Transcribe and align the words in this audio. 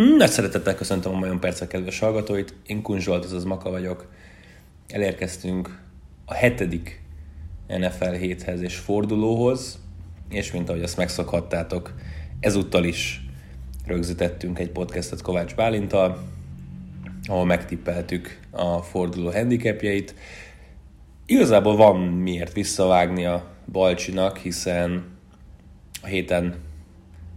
Nagy 0.00 0.30
szeretettel 0.30 0.74
köszöntöm 0.74 1.14
a 1.14 1.18
Majon 1.18 1.40
Percek 1.40 1.68
kedves 1.68 1.98
hallgatóit. 1.98 2.54
Én 2.66 2.82
Kun 2.82 3.00
Zsolt, 3.00 3.24
azaz 3.24 3.44
Maka 3.44 3.70
vagyok. 3.70 4.06
Elérkeztünk 4.88 5.80
a 6.24 6.34
hetedik 6.34 7.02
NFL 7.68 8.10
héthez 8.10 8.60
és 8.60 8.76
fordulóhoz, 8.76 9.78
és 10.30 10.52
mint 10.52 10.68
ahogy 10.68 10.82
azt 10.82 10.96
megszokhattátok, 10.96 11.94
ezúttal 12.40 12.84
is 12.84 13.20
rögzítettünk 13.86 14.58
egy 14.58 14.70
podcastot 14.70 15.22
Kovács 15.22 15.54
Bálintal, 15.54 16.22
ahol 17.26 17.44
megtippeltük 17.44 18.40
a 18.50 18.78
forduló 18.78 19.30
handicapjeit. 19.30 20.14
Igazából 21.26 21.76
van 21.76 22.00
miért 22.00 22.52
visszavágni 22.52 23.24
a 23.24 23.46
Balcsinak, 23.72 24.36
hiszen 24.36 25.04
a 26.02 26.06
héten 26.06 26.54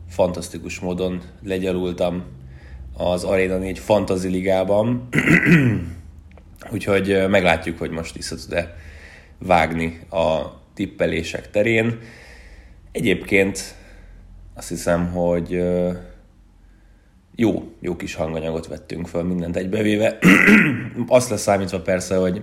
fantasztikus 0.10 0.80
módon 0.80 1.22
legyalultam 1.42 2.42
az 2.98 3.24
Arena 3.24 3.58
4 3.58 3.80
Fantasy 3.80 4.28
Ligában, 4.28 5.08
úgyhogy 6.74 7.30
meglátjuk, 7.30 7.78
hogy 7.78 7.90
most 7.90 8.16
vissza 8.16 8.36
tud-e 8.36 8.76
vágni 9.40 10.00
a 10.10 10.42
tippelések 10.74 11.52
terén. 11.52 12.00
Egyébként 12.92 13.76
azt 14.56 14.70
hiszem, 14.70 15.12
hogy 15.12 15.64
jó, 17.36 17.72
jó 17.80 17.96
kis 17.96 18.16
hanganyagot 18.16 18.68
vettünk 18.68 19.08
föl, 19.08 19.24
mindent 19.24 19.56
egybevéve. 19.56 20.18
azt 21.08 21.30
lesz 21.30 21.42
számítva 21.42 21.82
persze, 21.82 22.16
hogy 22.16 22.42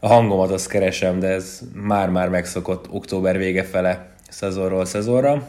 a 0.00 0.06
hangomat 0.06 0.50
azt 0.50 0.68
keresem, 0.68 1.18
de 1.18 1.28
ez 1.28 1.60
már-már 1.74 2.28
megszokott 2.28 2.90
október 2.90 3.38
vége 3.38 3.62
fele 3.64 4.14
szezonról 4.28 4.84
szezonra. 4.84 5.48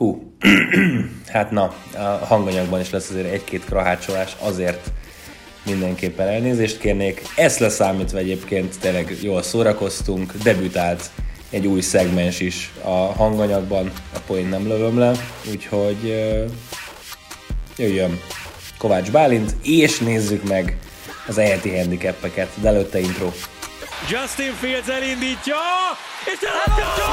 Hú, 0.00 0.32
hát 1.34 1.50
na, 1.50 1.74
a 1.96 2.24
hanganyagban 2.26 2.80
is 2.80 2.90
lesz 2.90 3.10
azért 3.10 3.32
egy-két 3.32 3.64
krahácsolás, 3.64 4.36
azért 4.38 4.90
mindenképpen 5.64 6.28
elnézést 6.28 6.78
kérnék. 6.78 7.22
Ezt 7.36 7.58
leszámítva 7.58 8.18
egyébként 8.18 8.78
tényleg 8.78 9.16
jól 9.22 9.42
szórakoztunk, 9.42 10.32
debütált 10.42 11.10
egy 11.50 11.66
új 11.66 11.80
szegmens 11.80 12.40
is 12.40 12.72
a 12.82 12.90
hanganyagban, 12.90 13.92
a 14.14 14.18
poén 14.26 14.48
nem 14.48 14.66
lövöm 14.66 14.98
le, 14.98 15.12
úgyhogy 15.50 16.04
jöjjön 17.76 18.20
Kovács 18.78 19.10
Bálint, 19.10 19.54
és 19.62 19.98
nézzük 19.98 20.48
meg 20.48 20.78
az 21.26 21.38
eheti 21.38 21.76
handicapeket, 21.76 22.48
de 22.60 22.68
előtte 22.68 22.98
intro. 22.98 23.30
Justin 24.10 24.52
Fields 24.60 24.88
elindítja, 24.88 25.56
és 26.24 26.38
elindítja! 26.40 27.06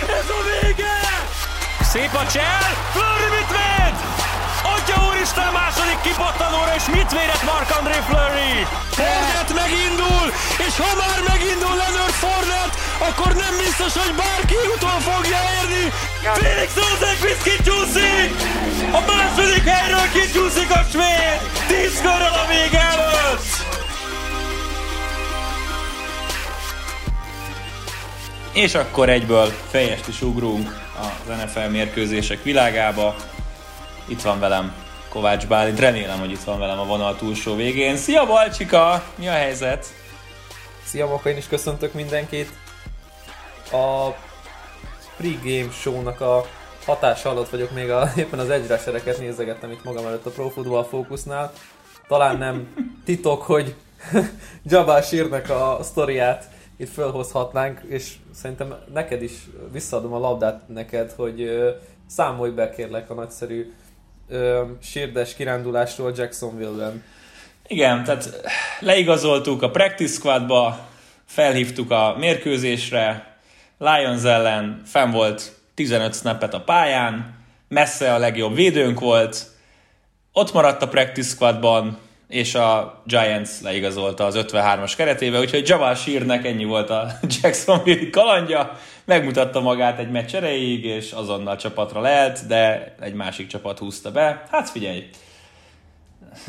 Ez 0.00 0.28
a 0.28 0.66
vége! 0.66 1.27
Szép 1.98 2.14
a 2.24 2.26
csel, 2.34 2.70
Flurry 2.94 3.28
mit 3.36 3.50
véd? 3.58 3.94
Atya 4.74 4.96
úristen 5.08 5.50
második 5.60 6.00
kipattanóra, 6.06 6.72
és 6.78 6.86
mit 6.96 7.10
védett 7.16 7.44
Mark-André 7.52 7.98
Flurry? 8.08 8.52
Fornet 8.98 9.50
megindul, 9.62 10.26
és 10.66 10.74
ha 10.82 10.90
már 11.02 11.20
megindul 11.32 11.74
Leonard 11.80 12.16
Fornet, 12.22 12.72
akkor 13.08 13.30
nem 13.44 13.54
biztos, 13.64 13.92
hogy 14.02 14.14
bárki 14.22 14.58
utol 14.74 14.98
fogja 15.08 15.40
érni. 15.58 15.84
Felix 16.42 16.70
Rosenqvist 16.82 17.42
kicsúszik! 17.48 18.30
A 18.98 19.00
második 19.10 19.64
helyről 19.74 20.08
kicsúszik 20.16 20.70
a 20.80 20.82
svéd! 20.92 21.38
Tíz 21.70 21.96
körrel 22.04 22.36
a 22.42 22.44
vége 22.52 22.82
előtt! 22.94 23.46
És 28.52 28.72
akkor 28.74 29.06
egyből 29.08 29.48
fejest 29.70 30.08
is 30.08 30.20
ugrunk 30.22 30.87
az 31.00 31.42
NFL 31.44 31.70
mérkőzések 31.70 32.42
világába. 32.42 33.14
Itt 34.06 34.22
van 34.22 34.40
velem 34.40 34.74
Kovács 35.08 35.46
Bálint, 35.46 35.78
remélem, 35.78 36.18
hogy 36.18 36.30
itt 36.30 36.44
van 36.44 36.58
velem 36.58 36.78
a 36.78 36.84
vonal 36.84 37.16
túlsó 37.16 37.54
végén. 37.54 37.96
Szia 37.96 38.26
Balcsika, 38.26 39.02
mi 39.14 39.28
a 39.28 39.32
helyzet? 39.32 39.86
Szia 40.84 41.06
Maka, 41.06 41.28
én 41.28 41.36
is 41.36 41.46
köszöntök 41.46 41.92
mindenkit. 41.92 42.52
A 43.72 44.08
pregame 45.16 45.70
show-nak 45.72 46.20
a 46.20 46.46
hatása 46.84 47.30
alatt 47.30 47.48
vagyok, 47.48 47.70
még 47.70 47.90
a, 47.90 48.10
éppen 48.16 48.38
az 48.38 48.50
egyre 48.50 48.78
sereket 48.78 49.18
nézegettem 49.18 49.70
itt 49.70 49.84
magam 49.84 50.06
előtt 50.06 50.26
a 50.26 50.30
Pro 50.30 50.48
Football 50.48 50.84
Focusnál. 50.84 51.52
Talán 52.08 52.38
nem 52.38 52.74
titok, 53.04 53.42
hogy 53.42 53.74
Jabal 54.70 55.02
sírnek 55.02 55.50
a 55.50 55.78
sztoriát 55.82 56.50
itt 56.76 56.92
fölhozhatnánk, 56.92 57.80
és 57.88 58.12
szerintem 58.40 58.74
neked 58.92 59.22
is 59.22 59.32
visszaadom 59.72 60.12
a 60.12 60.18
labdát 60.18 60.68
neked, 60.68 61.12
hogy 61.12 61.50
számolj 62.06 62.50
be 62.50 62.70
kérlek 62.70 63.10
a 63.10 63.14
nagyszerű 63.14 63.72
sírdes 64.82 65.34
kirándulásról 65.34 66.12
Jacksonville-ben. 66.16 67.02
Igen, 67.66 68.04
tehát 68.04 68.40
leigazoltuk 68.80 69.62
a 69.62 69.70
practice 69.70 70.12
squadba, 70.12 70.88
felhívtuk 71.24 71.90
a 71.90 72.16
mérkőzésre, 72.18 73.36
Lions 73.78 74.24
ellen 74.24 74.82
fenn 74.84 75.10
volt 75.10 75.56
15 75.74 76.14
snappet 76.14 76.54
a 76.54 76.60
pályán, 76.60 77.34
messze 77.68 78.14
a 78.14 78.18
legjobb 78.18 78.54
védőnk 78.54 79.00
volt, 79.00 79.46
ott 80.32 80.52
maradt 80.52 80.82
a 80.82 80.88
practice 80.88 81.28
squadban, 81.28 81.98
és 82.28 82.54
a 82.54 83.02
Giants 83.06 83.50
leigazolta 83.62 84.24
az 84.24 84.38
53-as 84.38 84.92
keretébe, 84.96 85.38
úgyhogy 85.38 85.68
Jabal 85.68 85.94
Shearnek 85.94 86.46
ennyi 86.46 86.64
volt 86.64 86.90
a 86.90 87.06
Jacksonville 87.40 88.10
kalandja, 88.10 88.78
megmutatta 89.04 89.60
magát 89.60 89.98
egy 89.98 90.10
meccs 90.10 90.34
erejéig, 90.34 90.84
és 90.84 91.12
azonnal 91.12 91.56
csapatra 91.56 92.00
lehet, 92.00 92.46
de 92.46 92.94
egy 93.00 93.14
másik 93.14 93.46
csapat 93.46 93.78
húzta 93.78 94.10
be. 94.10 94.42
Hát 94.50 94.70
figyelj! 94.70 95.08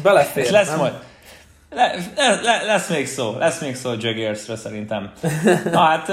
Belefér, 0.04 0.52
lesz 0.52 0.70
nem? 0.70 0.78
majd. 0.78 0.94
Le, 1.76 1.96
le, 2.16 2.42
le, 2.42 2.64
lesz 2.66 2.90
még 2.90 3.08
szó, 3.08 3.36
lesz 3.38 3.62
még 3.62 3.76
szó 3.76 3.92
Jaguarsre 4.00 4.56
szerintem. 4.56 5.12
Na 5.72 5.80
hát, 5.80 6.10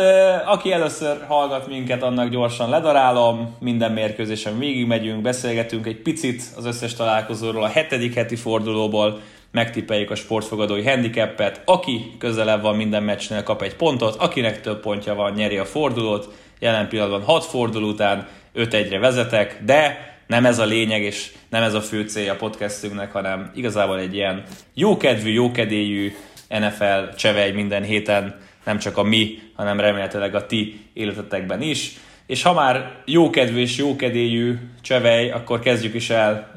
aki 0.47 0.72
először 0.72 1.25
hallgat 1.27 1.66
minket, 1.69 2.03
annak 2.03 2.28
gyorsan 2.28 2.69
ledarálom, 2.69 3.56
minden 3.60 3.93
mérkőzésen 3.93 4.59
végigmegyünk, 4.59 5.22
beszélgetünk 5.22 5.87
egy 5.87 6.03
picit 6.03 6.43
az 6.56 6.65
összes 6.65 6.94
találkozóról, 6.94 7.62
a 7.62 7.69
hetedik 7.69 8.15
heti 8.15 8.37
fordulóból, 8.37 9.21
megtippeljük 9.56 10.10
a 10.10 10.14
sportfogadói 10.14 10.84
handicapet, 10.84 11.62
aki 11.64 12.14
közelebb 12.18 12.62
van 12.62 12.76
minden 12.76 13.02
meccsnél 13.02 13.42
kap 13.42 13.62
egy 13.62 13.76
pontot, 13.76 14.14
akinek 14.14 14.60
több 14.60 14.80
pontja 14.80 15.14
van, 15.14 15.32
nyeri 15.32 15.56
a 15.56 15.64
fordulót, 15.64 16.34
jelen 16.58 16.88
pillanatban 16.88 17.22
6 17.22 17.44
forduló 17.44 17.88
után 17.88 18.26
5-1-re 18.54 18.98
vezetek, 18.98 19.60
de 19.64 20.14
nem 20.26 20.46
ez 20.46 20.58
a 20.58 20.64
lényeg, 20.64 21.02
és 21.02 21.32
nem 21.48 21.62
ez 21.62 21.74
a 21.74 21.80
fő 21.80 22.02
célja 22.02 22.32
a 22.32 22.36
podcastünknek, 22.36 23.12
hanem 23.12 23.50
igazából 23.54 23.98
egy 23.98 24.14
ilyen 24.14 24.42
jókedvű, 24.74 25.30
jókedélyű 25.30 26.12
NFL 26.48 27.14
csevej 27.16 27.52
minden 27.52 27.82
héten, 27.82 28.40
nem 28.64 28.78
csak 28.78 28.96
a 28.96 29.02
mi, 29.02 29.38
hanem 29.54 29.80
remélhetőleg 29.80 30.34
a 30.34 30.46
ti 30.46 30.80
életetekben 30.92 31.62
is. 31.62 31.92
És 32.26 32.42
ha 32.42 32.52
már 32.52 33.02
jókedvű 33.04 33.60
és 33.60 33.76
jókedélyű 33.76 34.54
csevej, 34.82 35.30
akkor 35.30 35.60
kezdjük 35.60 35.94
is 35.94 36.10
el, 36.10 36.50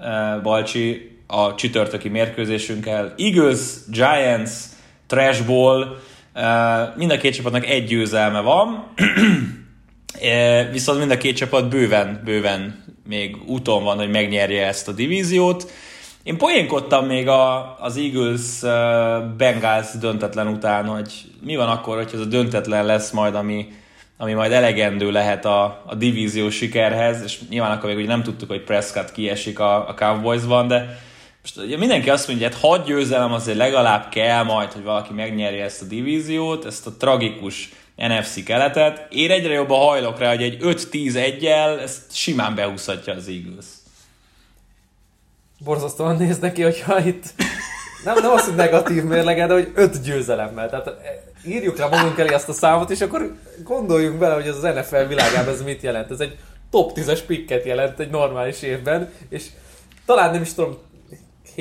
Balcsi, 0.43 1.08
a 1.31 1.55
csütörtöki 1.55 2.09
mérkőzésünkkel. 2.09 3.13
Eagles, 3.17 3.59
Giants, 3.87 4.49
Trash 5.07 5.45
Ball, 5.45 5.97
mind 6.95 7.11
a 7.11 7.17
két 7.17 7.33
csapatnak 7.33 7.65
egy 7.65 7.85
győzelme 7.85 8.39
van, 8.39 8.93
viszont 10.71 10.99
mind 10.99 11.11
a 11.11 11.17
két 11.17 11.35
csapat 11.35 11.69
bőven, 11.69 12.21
bőven 12.25 12.83
még 13.07 13.37
úton 13.45 13.83
van, 13.83 13.97
hogy 13.97 14.09
megnyerje 14.09 14.67
ezt 14.67 14.87
a 14.87 14.91
divíziót. 14.91 15.71
Én 16.23 16.37
poénkodtam 16.37 17.05
még 17.05 17.27
a, 17.27 17.75
az 17.79 17.97
Eagles 17.97 18.59
Bengals 19.37 19.87
döntetlen 19.99 20.47
után, 20.47 20.85
hogy 20.85 21.11
mi 21.43 21.55
van 21.55 21.69
akkor, 21.69 21.95
hogy 21.95 22.09
ez 22.13 22.19
a 22.19 22.25
döntetlen 22.25 22.85
lesz 22.85 23.11
majd, 23.11 23.35
ami, 23.35 23.67
ami 24.17 24.33
majd 24.33 24.51
elegendő 24.51 25.11
lehet 25.11 25.45
a, 25.45 25.83
a 25.85 25.95
divízió 25.95 26.49
sikerhez, 26.49 27.21
és 27.23 27.39
nyilván 27.49 27.71
akkor 27.71 27.89
még 27.89 27.97
ugye 27.97 28.07
nem 28.07 28.23
tudtuk, 28.23 28.49
hogy 28.49 28.63
Prescott 28.63 29.11
kiesik 29.11 29.59
a, 29.59 29.87
a 29.89 29.93
Cowboysban, 29.93 30.67
de 30.67 31.07
most 31.55 31.67
ugye 31.67 31.77
mindenki 31.77 32.09
azt 32.09 32.27
mondja, 32.27 32.47
hogy 32.47 32.55
hát 32.55 32.65
hat 32.65 32.85
győzelem 32.85 33.33
azért 33.33 33.57
legalább 33.57 34.09
kell 34.09 34.43
majd, 34.43 34.71
hogy 34.71 34.83
valaki 34.83 35.13
megnyerje 35.13 35.63
ezt 35.63 35.81
a 35.81 35.85
divíziót, 35.85 36.65
ezt 36.65 36.87
a 36.87 36.91
tragikus 36.97 37.69
NFC 37.95 38.43
keletet. 38.43 39.13
Én 39.13 39.31
egyre 39.31 39.53
jobban 39.53 39.79
hajlok 39.79 40.19
rá, 40.19 40.29
hogy 40.29 40.43
egy 40.43 40.57
5-10-1-jel 40.61 41.81
ezt 41.81 42.15
simán 42.15 42.55
behúzhatja 42.55 43.13
az 43.13 43.27
Eagles. 43.27 43.65
Borzasztóan 45.63 46.15
néz 46.15 46.39
neki, 46.39 46.61
hogyha 46.61 46.99
itt 46.99 47.23
nem, 48.03 48.15
nem 48.21 48.31
azt, 48.31 48.45
hogy 48.45 48.55
negatív 48.55 49.03
mérlege, 49.03 49.47
de 49.47 49.53
hogy 49.53 49.71
öt 49.75 50.03
győzelemmel. 50.03 50.69
Tehát 50.69 50.93
írjuk 51.45 51.77
rá 51.77 51.87
magunk 51.87 52.17
elé 52.17 52.33
azt 52.33 52.49
a 52.49 52.53
számot, 52.53 52.89
és 52.89 53.01
akkor 53.01 53.35
gondoljunk 53.63 54.19
bele, 54.19 54.33
hogy 54.33 54.47
az 54.47 54.61
NFL 54.61 55.07
világában 55.07 55.53
ez 55.53 55.63
mit 55.63 55.81
jelent. 55.81 56.11
Ez 56.11 56.19
egy 56.19 56.37
top 56.71 56.91
10-es 56.95 57.19
picket 57.27 57.65
jelent 57.65 57.99
egy 57.99 58.09
normális 58.09 58.61
évben, 58.61 59.11
és 59.29 59.45
talán 60.05 60.31
nem 60.31 60.41
is 60.41 60.53
tudom, 60.53 60.77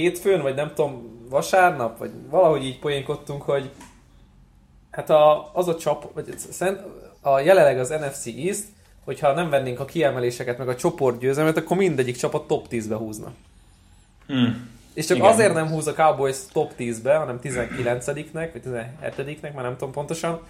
hétfőn, 0.00 0.42
vagy 0.42 0.54
nem 0.54 0.72
tudom, 0.74 1.18
vasárnap, 1.28 1.98
vagy 1.98 2.10
valahogy 2.30 2.64
így 2.64 2.78
poénkodtunk, 2.78 3.42
hogy 3.42 3.70
hát 4.90 5.10
a, 5.10 5.50
az 5.54 5.68
a 5.68 5.76
csap, 5.76 6.14
vagy 6.14 6.34
a 7.20 7.38
jelenleg 7.38 7.78
az 7.78 7.88
NFC 7.88 8.26
East, 8.26 8.64
hogyha 9.04 9.32
nem 9.32 9.50
vennénk 9.50 9.80
a 9.80 9.84
kiemeléseket, 9.84 10.58
meg 10.58 10.68
a 10.68 10.76
csoportgyőzelmet, 10.76 11.56
akkor 11.56 11.76
mindegyik 11.76 12.16
csapat 12.16 12.46
top 12.46 12.66
10-be 12.70 12.94
húzna. 12.94 13.32
Hmm. 14.26 14.70
És 14.94 15.06
csak 15.06 15.16
Igen. 15.16 15.28
azért 15.28 15.54
nem 15.54 15.68
húz 15.68 15.86
a 15.86 15.92
Cowboys 15.92 16.36
top 16.52 16.72
10-be, 16.78 17.16
hanem 17.16 17.38
19-nek, 17.42 18.48
vagy 18.52 18.62
17-nek, 18.64 19.54
már 19.54 19.64
nem 19.64 19.76
tudom 19.76 19.92
pontosan, 19.92 20.40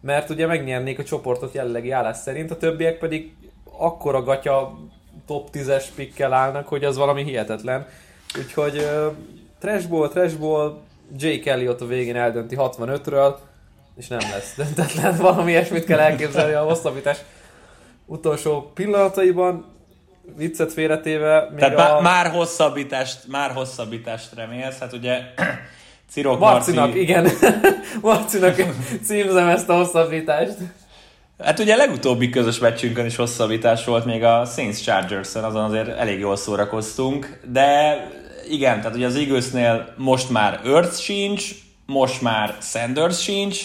mert 0.00 0.30
ugye 0.30 0.46
megnyernék 0.46 0.98
a 0.98 1.04
csoportot 1.04 1.54
jelenlegi 1.54 1.90
állás 1.90 2.16
szerint, 2.16 2.50
a 2.50 2.56
többiek 2.56 2.98
pedig 2.98 3.34
akkora 3.78 4.22
gatya 4.22 4.78
top 5.26 5.48
10-es 5.52 5.84
pikkel 5.94 6.32
állnak, 6.32 6.68
hogy 6.68 6.84
az 6.84 6.96
valami 6.96 7.24
hihetetlen. 7.24 7.86
Úgyhogy 8.38 8.76
uh, 8.76 9.12
trashból, 9.60 10.08
trashból, 10.08 10.82
Jake 11.16 11.50
Elliott 11.50 11.80
a 11.80 11.86
végén 11.86 12.16
eldönti 12.16 12.56
65-ről, 12.58 13.34
és 13.96 14.06
nem 14.06 14.18
lesz 14.18 14.54
döntetlen. 14.56 15.16
Valami 15.20 15.50
ilyesmit 15.50 15.84
kell 15.84 15.98
elképzelni 15.98 16.52
a 16.52 16.62
hosszabbítás 16.62 17.18
utolsó 18.06 18.70
pillanataiban. 18.74 19.72
Viccet 20.36 20.72
félretéve, 20.72 21.48
még 21.50 21.58
Tehát 21.58 21.78
a... 21.78 21.82
már, 21.82 22.02
már 22.02 22.32
hosszabbítást, 22.32 23.18
már 23.28 23.50
hosszabbítást 23.50 24.34
remélsz, 24.34 24.78
hát 24.78 24.92
ugye 24.92 25.20
Cirok 26.10 26.38
Marcinak, 26.38 26.84
Marci, 26.84 27.00
igen. 27.00 27.28
Marcinak 28.02 28.62
címzem 29.04 29.48
ezt 29.48 29.68
a 29.68 29.76
hosszabbítást. 29.76 30.56
Hát 31.38 31.58
ugye 31.58 31.74
a 31.74 31.76
legutóbbi 31.76 32.30
közös 32.30 32.58
meccsünkön 32.58 33.06
is 33.06 33.16
hosszabbítás 33.16 33.84
volt 33.84 34.04
még 34.04 34.22
a 34.22 34.44
Saints 34.44 34.82
chargers 34.82 35.34
azon 35.34 35.64
azért 35.64 35.88
elég 35.88 36.18
jól 36.18 36.36
szórakoztunk, 36.36 37.40
de 37.52 37.96
igen, 38.48 38.80
tehát 38.80 38.96
ugye 38.96 39.06
az 39.06 39.16
Eaglesnél 39.16 39.94
most 39.96 40.30
már 40.30 40.60
Earth 40.64 41.00
sincs, 41.00 41.50
most 41.86 42.22
már 42.22 42.56
Sanders 42.60 43.22
sincs, 43.22 43.60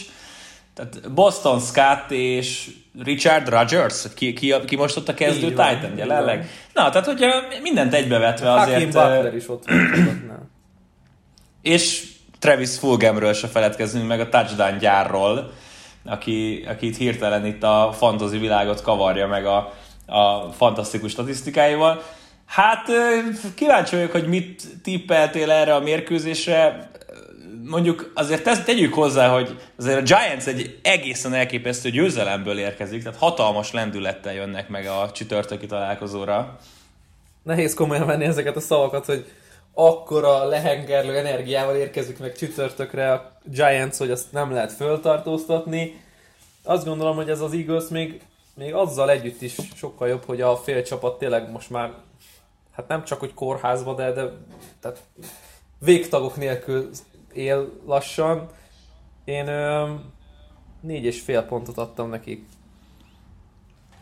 tehát 0.74 1.12
Boston 1.12 1.60
Scott 1.60 2.12
és 2.12 2.70
Richard 3.04 3.50
Rodgers, 3.50 4.06
ki, 4.16 4.34
ki, 4.34 4.54
ki 4.66 4.76
most 4.76 4.98
ott 4.98 5.10
a 5.10 5.14
kezdő 5.14 5.48
Így 5.48 5.56
van, 5.56 5.68
Titan 5.68 5.92
így 5.92 5.98
jelenleg. 5.98 6.38
van. 6.38 6.48
Na, 6.74 6.90
tehát 6.90 7.08
hogyha 7.08 7.30
mindent 7.62 7.94
egybevetve 7.94 8.50
Hakim 8.50 8.74
azért... 8.74 8.86
Butler 8.86 9.36
is 9.36 9.50
ott. 9.50 9.64
És 11.62 12.08
Travis 12.40 12.78
Fulgamről 12.78 13.34
se 13.34 13.48
feledkezzünk 13.48 14.08
meg 14.08 14.20
a 14.20 14.30
touchdown 14.30 14.78
gyárról, 14.78 15.52
aki, 16.06 16.66
aki 16.68 16.88
itt 16.88 16.98
hirtelen 16.98 17.46
itt 17.46 17.64
a 17.64 17.94
fantasy 17.98 18.38
világot 18.38 18.82
kavarja 18.82 19.28
meg 19.28 19.46
a, 19.46 19.74
a 20.06 20.52
fantasztikus 20.52 21.12
statisztikáival. 21.12 22.04
Hát 22.50 22.92
kíváncsi 23.56 23.96
vagyok, 23.96 24.12
hogy 24.12 24.28
mit 24.28 24.64
tippeltél 24.84 25.52
erre 25.52 25.76
a 25.76 25.80
mérkőzésre. 25.80 26.90
Mondjuk 27.64 28.12
azért 28.16 28.44
tesz, 28.44 28.64
tegyük 28.64 28.94
hozzá, 28.94 29.30
hogy 29.30 29.60
azért 29.78 29.98
a 29.98 30.02
Giants 30.02 30.48
egy 30.48 30.80
egészen 30.84 31.34
elképesztő 31.34 31.90
győzelemből 31.90 32.60
érkezik, 32.60 33.04
tehát 33.04 33.20
hatalmas 33.20 33.72
lendülettel 33.72 34.34
jönnek 34.34 34.70
meg 34.70 34.86
a 34.86 35.12
csütörtöki 35.12 35.66
találkozóra. 35.66 36.58
Nehéz 37.44 37.74
komolyan 37.74 38.06
venni 38.06 38.26
ezeket 38.26 38.56
a 38.56 38.60
szavakat, 38.60 39.06
hogy 39.06 39.26
akkora 39.74 40.44
lehengerlő 40.44 41.18
energiával 41.18 41.76
érkezik 41.76 42.20
meg 42.20 42.36
csütörtökre 42.36 43.12
a 43.12 43.32
Giants, 43.44 43.98
hogy 43.98 44.12
azt 44.12 44.32
nem 44.32 44.52
lehet 44.52 44.72
föltartóztatni. 44.72 46.02
Azt 46.64 46.86
gondolom, 46.86 47.16
hogy 47.16 47.30
ez 47.30 47.42
az 47.42 47.54
Eagles 47.54 47.88
még, 47.90 48.22
még 48.54 48.74
azzal 48.74 49.10
együtt 49.10 49.42
is 49.42 49.56
sokkal 49.76 50.08
jobb, 50.08 50.24
hogy 50.26 50.42
a 50.42 50.58
fél 50.58 50.84
csapat 50.84 51.18
tényleg 51.18 51.52
most 51.52 51.70
már 51.70 51.92
hát 52.80 52.88
nem 52.88 53.04
csak, 53.04 53.20
hogy 53.20 53.34
kórházba, 53.34 53.94
de, 53.94 54.12
de 54.12 54.24
tehát 54.82 55.00
végtagok 55.80 56.36
nélkül 56.36 56.90
él 57.34 57.70
lassan. 57.86 58.48
Én 59.26 59.48
ö, 59.48 59.94
négy 60.82 61.04
és 61.04 61.22
fél 61.22 61.42
pontot 61.42 61.78
adtam 61.78 62.10
nekik. 62.10 62.46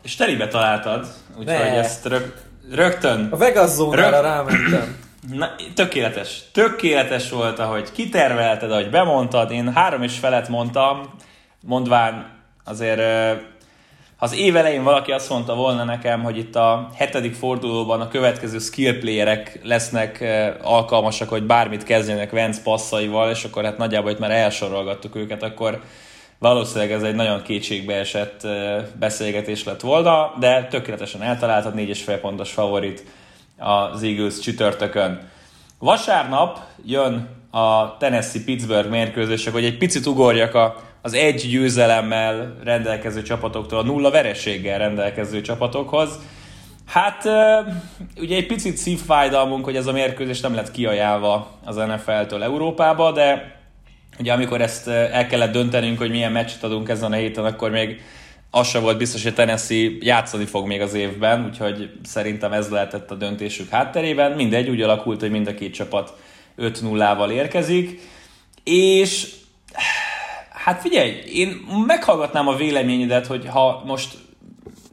És 0.02 0.14
telibe 0.14 0.48
találtad, 0.48 1.06
úgyhogy 1.38 1.54
ezt 1.54 2.06
rög, 2.06 2.34
rögtön 2.70 3.28
A 3.30 3.36
Vegas 3.36 3.70
zónára 3.70 4.10
Rög- 4.10 4.22
rámentem. 4.22 4.96
Na, 5.28 5.48
tökéletes. 5.74 6.50
Tökéletes 6.52 7.30
volt, 7.30 7.58
ahogy 7.58 7.92
kitervelted, 7.92 8.72
ahogy 8.72 8.90
bemondtad. 8.90 9.50
Én 9.50 9.72
három 9.72 10.02
és 10.02 10.18
felet 10.18 10.48
mondtam, 10.48 11.14
mondván 11.60 12.40
azért 12.64 13.00
ha 14.18 14.24
az 14.24 14.34
év 14.34 14.56
elején 14.56 14.82
valaki 14.82 15.12
azt 15.12 15.30
mondta 15.30 15.54
volna 15.54 15.84
nekem, 15.84 16.22
hogy 16.22 16.38
itt 16.38 16.56
a 16.56 16.88
hetedik 16.94 17.34
fordulóban 17.34 18.00
a 18.00 18.08
következő 18.08 18.58
skill 18.58 18.98
playerek 18.98 19.60
lesznek 19.62 20.20
ö, 20.20 20.48
alkalmasak, 20.62 21.28
hogy 21.28 21.42
bármit 21.42 21.82
kezdjenek 21.82 22.30
Vance 22.30 22.62
passzaival, 22.62 23.30
és 23.30 23.44
akkor 23.44 23.64
hát 23.64 23.78
nagyjából 23.78 24.10
itt 24.10 24.18
már 24.18 24.30
elsorolgattuk 24.30 25.16
őket, 25.16 25.42
akkor 25.42 25.82
valószínűleg 26.38 26.92
ez 26.92 27.02
egy 27.02 27.14
nagyon 27.14 27.42
kétségbeesett 27.42 28.44
ö, 28.44 28.78
beszélgetés 28.98 29.64
lett 29.64 29.80
volna, 29.80 30.34
de 30.38 30.66
tökéletesen 30.66 31.22
eltaláltad, 31.22 31.74
négy 31.74 31.88
és 31.88 32.02
fél 32.02 32.18
pontos 32.18 32.50
favorit 32.50 33.04
az 33.58 34.02
Eagles 34.02 34.38
csütörtökön. 34.38 35.30
Vasárnap 35.78 36.58
jön 36.84 37.37
a 37.50 37.96
Tennessee-Pittsburgh 37.96 38.90
mérkőzések, 38.90 39.52
hogy 39.52 39.64
egy 39.64 39.78
picit 39.78 40.06
ugorjak 40.06 40.54
a, 40.54 40.76
az 41.02 41.14
egy 41.14 41.48
győzelemmel 41.50 42.56
rendelkező 42.64 43.22
csapatoktól, 43.22 43.78
a 43.78 43.82
nulla 43.82 44.10
vereséggel 44.10 44.78
rendelkező 44.78 45.40
csapatokhoz. 45.40 46.18
Hát 46.86 47.24
ugye 48.16 48.36
egy 48.36 48.46
picit 48.46 48.76
szívfájdalmunk, 48.76 49.64
hogy 49.64 49.76
ez 49.76 49.86
a 49.86 49.92
mérkőzés 49.92 50.40
nem 50.40 50.54
lett 50.54 50.70
kiajánlva 50.70 51.50
az 51.64 51.76
NFL-től 51.76 52.42
Európába, 52.42 53.12
de 53.12 53.56
ugye 54.18 54.32
amikor 54.32 54.60
ezt 54.60 54.88
el 54.88 55.26
kellett 55.26 55.52
döntenünk, 55.52 55.98
hogy 55.98 56.10
milyen 56.10 56.32
meccset 56.32 56.64
adunk 56.64 56.88
ezen 56.88 57.12
a 57.12 57.16
héten, 57.16 57.44
akkor 57.44 57.70
még 57.70 58.00
az 58.50 58.68
sem 58.68 58.82
volt 58.82 58.98
biztos, 58.98 59.22
hogy 59.22 59.34
Tennessee 59.34 59.90
játszani 60.00 60.44
fog 60.44 60.66
még 60.66 60.80
az 60.80 60.94
évben, 60.94 61.44
úgyhogy 61.44 61.90
szerintem 62.04 62.52
ez 62.52 62.68
lehetett 62.68 63.10
a 63.10 63.14
döntésük 63.14 63.68
hátterében. 63.68 64.32
Mindegy, 64.32 64.68
úgy 64.68 64.82
alakult, 64.82 65.20
hogy 65.20 65.30
mind 65.30 65.46
a 65.46 65.54
két 65.54 65.74
csapat 65.74 66.14
5-0-val 66.58 67.30
érkezik, 67.30 68.00
és 68.64 69.34
hát 70.50 70.80
figyelj, 70.80 71.10
én 71.32 71.66
meghallgatnám 71.86 72.48
a 72.48 72.56
véleményedet, 72.56 73.26
hogy 73.26 73.46
ha 73.48 73.82
most 73.86 74.18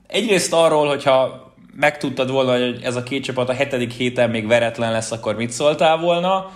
egyrészt 0.08 0.54
arról, 0.54 0.88
hogyha 0.88 1.54
megtudtad 1.76 2.32
volna, 2.32 2.52
hogy 2.52 2.84
ez 2.84 2.96
a 2.96 3.04
két 3.04 3.24
csapat 3.24 3.50
a 3.50 3.54
hetedik 3.54 3.92
héten 3.92 4.30
még 4.30 4.48
veretlen 4.48 4.92
lesz, 4.92 5.12
akkor 5.12 5.36
mit 5.36 5.52
szóltál 5.52 5.98
volna? 5.98 6.52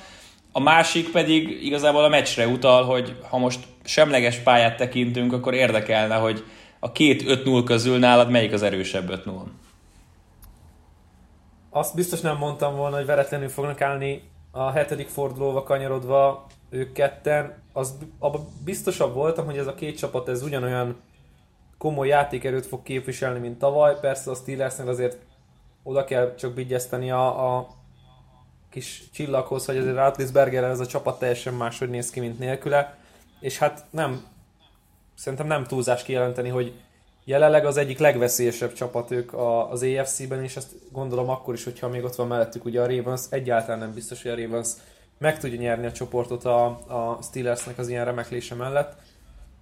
A 0.51 0.59
másik 0.59 1.11
pedig 1.11 1.65
igazából 1.65 2.03
a 2.03 2.09
meccsre 2.09 2.47
utal, 2.47 2.83
hogy 2.83 3.15
ha 3.29 3.37
most 3.37 3.59
semleges 3.83 4.37
pályát 4.37 4.77
tekintünk, 4.77 5.33
akkor 5.33 5.53
érdekelne, 5.53 6.15
hogy 6.15 6.43
a 6.79 6.91
két 6.91 7.23
5-0 7.27 7.61
közül 7.65 7.97
nálad 7.97 8.29
melyik 8.29 8.53
az 8.53 8.63
erősebb 8.63 9.21
5-0? 9.25 9.31
Azt 11.69 11.95
biztos 11.95 12.21
nem 12.21 12.37
mondtam 12.37 12.75
volna, 12.75 12.95
hogy 12.95 13.05
veretlenül 13.05 13.49
fognak 13.49 13.81
állni 13.81 14.21
a 14.51 14.69
hetedik 14.69 15.07
fordulóba 15.07 15.63
kanyarodva 15.63 16.45
ők 16.69 16.91
ketten. 16.91 17.53
Az, 17.73 17.97
abban 18.19 18.47
biztosabb 18.63 19.13
voltam, 19.13 19.45
hogy 19.45 19.57
ez 19.57 19.67
a 19.67 19.75
két 19.75 19.97
csapat 19.97 20.29
ez 20.29 20.43
ugyanolyan 20.43 21.01
komoly 21.77 22.07
játékerőt 22.07 22.65
fog 22.65 22.83
képviselni, 22.83 23.39
mint 23.39 23.59
tavaly. 23.59 23.99
Persze 23.99 24.31
a 24.31 24.35
Steelersnek 24.35 24.87
azért 24.87 25.17
oda 25.83 26.03
kell 26.03 26.35
csak 26.35 26.55
vigyezteni 26.55 27.11
a, 27.11 27.55
a 27.57 27.67
kis 28.69 29.03
csillaghoz, 29.13 29.65
hogy 29.65 29.77
azért 29.77 29.95
Ratlisbergerrel 29.95 30.71
ez 30.71 30.79
a 30.79 30.85
csapat 30.85 31.19
teljesen 31.19 31.53
máshogy 31.53 31.89
néz 31.89 32.09
ki, 32.09 32.19
mint 32.19 32.39
nélküle. 32.39 32.97
És 33.39 33.57
hát 33.57 33.85
nem, 33.89 34.25
szerintem 35.15 35.47
nem 35.47 35.63
túlzás 35.63 36.03
kijelenteni, 36.03 36.49
hogy 36.49 36.73
jelenleg 37.29 37.65
az 37.65 37.77
egyik 37.77 37.99
legveszélyesebb 37.99 38.73
csapat 38.73 39.11
ők 39.11 39.33
az 39.69 39.83
AFC-ben, 39.83 40.43
és 40.43 40.55
ezt 40.55 40.71
gondolom 40.91 41.29
akkor 41.29 41.53
is, 41.53 41.63
hogyha 41.63 41.89
még 41.89 42.03
ott 42.03 42.15
van 42.15 42.27
mellettük 42.27 42.65
ugye 42.65 42.81
a 42.81 42.87
Ravens, 42.87 43.21
egyáltalán 43.29 43.79
nem 43.79 43.93
biztos, 43.93 44.21
hogy 44.21 44.31
a 44.31 44.35
Ravens 44.35 44.69
meg 45.17 45.39
tudja 45.39 45.59
nyerni 45.59 45.85
a 45.85 45.91
csoportot 45.91 46.45
a, 46.45 46.65
a 46.65 47.19
Steelersnek 47.21 47.77
az 47.77 47.87
ilyen 47.89 48.05
remeklése 48.05 48.55
mellett. 48.55 48.95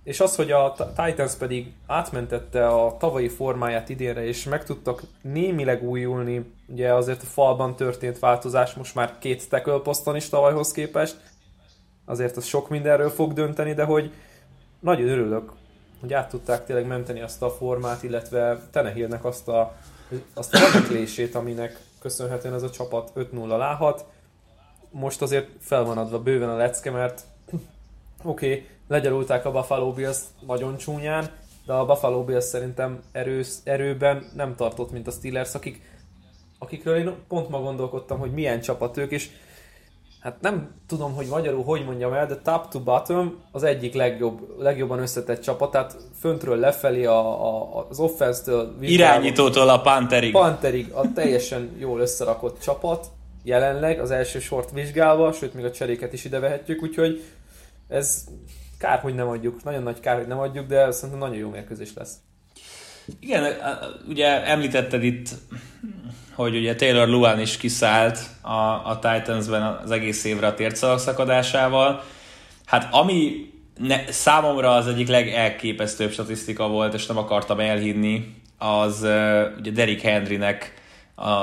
És 0.03 0.19
az, 0.19 0.36
hogy 0.36 0.51
a 0.51 0.75
Titans 0.95 1.36
pedig 1.36 1.74
átmentette 1.88 2.67
a 2.67 2.97
tavalyi 2.97 3.27
formáját 3.27 3.89
idénre, 3.89 4.25
és 4.25 4.43
meg 4.43 4.63
tudtak 4.63 5.01
némileg 5.21 5.83
újulni, 5.83 6.53
ugye 6.67 6.93
azért 6.93 7.21
a 7.21 7.25
falban 7.25 7.75
történt 7.75 8.19
változás 8.19 8.74
most 8.74 8.95
már 8.95 9.17
két 9.19 9.50
tackle 9.50 10.15
is 10.15 10.29
tavalyhoz 10.29 10.71
képest, 10.71 11.15
azért 12.05 12.38
az 12.38 12.45
sok 12.45 12.69
mindenről 12.69 13.09
fog 13.09 13.33
dönteni, 13.33 13.74
de 13.74 13.83
hogy 13.83 14.12
nagyon 14.79 15.07
örülök, 15.07 15.51
hogy 16.00 16.13
át 16.13 16.30
tudták 16.30 16.66
tényleg 16.66 16.88
menteni 16.88 17.22
azt 17.22 17.42
a 17.42 17.50
formát, 17.50 18.04
illetve 18.04 18.60
Tenehillnek 18.72 19.25
azt 19.25 19.48
a, 19.48 19.75
azt 20.34 20.54
a 20.54 20.60
remeklését, 20.60 21.36
aminek 21.36 21.80
köszönhetően 22.00 22.54
ez 22.54 22.63
a 22.63 22.70
csapat 22.70 23.12
5-0 23.16 23.58
állhat. 23.62 24.06
Most 24.89 25.22
azért 25.22 25.48
fel 25.60 25.84
van 25.84 25.98
adva 25.98 26.20
bőven 26.20 26.50
a 26.50 26.56
lecke, 26.56 26.92
mert 26.92 27.22
oké, 28.24 28.51
okay, 28.51 28.68
legyalulták 28.88 29.46
a 29.46 29.51
Buffalo 29.51 29.94
Bills 29.94 30.18
nagyon 30.46 30.77
csúnyán, 30.77 31.30
de 31.66 31.74
a 31.74 31.86
Buffalo 31.86 32.24
Bills 32.24 32.44
szerintem 32.44 33.04
erős, 33.12 33.50
erőben 33.63 34.25
nem 34.36 34.56
tartott, 34.56 34.92
mint 34.92 35.08
a 35.08 35.12
Steelers, 35.12 35.54
akik, 35.54 35.82
akikről 36.60 36.98
én 36.98 37.16
pont 37.27 37.50
ma 37.50 37.60
gondolkodtam, 37.60 38.20
hogy 38.20 38.32
milyen 38.32 38.62
csapat 38.62 38.98
ők, 38.98 39.12
és 39.12 39.30
hát 40.27 40.41
nem 40.41 40.72
tudom, 40.88 41.13
hogy 41.13 41.27
magyarul 41.27 41.63
hogy 41.63 41.86
mondjam 41.86 42.13
el, 42.13 42.27
de 42.27 42.36
top 42.36 42.67
to 42.67 42.79
bottom 42.79 43.36
az 43.51 43.63
egyik 43.63 43.93
legjobb, 43.93 44.60
legjobban 44.60 45.00
összetett 45.00 45.41
csapat, 45.41 45.72
tehát 45.72 45.98
föntről 46.19 46.57
lefelé 46.57 47.05
a, 47.05 47.46
a, 47.46 47.86
az 47.89 48.00
offense-től 48.00 48.75
irányítótól 48.81 49.69
a 49.69 49.81
panterig. 49.81 50.31
Panterig 50.31 50.91
a 50.91 51.12
teljesen 51.13 51.75
jól 51.77 52.00
összerakott 52.00 52.60
csapat 52.60 53.05
jelenleg 53.43 54.00
az 54.00 54.12
első 54.12 54.39
sort 54.39 54.72
vizsgálva, 54.72 55.31
sőt 55.31 55.53
még 55.53 55.65
a 55.65 55.72
cseréket 55.72 56.13
is 56.13 56.25
ide 56.25 56.39
vehetjük, 56.39 56.84
úgyhogy 56.84 57.24
ez 57.88 58.24
kár, 58.79 59.00
hogy 59.00 59.15
nem 59.15 59.27
adjuk, 59.27 59.63
nagyon 59.63 59.84
nagy 59.84 60.00
kár, 60.00 60.17
hogy 60.17 60.27
nem 60.27 60.39
adjuk, 60.39 60.67
de 60.67 60.91
szerintem 60.91 61.19
nagyon 61.19 61.38
jó 61.38 61.50
mérkőzés 61.50 61.93
lesz. 61.96 62.15
Igen, 63.19 63.53
ugye 64.07 64.45
említetted 64.45 65.03
itt, 65.03 65.29
hogy 66.33 66.55
ugye 66.55 66.75
Taylor 66.75 67.07
Luan 67.07 67.39
is 67.39 67.57
kiszállt 67.57 68.19
a, 68.41 68.89
a 68.89 68.99
Titansben 69.01 69.61
az 69.83 69.91
egész 69.91 70.23
évre 70.23 70.47
a 70.47 70.53
tércalak 70.53 70.99
Hát 72.65 72.93
ami 72.93 73.49
ne, 73.77 74.11
számomra 74.11 74.73
az 74.73 74.87
egyik 74.87 75.07
legelképesztőbb 75.07 76.11
statisztika 76.11 76.67
volt, 76.67 76.93
és 76.93 77.05
nem 77.05 77.17
akartam 77.17 77.59
elhinni, 77.59 78.35
az 78.57 78.99
ugye 79.57 79.71
Derrick 79.71 80.01
Henrynek 80.01 80.73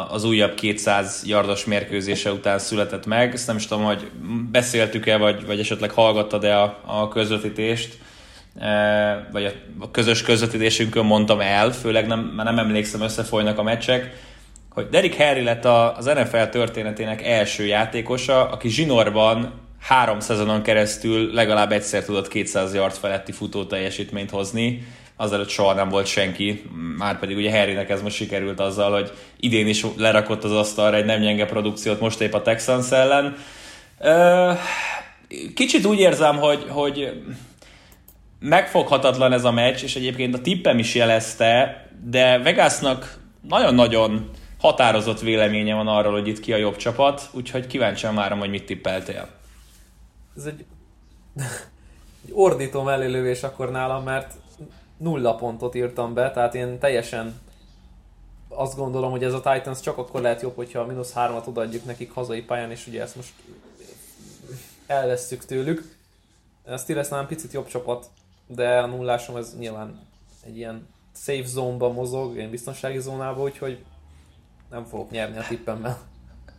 az 0.08 0.24
újabb 0.24 0.54
200 0.54 1.22
yardos 1.26 1.64
mérkőzése 1.64 2.32
után 2.32 2.58
született 2.58 3.06
meg. 3.06 3.34
Ezt 3.34 3.46
nem 3.46 3.56
is 3.56 3.66
tudom, 3.66 3.84
hogy 3.84 4.10
beszéltük-e, 4.50 5.16
vagy, 5.16 5.46
vagy 5.46 5.60
esetleg 5.60 5.90
hallgattad-e 5.90 6.62
a, 6.62 6.80
a 6.86 7.08
közvetítést, 7.08 7.98
vagy 9.32 9.44
a, 9.44 9.90
közös 9.90 10.22
közvetítésünkön 10.22 11.04
mondtam 11.04 11.40
el, 11.40 11.72
főleg 11.72 12.06
nem, 12.06 12.20
már 12.20 12.46
nem 12.46 12.58
emlékszem, 12.58 13.00
összefolynak 13.00 13.58
a 13.58 13.62
meccsek, 13.62 14.16
hogy 14.70 14.88
Derek 14.88 15.14
Henry 15.14 15.42
lett 15.42 15.64
az 15.64 16.04
NFL 16.04 16.42
történetének 16.42 17.26
első 17.26 17.66
játékosa, 17.66 18.50
aki 18.50 18.68
zsinorban 18.68 19.52
három 19.80 20.20
szezonon 20.20 20.62
keresztül 20.62 21.32
legalább 21.32 21.72
egyszer 21.72 22.04
tudott 22.04 22.28
200 22.28 22.74
yard 22.74 22.94
feletti 22.94 23.32
futó 23.32 23.64
teljesítményt 23.64 24.30
hozni, 24.30 24.86
azelőtt 25.16 25.48
soha 25.48 25.74
nem 25.74 25.88
volt 25.88 26.06
senki, 26.06 26.62
már 26.98 27.18
pedig 27.18 27.36
ugye 27.36 27.58
Harrynek 27.58 27.90
ez 27.90 28.02
most 28.02 28.16
sikerült 28.16 28.60
azzal, 28.60 28.92
hogy 28.92 29.12
idén 29.40 29.66
is 29.66 29.86
lerakott 29.96 30.44
az 30.44 30.52
asztalra 30.52 30.96
egy 30.96 31.04
nem 31.04 31.20
gyenge 31.20 31.46
produkciót, 31.46 32.00
most 32.00 32.20
épp 32.20 32.32
a 32.32 32.42
Texans 32.42 32.90
ellen. 32.90 33.36
Kicsit 35.54 35.84
úgy 35.84 35.98
érzem, 35.98 36.36
hogy, 36.36 36.66
hogy 36.68 37.22
megfoghatatlan 38.48 39.32
ez 39.32 39.44
a 39.44 39.50
meccs, 39.50 39.82
és 39.82 39.96
egyébként 39.96 40.34
a 40.34 40.40
tippem 40.40 40.78
is 40.78 40.94
jelezte, 40.94 41.82
de 42.04 42.38
Vegasnak 42.38 43.18
nagyon-nagyon 43.48 44.30
határozott 44.58 45.20
véleménye 45.20 45.74
van 45.74 45.88
arról, 45.88 46.12
hogy 46.12 46.28
itt 46.28 46.40
ki 46.40 46.52
a 46.52 46.56
jobb 46.56 46.76
csapat, 46.76 47.28
úgyhogy 47.32 47.66
kíváncsian 47.66 48.14
várom, 48.14 48.38
hogy 48.38 48.50
mit 48.50 48.66
tippeltél. 48.66 49.28
Ez 50.36 50.44
egy, 50.44 50.64
egy 52.26 52.32
ordító 52.32 52.82
mellélővés 52.82 53.42
akkor 53.42 53.70
nálam, 53.70 54.04
mert 54.04 54.32
nulla 54.96 55.34
pontot 55.34 55.74
írtam 55.74 56.14
be, 56.14 56.30
tehát 56.30 56.54
én 56.54 56.78
teljesen 56.78 57.40
azt 58.48 58.76
gondolom, 58.76 59.10
hogy 59.10 59.24
ez 59.24 59.32
a 59.32 59.40
Titans 59.40 59.80
csak 59.80 59.98
akkor 59.98 60.20
lehet 60.20 60.42
jobb, 60.42 60.56
hogyha 60.56 60.80
a 60.80 60.86
mínusz 60.86 61.12
hármat 61.12 61.46
odaadjuk 61.46 61.84
nekik 61.84 62.12
hazai 62.12 62.42
pályán, 62.42 62.70
és 62.70 62.86
ugye 62.86 63.02
ezt 63.02 63.16
most 63.16 63.32
elvesztük 64.86 65.44
tőlük. 65.44 65.96
A 66.66 66.76
Steelers 66.76 67.08
picit 67.28 67.52
jobb 67.52 67.66
csapat, 67.66 68.06
de 68.54 68.78
a 68.78 68.86
nullásom 68.86 69.36
ez 69.36 69.56
nyilván 69.58 70.00
egy 70.46 70.56
ilyen 70.56 70.88
safe 71.16 71.46
zone-ba 71.46 71.92
mozog, 71.92 72.36
ilyen 72.36 72.50
biztonsági 72.50 73.00
zónába, 73.00 73.42
úgyhogy 73.42 73.84
nem 74.70 74.84
fogok 74.84 75.10
nyerni 75.10 75.38
a 75.38 75.44
tippemmel. 75.48 75.98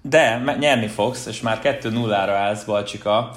De, 0.02 0.56
nyerni 0.60 0.88
fogsz, 0.88 1.26
és 1.26 1.42
már 1.42 1.60
2-0-ra 1.64 2.34
állsz, 2.38 2.64
Balcsika. 2.64 3.36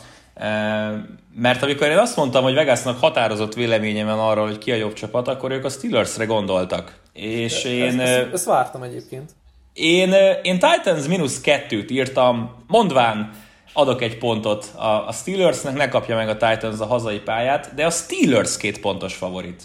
Mert 1.35 1.63
amikor 1.63 1.87
én 1.87 1.99
azt 1.99 2.17
mondtam, 2.17 2.43
hogy 2.43 2.55
Vegasnak 2.55 2.99
határozott 2.99 3.55
véleménye 3.55 4.05
van 4.05 4.19
arról, 4.19 4.47
hogy 4.47 4.59
ki 4.59 4.73
a 4.73 4.75
jobb 4.75 4.93
csapat, 4.93 5.29
akkor 5.29 5.51
ők 5.51 5.65
a 5.65 5.69
Steelersre 5.69 6.25
gondoltak. 6.25 7.01
És 7.13 7.63
De 7.63 7.69
én... 7.69 8.01
Ezt, 8.01 8.19
ezt, 8.19 8.33
ezt 8.33 8.45
vártam 8.45 8.83
egyébként. 8.83 9.31
Én, 9.73 10.13
én 10.43 10.59
Titans 10.59 11.07
mínusz 11.07 11.41
kettőt 11.41 11.91
írtam, 11.91 12.65
mondván 12.67 13.31
adok 13.73 14.03
egy 14.03 14.19
pontot 14.19 14.65
a, 14.77 15.07
a 15.07 15.13
Steelersnek, 15.13 15.75
ne 15.75 15.89
kapja 15.89 16.17
meg 16.17 16.29
a 16.29 16.37
Titans 16.37 16.81
a 16.81 16.87
hazai 16.87 17.19
pályát, 17.19 17.75
de 17.75 17.87
a 17.87 17.91
Steelers 17.91 18.57
két 18.57 18.81
pontos 18.81 19.15
favorit. 19.15 19.63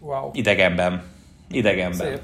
Wow. 0.00 0.30
Idegenben. 0.32 1.02
Idegenben. 1.50 2.06
Szép. 2.06 2.20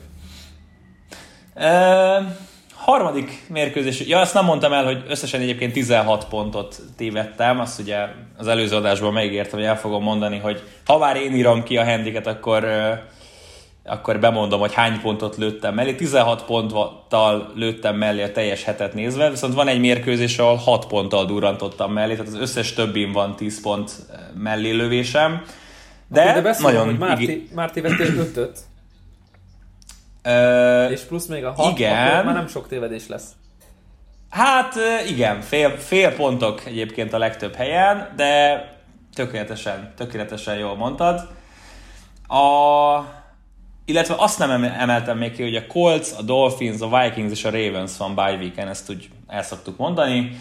Uh, 1.54 2.26
harmadik 2.74 3.44
mérkőzés, 3.48 4.00
ja 4.00 4.18
azt 4.18 4.34
nem 4.34 4.44
mondtam 4.44 4.72
el, 4.72 4.84
hogy 4.84 5.04
összesen 5.08 5.40
egyébként 5.40 5.72
16 5.72 6.24
pontot 6.24 6.80
tévedtem, 6.96 7.60
azt 7.60 7.80
ugye 7.80 8.06
az 8.36 8.46
előző 8.46 8.76
adásban 8.76 9.12
megígértem, 9.12 9.58
hogy 9.58 9.68
el 9.68 9.78
fogom 9.78 10.02
mondani, 10.02 10.38
hogy 10.38 10.62
ha 10.86 10.98
már 10.98 11.16
én 11.16 11.34
írom 11.34 11.62
ki 11.62 11.76
a 11.76 11.84
handiket, 11.84 12.26
akkor, 12.26 12.66
akkor 13.88 14.18
bemondom, 14.18 14.60
hogy 14.60 14.74
hány 14.74 15.00
pontot 15.00 15.36
lőttem 15.36 15.74
mellé. 15.74 15.94
16 15.94 16.44
ponttal 16.44 17.52
lőttem 17.54 17.96
mellé 17.96 18.22
a 18.22 18.32
teljes 18.32 18.64
hetet 18.64 18.94
nézve, 18.94 19.30
viszont 19.30 19.54
van 19.54 19.68
egy 19.68 19.80
mérkőzés, 19.80 20.38
ahol 20.38 20.56
6 20.56 20.86
ponttal 20.86 21.24
durrantottam 21.24 21.92
mellé, 21.92 22.12
tehát 22.12 22.32
az 22.32 22.40
összes 22.40 22.72
többin 22.72 23.12
van 23.12 23.36
10 23.36 23.60
pont 23.60 23.92
mellé 24.34 24.70
lövésem. 24.70 25.42
De, 26.08 26.32
de 26.32 26.40
beszélj, 26.40 26.72
nagyon... 26.72 26.88
Hogy 26.88 26.98
Márti, 26.98 27.48
Márti 27.54 27.80
vettél 27.80 28.16
5 28.34 28.66
Uh, 30.24 30.90
és 30.90 31.00
plusz 31.00 31.26
még 31.26 31.44
a 31.44 31.52
hat, 31.52 31.78
igen. 31.78 32.06
akkor 32.06 32.24
már 32.24 32.34
nem 32.34 32.46
sok 32.46 32.68
tévedés 32.68 33.08
lesz. 33.08 33.32
Hát 34.30 34.74
igen, 35.08 35.40
fél, 35.40 35.70
fél 35.70 36.14
pontok 36.14 36.66
egyébként 36.66 37.12
a 37.12 37.18
legtöbb 37.18 37.54
helyen, 37.54 38.12
de 38.16 38.62
tökéletesen, 39.14 39.92
tökéletesen 39.96 40.56
jól 40.56 40.76
mondtad. 40.76 41.28
A, 42.28 42.38
illetve 43.88 44.14
azt 44.18 44.38
nem 44.38 44.64
emeltem 44.64 45.18
még 45.18 45.32
ki, 45.32 45.42
hogy 45.42 45.56
a 45.56 45.66
Colts, 45.66 46.08
a 46.18 46.22
Dolphins, 46.22 46.80
a 46.80 46.98
Vikings 46.98 47.32
és 47.32 47.44
a 47.44 47.50
Ravens 47.50 47.96
van 47.96 48.14
bye 48.14 48.36
weekend, 48.40 48.68
ezt 48.68 48.90
úgy 48.90 49.08
el 49.26 49.42
szoktuk 49.42 49.76
mondani. 49.76 50.38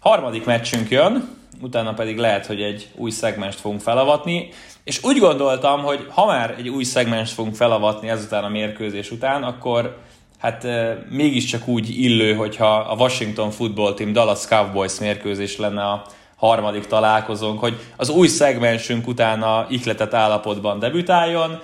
Harmadik 0.00 0.44
meccsünk 0.44 0.90
jön, 0.90 1.36
utána 1.60 1.94
pedig 1.94 2.18
lehet, 2.18 2.46
hogy 2.46 2.62
egy 2.62 2.88
új 2.94 3.10
szegmest 3.10 3.60
fogunk 3.60 3.80
felavatni. 3.80 4.48
És 4.84 5.04
úgy 5.04 5.18
gondoltam, 5.18 5.82
hogy 5.82 6.06
ha 6.10 6.26
már 6.26 6.54
egy 6.58 6.68
új 6.68 6.84
szegmens 6.84 7.32
fogunk 7.32 7.54
felavatni 7.54 8.08
ezután 8.08 8.44
a 8.44 8.48
mérkőzés 8.48 9.10
után, 9.10 9.42
akkor 9.42 9.96
hát 10.38 10.64
e, 10.64 11.04
mégiscsak 11.10 11.68
úgy 11.68 12.00
illő, 12.00 12.34
hogyha 12.34 12.76
a 12.76 12.94
Washington 12.94 13.50
Football 13.50 13.94
Team 13.94 14.12
Dallas 14.12 14.46
Cowboys 14.46 14.98
mérkőzés 14.98 15.56
lenne 15.56 15.82
a 15.82 16.04
harmadik 16.36 16.86
találkozónk, 16.86 17.60
hogy 17.60 17.78
az 17.96 18.08
új 18.08 18.26
szegmensünk 18.26 19.06
utána 19.06 19.66
ikletett 19.68 20.14
állapotban 20.14 20.78
debütáljon. 20.78 21.60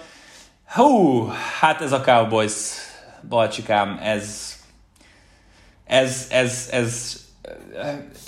Hú, 0.67 1.27
hát 1.61 1.81
ez 1.81 1.93
a 1.93 2.01
Cowboys, 2.01 2.53
Balcsikám, 3.29 3.99
ez, 4.03 4.55
ez, 5.85 6.27
ez, 6.31 6.69
ez, 6.73 7.17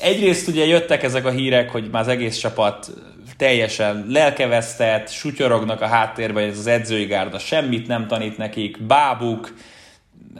egyrészt 0.00 0.48
ugye 0.48 0.64
jöttek 0.64 1.02
ezek 1.02 1.24
a 1.24 1.30
hírek, 1.30 1.70
hogy 1.70 1.90
már 1.90 2.02
az 2.02 2.08
egész 2.08 2.36
csapat 2.36 2.90
teljesen 3.36 4.06
lelkevesztett, 4.08 5.08
sutyorognak 5.10 5.80
a 5.80 5.86
háttérben, 5.86 6.48
ez 6.48 6.58
az 6.58 6.66
edzői 6.66 7.04
gárda 7.04 7.38
semmit 7.38 7.86
nem 7.86 8.06
tanít 8.06 8.38
nekik, 8.38 8.82
bábuk, 8.82 9.54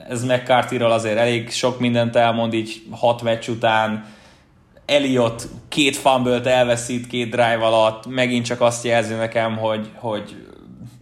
ez 0.09 0.25
mccarthy 0.25 0.77
azért 0.77 1.19
elég 1.19 1.51
sok 1.51 1.81
mindent 1.81 2.17
elmond 2.17 2.55
így 2.55 2.83
hat 2.91 3.23
meccs 3.23 3.49
után, 3.49 4.17
Eliott 4.87 5.49
két 5.69 5.97
fumble 5.97 6.43
elveszít 6.43 7.07
két 7.07 7.31
drive 7.31 7.59
alatt, 7.61 8.07
megint 8.07 8.45
csak 8.45 8.61
azt 8.61 8.85
jelzi 8.85 9.15
nekem, 9.15 9.57
hogy, 9.57 9.91
hogy 9.95 10.48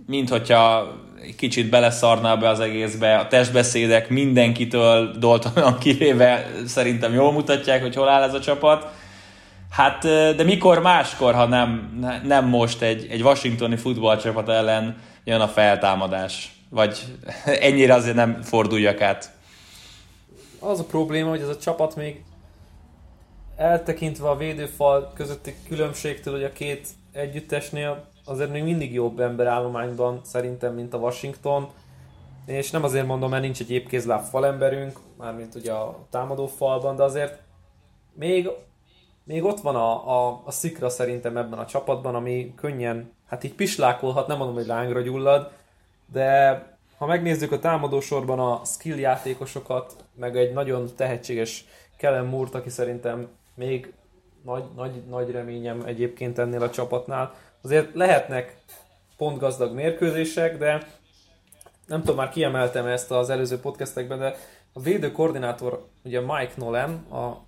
mint 0.07 0.29
hogyha 0.29 0.95
kicsit 1.37 1.71
beleszarná 1.71 2.35
be 2.35 2.49
az 2.49 2.61
egészbe, 2.61 3.17
a 3.17 3.27
testbeszédek 3.27 4.09
mindenkitől 4.09 5.11
Dalton 5.19 5.79
kivéve 5.79 6.51
szerintem 6.67 7.15
jól 7.15 7.33
mutatják, 7.33 7.83
hogy 7.83 7.95
hol 7.95 8.09
áll 8.09 8.23
ez 8.23 8.35
a 8.35 8.41
csapat 8.41 8.95
Hát, 9.77 10.03
de 10.37 10.43
mikor 10.43 10.83
máskor, 10.83 11.35
ha 11.35 11.47
nem, 11.47 11.99
nem 12.25 12.45
most 12.45 12.83
egy, 12.83 13.07
egy 13.11 13.23
washingtoni 13.23 13.77
futballcsapat 13.77 14.49
ellen 14.49 14.97
jön 15.25 15.41
a 15.41 15.49
feltámadás? 15.49 16.55
Vagy 16.71 17.05
ennyire 17.61 17.95
azért 17.95 18.15
nem 18.17 18.43
forduljak 18.43 19.01
át? 19.01 19.31
Az 20.61 20.81
a 20.81 20.85
probléma, 20.85 21.29
hogy 21.29 21.41
ez 21.41 21.49
a 21.49 21.57
csapat 21.57 21.97
még 21.97 22.23
eltekintve 23.57 24.29
a 24.29 24.37
védőfal 24.37 25.13
közötti 25.15 25.55
különbségtől, 25.69 26.35
hogy 26.35 26.45
a 26.45 26.53
két 26.53 26.89
együttesnél 27.13 28.09
azért 28.27 28.51
még 28.51 28.63
mindig 28.63 28.93
jobb 28.93 29.21
emberállományban 29.21 30.21
szerintem, 30.25 30.75
mint 30.75 30.95
a 30.95 30.99
Washington. 30.99 31.69
És 32.47 32.71
nem 32.71 32.85
azért 32.85 33.07
mondom, 33.07 33.31
mert 33.31 33.43
nincs 33.43 33.61
egy 33.61 33.71
épkézláb 33.71 34.25
falemberünk, 34.25 34.99
mármint 35.19 35.55
ugye 35.55 35.73
a 35.73 35.99
támadó 36.11 36.47
falban, 36.47 36.97
de 36.97 37.03
azért 37.03 37.39
még 38.13 38.51
még 39.27 39.45
ott 39.45 39.61
van 39.61 39.77
a, 39.77 40.11
a, 40.11 40.43
a 40.45 40.51
szikra 40.51 40.89
szerintem 40.89 41.37
ebben 41.37 41.59
a 41.59 41.67
csapatban, 41.67 42.15
ami 42.15 42.53
könnyen, 42.57 43.13
hát 43.27 43.45
így 43.45 43.55
pislákolhat, 43.55 44.27
nem 44.27 44.37
mondom, 44.37 44.57
hogy 44.57 44.67
lángra 44.67 45.01
gyullad, 45.01 45.51
de 46.13 46.63
ha 46.99 47.07
megnézzük 47.07 47.53
a 47.53 47.59
támadósorban 47.59 48.39
a 48.39 48.61
skill 48.65 48.99
játékosokat, 48.99 50.05
meg 50.15 50.37
egy 50.37 50.53
nagyon 50.53 50.89
tehetséges 50.97 51.65
Kellen 51.97 52.25
Moore-t, 52.25 52.55
aki 52.55 52.69
szerintem 52.69 53.29
még 53.55 53.93
nagy, 54.45 54.65
nagy, 54.77 55.03
nagy 55.09 55.31
reményem 55.31 55.83
egyébként 55.87 56.39
ennél 56.39 56.63
a 56.63 56.71
csapatnál. 56.71 57.35
Azért 57.67 57.95
lehetnek 57.95 58.57
pontgazdag 59.17 59.75
mérkőzések, 59.75 60.59
de 60.59 60.87
nem 61.87 62.01
tudom, 62.01 62.17
már 62.17 62.29
kiemeltem 62.29 62.87
ezt 62.87 63.11
az 63.11 63.31
előző 63.31 63.59
podcastekben, 63.61 64.19
de 64.19 64.37
a 64.73 64.81
védő 64.81 65.13
koordinátor, 65.13 65.87
ugye 66.05 66.21
Mike 66.21 66.53
Nolan, 66.57 67.07
a, 67.09 67.45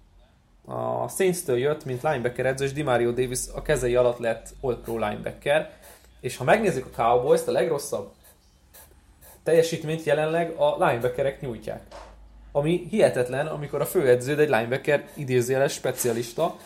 a 0.73 1.09
Saints-től 1.09 1.59
jött, 1.59 1.85
mint 1.85 2.03
linebacker 2.03 2.47
edző, 2.47 2.65
és 2.65 2.73
Dimario 2.73 3.11
Davis 3.11 3.39
a 3.55 3.63
kezei 3.63 3.97
alatt 3.97 4.19
lett 4.19 4.55
All-Pro 4.61 4.99
linebacker, 4.99 5.73
és 6.21 6.37
ha 6.37 6.45
megnézzük 6.45 6.87
a 6.87 7.03
Cowboys-t, 7.03 7.49
a 7.49 7.53
legrosszabb 7.53 8.13
teljesítményt 9.43 10.05
jelenleg 10.05 10.51
a 10.57 10.87
linebackerek 10.87 11.41
nyújtják. 11.41 11.83
Ami 12.53 12.87
hihetetlen, 12.91 13.47
amikor 13.47 13.81
a 13.81 13.87
főedződ 13.87 14.39
egy 14.39 14.49
linebacker 14.49 15.09
idézőjeles 15.15 15.73
specialista, 15.73 16.57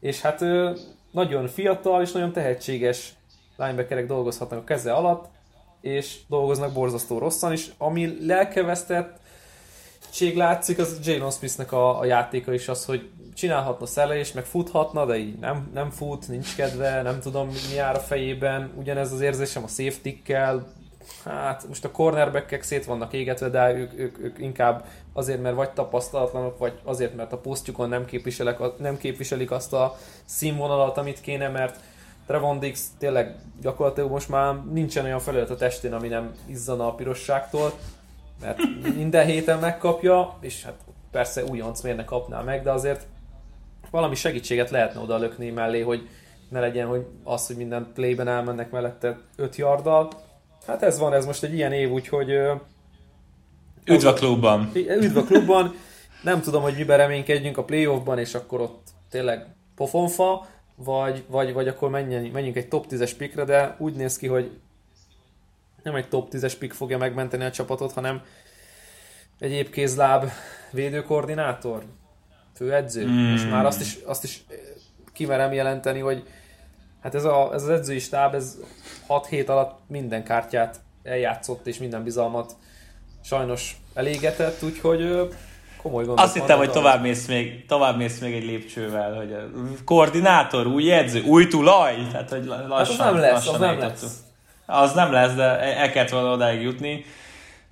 és 0.00 0.20
hát 0.20 0.44
nagyon 1.14 1.48
fiatal 1.48 2.02
és 2.02 2.12
nagyon 2.12 2.32
tehetséges 2.32 3.14
linebackerek 3.56 4.06
dolgozhatnak 4.06 4.58
a 4.58 4.64
keze 4.64 4.92
alatt, 4.92 5.24
és 5.80 6.18
dolgoznak 6.28 6.72
borzasztó 6.72 7.18
rosszan, 7.18 7.52
és 7.52 7.70
ami 7.78 8.26
lelkevesztett 8.26 9.22
látszik, 10.34 10.78
az 10.78 10.98
Jalen 11.04 11.30
Smithnek 11.30 11.72
a, 11.72 11.98
a 11.98 12.04
játéka 12.04 12.52
is 12.52 12.68
az, 12.68 12.84
hogy 12.84 13.10
csinálhatna 13.34 13.86
szelést, 13.86 14.34
meg 14.34 14.44
futhatna, 14.44 15.06
de 15.06 15.16
így 15.16 15.38
nem, 15.38 15.70
nem 15.74 15.90
fut, 15.90 16.28
nincs 16.28 16.54
kedve, 16.56 17.02
nem 17.02 17.20
tudom 17.20 17.48
mi 17.48 17.74
jár 17.74 17.94
a 17.94 17.98
fejében. 17.98 18.72
Ugyanez 18.76 19.12
az 19.12 19.20
érzésem 19.20 19.62
a 19.62 19.66
safety-kkel, 19.66 20.72
hát 21.24 21.68
most 21.68 21.84
a 21.84 21.90
cornerbackek 21.90 22.62
szét 22.62 22.84
vannak 22.84 23.12
égetve, 23.12 23.48
de 23.48 23.74
ők, 23.74 23.98
ők, 23.98 24.18
ők 24.18 24.38
inkább 24.38 24.84
azért, 25.12 25.42
mert 25.42 25.54
vagy 25.54 25.70
tapasztalatlanok, 25.70 26.58
vagy 26.58 26.78
azért, 26.84 27.14
mert 27.16 27.32
a 27.32 27.38
posztjukon 27.38 27.88
nem, 27.88 28.04
képviselek, 28.04 28.58
nem 28.78 28.96
képviselik 28.96 29.50
azt 29.50 29.72
a 29.72 29.96
színvonalat, 30.24 30.96
amit 30.96 31.20
kéne, 31.20 31.48
mert 31.48 31.80
Trevon 32.26 32.58
Dix 32.58 32.90
tényleg 32.98 33.34
gyakorlatilag 33.62 34.10
most 34.10 34.28
már 34.28 34.64
nincsen 34.72 35.04
olyan 35.04 35.18
felület 35.18 35.50
a 35.50 35.56
testén, 35.56 35.92
ami 35.92 36.08
nem 36.08 36.34
izzana 36.46 36.86
a 36.86 36.94
pirosságtól, 36.94 37.72
mert 38.40 38.58
minden 38.96 39.26
héten 39.26 39.58
megkapja, 39.58 40.36
és 40.40 40.64
hát 40.64 40.74
persze 41.10 41.44
újonc 41.44 41.80
miért 41.80 41.96
ne 41.96 42.04
kapná 42.04 42.40
meg, 42.40 42.62
de 42.62 42.70
azért 42.70 43.06
valami 43.90 44.14
segítséget 44.14 44.70
lehetne 44.70 45.00
oda 45.00 45.18
lökni 45.18 45.50
mellé, 45.50 45.80
hogy 45.80 46.08
ne 46.48 46.60
legyen 46.60 46.86
hogy 46.86 47.06
az, 47.24 47.46
hogy 47.46 47.56
minden 47.56 47.90
playben 47.94 48.28
elmennek 48.28 48.70
mellette 48.70 49.18
5 49.36 49.56
yarddal. 49.56 50.08
Hát 50.66 50.82
ez 50.82 50.98
van, 50.98 51.12
ez 51.12 51.26
most 51.26 51.42
egy 51.42 51.54
ilyen 51.54 51.72
év, 51.72 51.90
úgyhogy... 51.90 52.30
Üdv 53.84 54.06
a 54.06 54.12
klubban! 54.12 54.70
Üdv 54.74 55.16
a 55.16 55.22
klubban! 55.22 55.74
Nem 56.22 56.40
tudom, 56.40 56.62
hogy 56.62 56.74
miben 56.76 56.96
reménykedjünk 56.96 57.58
a 57.58 57.64
playoffban, 57.64 58.18
és 58.18 58.34
akkor 58.34 58.60
ott 58.60 58.88
tényleg 59.10 59.46
pofonfa, 59.74 60.46
vagy, 60.76 61.24
vagy, 61.28 61.52
vagy 61.52 61.68
akkor 61.68 61.90
menjünk, 61.90 62.32
menjünk 62.32 62.56
egy 62.56 62.68
top 62.68 62.86
10-es 62.90 63.12
pikre, 63.18 63.44
de 63.44 63.76
úgy 63.78 63.94
néz 63.94 64.16
ki, 64.16 64.26
hogy 64.26 64.50
nem 65.82 65.94
egy 65.94 66.08
top 66.08 66.28
10-es 66.32 66.54
pik 66.58 66.72
fogja 66.72 66.98
megmenteni 66.98 67.44
a 67.44 67.50
csapatot, 67.50 67.92
hanem 67.92 68.22
egy 69.38 69.50
épkézláb 69.50 70.30
védőkoordinátor, 70.70 71.84
főedző. 72.54 73.06
Mm. 73.06 73.30
Most 73.30 73.50
már 73.50 73.64
azt 73.64 73.80
is, 73.80 73.98
azt 74.04 74.24
is 74.24 74.44
kimerem 75.12 75.52
jelenteni, 75.52 75.98
hogy 75.98 76.26
hát 77.04 77.14
ez, 77.14 77.24
a, 77.24 77.50
ez 77.52 77.62
az 77.62 77.68
edzői 77.68 77.98
stáb, 77.98 78.34
ez 78.34 78.58
6 79.06 79.26
hét 79.26 79.48
alatt 79.48 79.78
minden 79.86 80.24
kártyát 80.24 80.80
eljátszott, 81.02 81.66
és 81.66 81.78
minden 81.78 82.02
bizalmat 82.04 82.56
sajnos 83.24 83.76
elégetett, 83.94 84.62
úgyhogy 84.62 85.28
komoly 85.82 86.04
gondok 86.04 86.24
Azt 86.24 86.34
hittem, 86.34 86.58
hogy 86.58 86.70
tovább 86.70 87.02
mész, 87.02 87.26
még, 87.26 87.66
tovább 87.66 87.96
mész 87.96 88.20
még 88.20 88.34
egy 88.34 88.44
lépcsővel, 88.44 89.14
hogy 89.14 89.32
a 89.32 89.38
koordinátor, 89.84 90.66
új 90.66 90.92
edző, 90.92 91.22
új 91.22 91.46
tulaj, 91.48 92.06
tehát 92.12 92.30
hogy 92.30 92.44
lassan, 92.44 92.70
hát 92.70 92.80
az 92.80 92.96
nem 92.96 93.16
lesz, 93.16 93.48
az 93.48 93.58
nem 93.58 93.78
lesz. 93.78 94.22
Az 94.66 94.92
nem 94.92 95.12
lesz, 95.12 95.34
de 95.34 95.44
el 95.60 95.90
kellett 95.90 96.10
volna 96.10 96.32
odáig 96.32 96.62
jutni. 96.62 97.04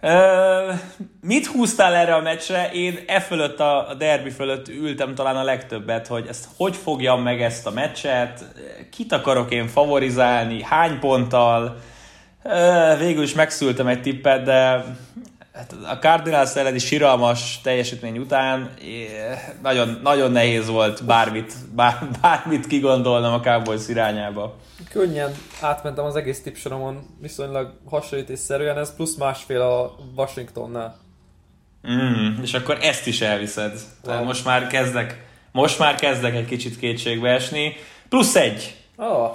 Uh, 0.05 0.79
mit 1.21 1.47
húztál 1.47 1.95
erre 1.95 2.15
a 2.15 2.21
meccsre? 2.21 2.71
Én 2.73 2.99
e 3.07 3.21
fölött, 3.21 3.61
a, 3.61 3.89
a 3.89 3.95
derby 3.95 4.31
fölött 4.31 4.69
ültem 4.69 5.15
talán 5.15 5.37
a 5.37 5.43
legtöbbet, 5.43 6.07
hogy 6.07 6.27
ezt 6.29 6.49
hogy 6.57 6.77
fogjam 6.77 7.23
meg 7.23 7.43
ezt 7.43 7.67
a 7.67 7.71
meccset, 7.71 8.45
kit 8.91 9.13
akarok 9.13 9.51
én 9.51 9.67
favorizálni, 9.67 10.63
hány 10.63 10.99
ponttal. 10.99 11.77
Végül 12.99 13.23
is 13.23 13.35
megszültem 13.35 13.87
egy 13.87 14.03
tippet, 14.03 14.43
de 14.43 14.85
Hát 15.53 15.73
a 15.73 15.99
Cardinals 15.99 16.55
elleni 16.55 16.79
siralmas 16.79 17.61
teljesítmény 17.63 18.19
után 18.19 18.71
nagyon, 19.63 20.01
nagyon 20.03 20.33
nehéz 20.33 20.69
volt 20.69 21.05
bármit, 21.05 21.55
bár, 21.75 22.09
bármit 22.21 22.67
kigondolnom 22.67 23.33
a 23.33 23.41
Cowboys 23.41 23.89
irányába. 23.89 24.57
Könnyen 24.91 25.35
átmentem 25.61 26.05
az 26.05 26.17
egész 26.17 26.43
tipsoromon, 26.43 27.07
viszonylag 27.21 27.73
hasonlítésszerűen, 27.91 28.79
ez 28.79 28.95
plusz 28.95 29.17
másfél 29.17 29.61
a 29.61 29.95
Washingtonnál. 30.17 30.99
Mm, 31.91 32.43
és 32.43 32.55
akkor 32.55 32.79
ezt 32.81 33.07
is 33.07 33.21
elviszed. 33.21 33.81
Tehát 34.03 34.25
most 34.25 34.45
már 34.45 34.67
kezdek, 34.67 35.25
most 35.53 35.79
már 35.79 35.95
kezdek 35.95 36.35
egy 36.35 36.47
kicsit 36.47 36.79
kétségbe 36.79 37.31
esni. 37.31 37.77
Plusz 38.09 38.35
egy. 38.37 38.77
Oh. 38.97 39.31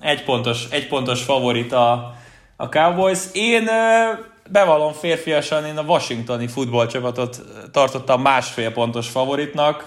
Egy 0.00 0.24
pontos, 0.24 0.66
egy 0.70 0.88
pontos 0.88 1.22
favorit 1.22 1.72
a, 1.72 2.14
a 2.56 2.68
Cowboys. 2.68 3.18
Én 3.32 3.68
bevallom 4.52 4.92
férfiasan, 4.92 5.64
én 5.64 5.76
a 5.76 5.82
washingtoni 5.82 6.46
futballcsapatot 6.46 7.42
tartottam 7.72 8.22
másfél 8.22 8.72
pontos 8.72 9.08
favoritnak. 9.08 9.84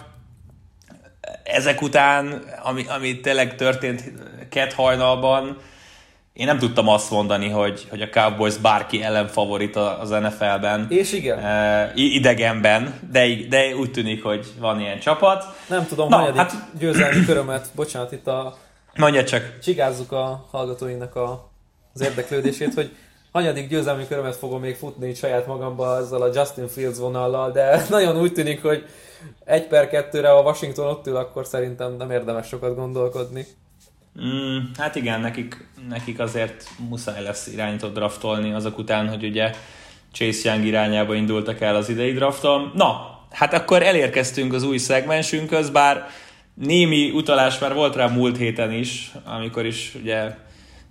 Ezek 1.44 1.82
után, 1.82 2.44
ami, 2.64 2.86
ami 2.88 3.20
tényleg 3.20 3.56
történt 3.56 4.12
kett 4.50 4.74
hajnalban, 4.74 5.58
én 6.34 6.46
nem 6.46 6.58
tudtam 6.58 6.88
azt 6.88 7.12
mondani, 7.12 7.50
hogy, 7.50 7.88
hogy 7.90 8.02
a 8.02 8.10
Cowboys 8.10 8.58
bárki 8.58 9.04
ellen 9.04 9.28
favorit 9.28 9.76
az 9.76 10.10
NFL-ben. 10.10 10.86
És 10.90 11.14
igen. 11.14 11.38
Uh, 11.38 12.00
idegenben, 12.00 13.00
de, 13.12 13.28
de 13.50 13.76
úgy 13.76 13.92
tűnik, 13.92 14.24
hogy 14.24 14.46
van 14.60 14.80
ilyen 14.80 15.00
csapat. 15.00 15.46
Nem 15.68 15.86
tudom, 15.88 16.10
Na, 16.10 16.16
hanyadik 16.16 16.38
hát... 16.38 16.54
győzelmi 16.80 17.26
körömet, 17.26 17.70
bocsánat, 17.76 18.12
itt 18.12 18.28
a... 18.28 18.58
Mondja 18.96 19.24
csak. 19.24 19.60
Csigázzuk 19.64 20.12
a 20.12 20.48
hallgatóinknak 20.52 21.16
a, 21.16 21.50
az 21.94 22.02
érdeklődését, 22.02 22.74
hogy 22.74 22.96
hanyadik 23.34 23.70
győzelmi 23.70 24.08
körömet 24.08 24.36
fogom 24.36 24.62
még 24.62 24.76
futni 24.76 25.14
saját 25.14 25.48
magamba 25.48 25.98
ezzel 25.98 26.22
a 26.22 26.30
Justin 26.34 26.68
Fields 26.68 26.98
vonallal, 26.98 27.52
de 27.52 27.84
nagyon 27.90 28.22
úgy 28.22 28.34
tűnik, 28.34 28.62
hogy 28.62 28.86
egy 29.46 29.68
per 29.68 29.90
kettőre 29.90 30.32
a 30.32 30.42
Washington 30.42 30.88
ott 30.88 31.08
ül, 31.08 31.16
akkor 31.16 31.46
szerintem 31.46 31.96
nem 31.96 32.12
érdemes 32.12 32.48
sokat 32.48 32.76
gondolkodni. 32.76 33.46
Mm, 34.22 34.58
hát 34.78 34.96
igen, 34.96 35.22
nekik, 35.22 35.68
nekik 35.90 36.20
azért 36.20 36.70
muszáj 36.90 37.24
lesz 37.24 37.48
irányított 37.48 37.94
draftolni 37.94 38.54
azok 38.54 38.78
után, 38.78 39.10
hogy 39.10 39.24
ugye 39.24 39.52
Chase 40.12 40.50
Young 40.50 40.66
irányába 40.66 41.16
indultak 41.16 41.62
el 41.62 41.76
az 41.76 41.90
idei 41.90 42.12
drafton. 42.12 42.72
Na, 42.76 43.20
hát 43.32 43.54
akkor 43.54 43.84
elérkeztünk 43.84 44.54
az 44.54 44.64
új 44.64 44.78
szegmensünkhöz, 44.78 45.70
bár 45.70 46.08
némi 46.54 47.12
utalás 47.12 47.60
már 47.60 47.74
volt 47.74 47.96
rá 47.96 48.08
múlt 48.08 48.38
héten 48.38 48.72
is, 48.72 49.12
amikor 49.26 49.66
is 49.66 49.96
ugye 50.02 50.36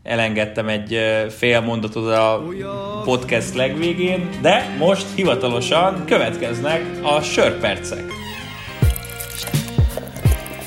elengedtem 0.03 0.69
egy 0.69 0.99
fél 1.31 1.61
mondatot 1.61 2.13
a 2.13 2.45
podcast 3.05 3.55
legvégén, 3.55 4.29
de 4.41 4.75
most 4.79 5.07
hivatalosan 5.15 6.05
következnek 6.07 6.83
a 7.03 7.21
sörpercek. 7.21 8.05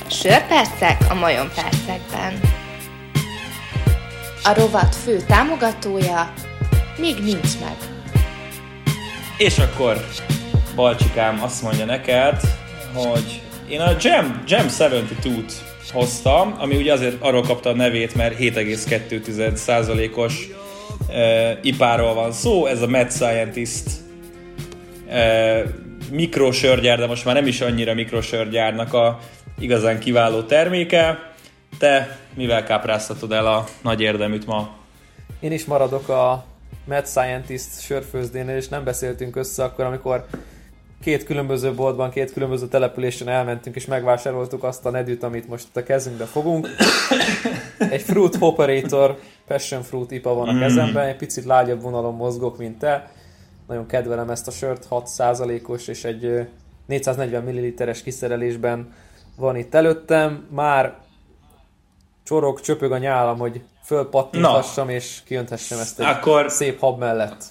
Sörpercek 0.09 0.97
a 1.09 1.13
Majon 1.13 1.49
percekben. 1.55 2.39
A 4.43 4.53
rovat 4.53 4.95
fő 4.95 5.21
támogatója 5.27 6.33
még 6.97 7.15
nincs 7.23 7.59
meg. 7.59 7.75
És 9.37 9.59
akkor 9.59 10.05
Balcsikám 10.75 11.43
azt 11.43 11.61
mondja 11.61 11.85
neked, 11.85 12.39
hogy 12.93 13.41
én 13.69 13.79
a 13.79 13.91
Jam, 13.99 14.43
Jam 14.47 14.65
72-t 14.69 15.53
hoztam, 15.91 16.55
ami 16.59 16.75
ugye 16.75 16.93
azért 16.93 17.21
arról 17.21 17.41
kapta 17.41 17.69
a 17.69 17.73
nevét, 17.73 18.15
mert 18.15 18.39
7,2%-os 18.39 20.49
uh, 21.07 21.15
ipáról 21.61 22.13
van 22.13 22.31
szó, 22.31 22.65
ez 22.65 22.81
a 22.81 22.87
Mad 22.87 23.11
Scientist 23.11 23.89
uh, 25.07 25.69
mikrosörgyár, 26.11 26.99
de 26.99 27.07
most 27.07 27.25
már 27.25 27.35
nem 27.35 27.47
is 27.47 27.61
annyira 27.61 27.93
mikrosörgyárnak 27.93 28.93
a 28.93 29.19
igazán 29.59 29.99
kiváló 29.99 30.41
terméke. 30.41 31.33
Te 31.79 32.19
mivel 32.33 32.63
kápráztatod 32.63 33.31
el 33.31 33.47
a 33.47 33.65
nagy 33.81 34.01
érdeműt 34.01 34.45
ma? 34.45 34.75
Én 35.39 35.51
is 35.51 35.65
maradok 35.65 36.09
a 36.09 36.45
Mad 36.87 37.07
Scientist 37.07 37.81
sörfőzdénél, 37.81 38.55
és 38.55 38.67
nem 38.67 38.83
beszéltünk 38.83 39.35
össze 39.35 39.63
akkor, 39.63 39.85
amikor 39.85 40.25
két 41.05 41.23
különböző 41.23 41.73
boltban, 41.73 42.09
két 42.09 42.33
különböző 42.33 42.67
településen 42.67 43.27
elmentünk 43.27 43.75
és 43.75 43.85
megvásároltuk 43.85 44.63
azt 44.63 44.85
a 44.85 44.89
nedűt, 44.89 45.23
amit 45.23 45.47
most 45.47 45.67
a 45.73 45.83
kezünkbe 45.83 46.25
fogunk. 46.25 46.67
Egy 47.77 48.01
Fruit 48.01 48.37
Operator 48.39 49.19
Passion 49.47 49.81
Fruit 49.81 50.11
IPA 50.11 50.33
van 50.33 50.47
a 50.47 50.51
mm. 50.51 50.59
kezemben, 50.59 51.07
egy 51.07 51.15
picit 51.15 51.45
lágyabb 51.45 51.81
vonalon 51.81 52.15
mozgok, 52.15 52.57
mint 52.57 52.77
te. 52.77 53.11
Nagyon 53.67 53.85
kedvelem 53.85 54.29
ezt 54.29 54.47
a 54.47 54.51
sört, 54.51 54.87
6%-os 54.89 55.87
és 55.87 56.03
egy 56.03 56.47
440 56.85 57.43
ml-es 57.43 58.03
kiszerelésben 58.03 58.93
van 59.35 59.55
itt 59.55 59.73
előttem, 59.73 60.47
már 60.51 60.97
csorog, 62.23 62.59
csöpög 62.59 62.91
a 62.91 62.97
nyálam, 62.97 63.37
hogy 63.37 63.61
fölpattinthassam 63.83 64.89
és 64.89 65.19
kiönthessem 65.25 65.79
ezt 65.79 65.99
egy 65.99 66.05
akkor, 66.05 66.51
szép 66.51 66.79
hab 66.79 66.99
mellett. 66.99 67.43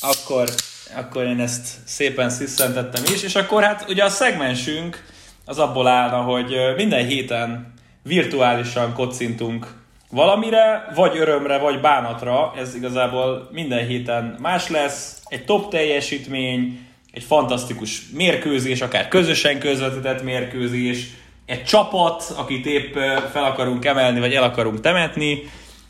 Akkor, 0.00 0.48
akkor 0.94 1.24
én 1.24 1.40
ezt 1.40 1.66
szépen 1.84 2.30
sziszentettem 2.30 3.02
is, 3.14 3.22
és 3.22 3.34
akkor 3.34 3.62
hát 3.62 3.84
ugye 3.88 4.04
a 4.04 4.08
szegmensünk 4.08 5.04
az 5.44 5.58
abból 5.58 5.86
állna, 5.86 6.16
hogy 6.16 6.54
minden 6.76 7.06
héten 7.06 7.72
virtuálisan 8.02 8.92
kocintunk 8.92 9.66
valamire, 10.10 10.92
vagy 10.94 11.16
örömre, 11.16 11.58
vagy 11.58 11.80
bánatra, 11.80 12.52
ez 12.58 12.74
igazából 12.74 13.48
minden 13.52 13.86
héten 13.86 14.36
más 14.40 14.68
lesz, 14.68 15.20
egy 15.24 15.44
top 15.44 15.70
teljesítmény, 15.70 16.86
egy 17.12 17.22
fantasztikus 17.22 18.02
mérkőzés, 18.12 18.80
akár 18.80 19.08
közösen 19.08 19.58
közvetített 19.58 20.22
mérkőzés, 20.22 21.06
egy 21.46 21.64
csapat, 21.64 22.34
akit 22.36 22.66
épp 22.66 22.94
fel 23.32 23.44
akarunk 23.44 23.84
emelni, 23.84 24.20
vagy 24.20 24.32
el 24.32 24.42
akarunk 24.42 24.80
temetni. 24.80 25.42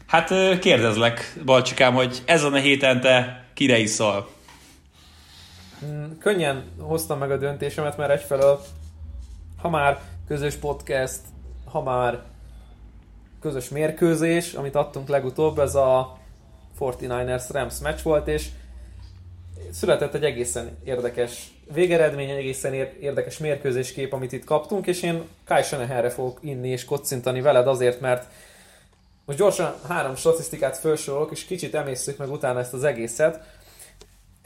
Hát 0.07 0.59
kérdezlek, 0.61 1.37
Balcsikám, 1.45 1.95
hogy 1.95 2.23
ezen 2.25 2.53
a 2.53 2.57
héten 2.57 3.01
te 3.01 3.45
kire 3.55 3.79
iszol? 3.79 4.36
Hmm, 5.81 6.19
könnyen 6.19 6.65
hoztam 6.79 7.19
meg 7.19 7.31
a 7.31 7.37
döntésemet, 7.37 7.97
mert 7.97 8.11
egyfelől, 8.11 8.61
ha 9.57 9.69
már 9.69 10.01
közös 10.29 10.55
podcast, 10.55 11.21
ha 11.65 11.83
már 11.83 12.23
közös 13.41 13.69
mérkőzés, 13.69 14.53
amit 14.53 14.75
adtunk 14.75 15.09
legutóbb, 15.09 15.59
ez 15.59 15.75
a 15.75 16.19
49ers 16.81 17.45
Rams 17.49 17.79
meccs 17.79 18.01
volt, 18.03 18.29
és 18.29 18.49
született 19.73 20.15
egy 20.15 20.25
egészen 20.25 20.79
érdekes 20.85 21.55
végeredmény, 21.73 22.31
egy 22.31 22.39
egészen 22.39 22.75
érdekes 23.01 23.39
mérkőzéskép, 23.39 24.13
amit 24.13 24.33
itt 24.33 24.45
kaptunk, 24.45 24.87
és 24.87 25.03
én 25.03 25.23
Kai 25.45 25.63
Shanahanre 25.63 26.11
fogok 26.11 26.39
inni 26.43 26.69
és 26.69 26.85
kocintani 26.85 27.41
veled 27.41 27.67
azért, 27.67 28.01
mert 28.01 28.27
most 29.25 29.39
gyorsan 29.39 29.75
három 29.89 30.17
statisztikát 30.17 30.77
felsorolok, 30.77 31.31
és 31.31 31.45
kicsit 31.45 31.75
emészszük 31.75 32.17
meg 32.17 32.31
utána 32.31 32.59
ezt 32.59 32.73
az 32.73 32.85
egészet. 32.85 33.56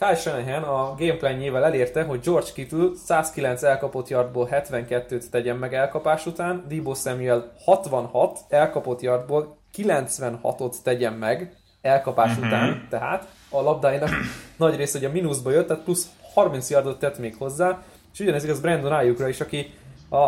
Kai 0.00 0.14
Shanahan 0.14 0.62
a 0.62 0.94
gameplanjével 0.98 1.64
elérte, 1.64 2.02
hogy 2.02 2.20
George 2.20 2.50
Kittle 2.54 2.88
109 3.04 3.62
elkapott 3.62 4.08
yardból 4.08 4.48
72-t 4.50 5.28
tegyen 5.30 5.56
meg 5.56 5.74
elkapás 5.74 6.26
után, 6.26 6.64
Debo 6.68 6.94
Samuel 6.94 7.52
66 7.64 8.38
elkapott 8.48 9.00
yardból 9.00 9.56
96-ot 9.76 10.74
tegyen 10.82 11.12
meg 11.12 11.56
elkapás 11.82 12.30
uh-huh. 12.30 12.46
után, 12.46 12.86
tehát 12.90 13.28
a 13.50 13.60
labdáinak 13.60 14.10
nagy 14.56 14.76
része 14.76 14.98
ugye 14.98 15.08
a 15.08 15.12
mínuszba 15.12 15.50
jött, 15.50 15.66
tehát 15.66 15.82
plusz 15.82 16.10
30 16.34 16.70
yardot 16.70 16.98
tett 16.98 17.18
még 17.18 17.36
hozzá, 17.38 17.82
és 18.12 18.20
ugyanez 18.20 18.44
igaz 18.44 18.60
Brandon 18.60 18.92
Ayukra 18.92 19.28
is, 19.28 19.40
aki 19.40 19.72
a, 20.08 20.24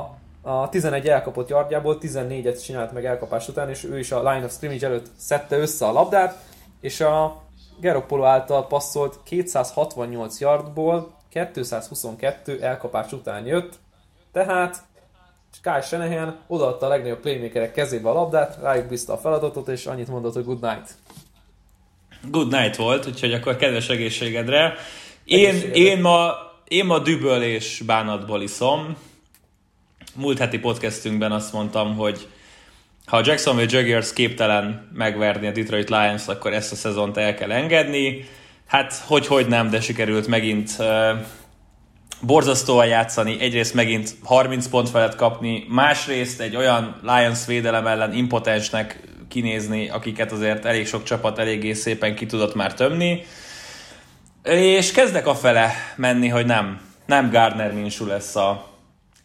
a 0.51 0.69
11 0.69 1.09
elkapott 1.09 1.49
yardjából 1.49 1.99
14-et 2.01 2.65
csinált 2.65 2.93
meg 2.93 3.05
elkapás 3.05 3.49
után, 3.49 3.69
és 3.69 3.85
ő 3.85 3.99
is 3.99 4.13
a 4.13 4.31
line 4.31 4.45
of 4.45 4.53
scrimmage 4.53 4.87
előtt 4.87 5.07
szedte 5.17 5.57
össze 5.57 5.87
a 5.87 5.93
labdát, 5.93 6.37
és 6.81 7.01
a 7.01 7.42
Geroppolo 7.83 8.25
által 8.25 8.67
passzolt 8.67 9.19
268 9.25 10.41
yardból 10.41 11.17
222 11.29 12.61
elkapás 12.61 13.13
után 13.13 13.47
jött, 13.47 13.79
tehát 14.33 14.83
Kyle 15.63 15.81
Shanahan 15.81 16.39
odaadta 16.47 16.87
a 16.87 16.89
legnagyobb 16.89 17.21
playmakerek 17.21 17.73
kezébe 17.73 18.09
a 18.09 18.13
labdát, 18.13 18.59
rájuk 18.61 18.87
bízta 18.87 19.13
a 19.13 19.19
feladatot, 19.19 19.69
és 19.69 19.87
annyit 19.87 20.09
mondott, 20.09 20.35
hogy 20.35 20.45
good 20.45 20.61
night. 20.61 20.95
Good 22.31 22.53
night 22.53 22.77
volt, 22.77 23.07
úgyhogy 23.07 23.33
akkor 23.33 23.57
kedves 23.57 23.89
egészségedre. 23.89 24.75
Én, 25.25 25.71
én, 25.73 26.01
ma, 26.01 26.33
én 26.69 26.85
ma 26.85 26.99
düböl 26.99 27.43
és 27.43 27.83
bánatból 27.87 28.43
iszom. 28.43 28.97
Múlt 30.15 30.39
heti 30.39 30.59
podcastünkben 30.59 31.33
azt 31.33 31.53
mondtam, 31.53 31.97
hogy 31.97 32.29
ha 33.13 33.19
a 33.19 33.23
Jacksonville 33.25 33.79
Jaguars 33.79 34.13
képtelen 34.13 34.89
megverni 34.95 35.47
a 35.47 35.51
Detroit 35.53 35.89
Lions, 35.89 36.29
akkor 36.29 36.53
ezt 36.53 36.73
a 36.73 36.75
szezont 36.75 37.17
el 37.17 37.35
kell 37.35 37.51
engedni. 37.53 38.25
Hát, 38.67 39.03
hogy, 39.07 39.27
hogy 39.27 39.47
nem, 39.47 39.71
de 39.71 39.81
sikerült 39.81 40.27
megint 40.27 40.71
uh, 40.79 40.87
borzasztóan 42.21 42.87
játszani, 42.87 43.41
egyrészt 43.41 43.75
megint 43.75 44.15
30 44.23 44.67
pont 44.67 44.91
felett 44.91 45.17
kapni, 45.17 45.65
másrészt 45.69 46.41
egy 46.41 46.57
olyan 46.57 47.01
Lions 47.03 47.47
védelem 47.47 47.87
ellen 47.87 48.15
impotensnek 48.15 49.01
kinézni, 49.29 49.89
akiket 49.89 50.33
azért 50.33 50.65
elég 50.65 50.87
sok 50.87 51.03
csapat 51.03 51.39
eléggé 51.39 51.73
szépen 51.73 52.15
ki 52.15 52.27
tudott 52.27 52.55
már 52.55 52.75
tömni. 52.75 53.25
És 54.43 54.93
kezdek 54.93 55.27
a 55.27 55.35
fele 55.35 55.73
menni, 55.97 56.29
hogy 56.29 56.47
nem, 56.47 56.81
nem 57.07 57.31
Gardner 57.31 57.73
Minshew 57.73 58.07
lesz 58.07 58.37
a, 58.37 58.72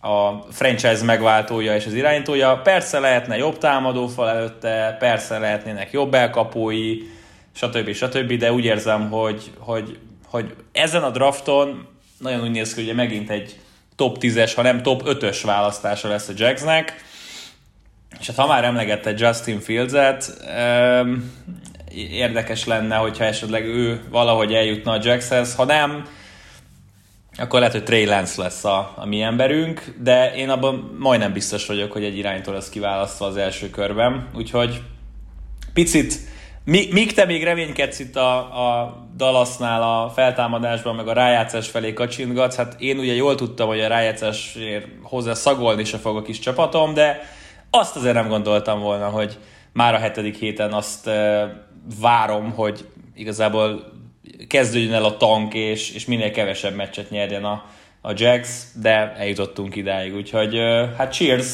a 0.08 0.46
franchise 0.52 1.04
megváltója 1.04 1.76
és 1.76 1.86
az 1.86 1.94
irányítója. 1.94 2.62
Persze 2.64 3.00
lehetne 3.00 3.38
jobb 3.38 3.58
támadófal 3.58 4.30
előtte, 4.30 4.96
persze 5.00 5.38
lehetnének 5.38 5.92
jobb 5.92 6.14
elkapói, 6.14 6.98
stb. 7.56 7.94
stb. 7.94 8.34
De 8.34 8.52
úgy 8.52 8.66
érzem, 8.66 9.10
hogy, 9.10 9.52
hogy, 9.58 9.98
hogy 10.26 10.56
ezen 10.72 11.04
a 11.04 11.10
drafton 11.10 11.88
nagyon 12.20 12.42
úgy 12.42 12.52
néz 12.52 12.74
ki, 12.74 12.86
hogy 12.86 12.96
megint 12.96 13.30
egy 13.30 13.60
top 13.96 14.18
10-es, 14.20 14.52
ha 14.56 14.62
nem 14.62 14.82
top 14.82 15.02
5-ös 15.06 15.40
választása 15.44 16.08
lesz 16.08 16.28
a 16.28 16.34
Jacksnek. 16.36 17.06
És 18.20 18.28
hát 18.28 18.36
ha 18.36 18.48
már 18.48 18.64
emlegette 18.64 19.14
Justin 19.18 19.60
Fields-et, 19.60 20.38
érdekes 22.12 22.66
lenne, 22.66 22.96
hogyha 22.96 23.24
esetleg 23.24 23.66
ő 23.66 24.02
valahogy 24.10 24.54
eljutna 24.54 24.92
a 24.92 25.00
Jackshez, 25.02 25.56
ha 25.56 25.66
nem, 25.66 26.08
akkor 27.38 27.60
lehet, 27.60 27.74
hogy 27.74 27.84
Trey 27.84 28.06
Lance 28.06 28.42
lesz 28.42 28.66
a, 28.66 28.94
a 28.96 29.06
mi 29.06 29.22
emberünk, 29.22 29.96
de 30.00 30.36
én 30.36 30.50
abban 30.50 30.96
majdnem 31.00 31.34
biztos 31.34 31.66
vagyok, 31.66 31.92
hogy 31.92 32.04
egy 32.04 32.18
iránytól 32.18 32.54
lesz 32.54 32.70
kiválasztva 32.70 33.26
az 33.26 33.38
első 33.38 33.70
körben, 33.70 34.28
úgyhogy 34.36 34.82
picit, 35.74 36.20
mi, 36.64 36.88
míg 36.92 37.14
te 37.14 37.26
még 37.26 37.44
reménykedsz 37.44 38.00
itt 38.00 38.16
a, 38.16 38.38
a 38.38 38.98
Dallasnál 39.16 39.82
a 39.82 40.10
feltámadásban, 40.10 40.96
meg 40.96 41.08
a 41.08 41.14
rájátszás 41.14 41.68
felé 41.68 41.94
kacsintgatsz, 41.94 42.56
hát 42.56 42.76
én 42.80 43.00
ugye 43.00 43.14
jól 43.14 43.36
tudtam, 43.36 43.68
hogy 43.68 43.80
a 43.80 43.88
rájátszásért 43.88 44.88
hozzá 45.02 45.34
szagolni 45.34 45.84
se 45.84 45.98
fog 45.98 46.18
a 46.18 46.22
kis 46.22 46.40
csapatom, 46.40 46.94
de 46.94 47.22
azt 47.70 47.96
azért 47.96 48.14
nem 48.14 48.28
gondoltam 48.28 48.80
volna, 48.80 49.08
hogy 49.08 49.38
már 49.74 49.94
a 49.94 49.98
hetedik 49.98 50.36
héten 50.36 50.74
azt 50.74 51.10
várom, 52.00 52.52
hogy 52.52 52.86
igazából 53.16 53.96
kezdődjön 54.48 54.94
el 54.94 55.06
a 55.06 55.18
tank, 55.18 55.54
és, 55.54 55.92
és 55.92 56.06
minél 56.06 56.32
kevesebb 56.32 56.76
meccset 56.76 57.10
nyerjen 57.10 57.44
a, 57.46 57.66
a 58.02 58.12
Jags, 58.16 58.50
de 58.82 59.14
eljutottunk 59.18 59.76
idáig, 59.76 60.16
úgyhogy 60.16 60.58
hát 60.98 61.14
cheers! 61.14 61.48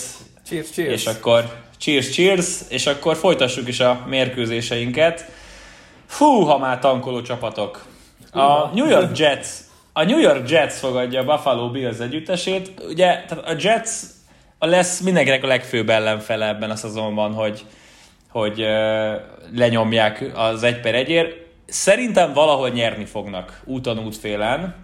Cheers, 0.46 0.70
cheers! 0.70 0.92
És 0.92 1.06
akkor 1.06 1.62
cheers, 1.78 2.10
cheers, 2.10 2.62
és 2.70 2.86
akkor 2.86 3.16
folytassuk 3.16 3.68
is 3.68 3.80
a 3.80 4.06
mérkőzéseinket. 4.08 5.26
Fú, 6.06 6.26
ha 6.26 6.58
már 6.58 6.80
tankoló 6.80 7.22
csapatok! 7.22 7.86
A 8.32 8.68
New 8.74 8.90
York 8.90 9.18
Jets 9.18 9.48
a 9.94 10.04
New 10.04 10.20
York 10.20 10.50
Jets 10.50 10.74
fogadja 10.74 11.20
a 11.20 11.24
Buffalo 11.24 11.70
Bills 11.70 12.00
együttesét. 12.00 12.72
Ugye 12.90 13.24
tehát 13.28 13.48
a 13.48 13.56
Jets 13.60 13.90
a 14.58 14.66
lesz 14.66 15.00
mindenkinek 15.00 15.44
a 15.44 15.48
legfőbb 15.48 15.90
ellenfele 15.90 16.48
ebben 16.48 16.70
a 16.70 16.76
szezonban, 16.76 17.34
hogy, 17.34 17.66
hogy 18.30 18.62
uh, 18.62 19.14
lenyomják 19.56 20.32
az 20.36 20.64
egy 20.64 20.80
per 20.80 20.96
egyért. 20.96 21.36
Szerintem 21.74 22.34
valahol 22.34 22.70
nyerni 22.70 23.06
fognak 23.06 23.62
úton 23.66 24.00
útfélen. 24.00 24.76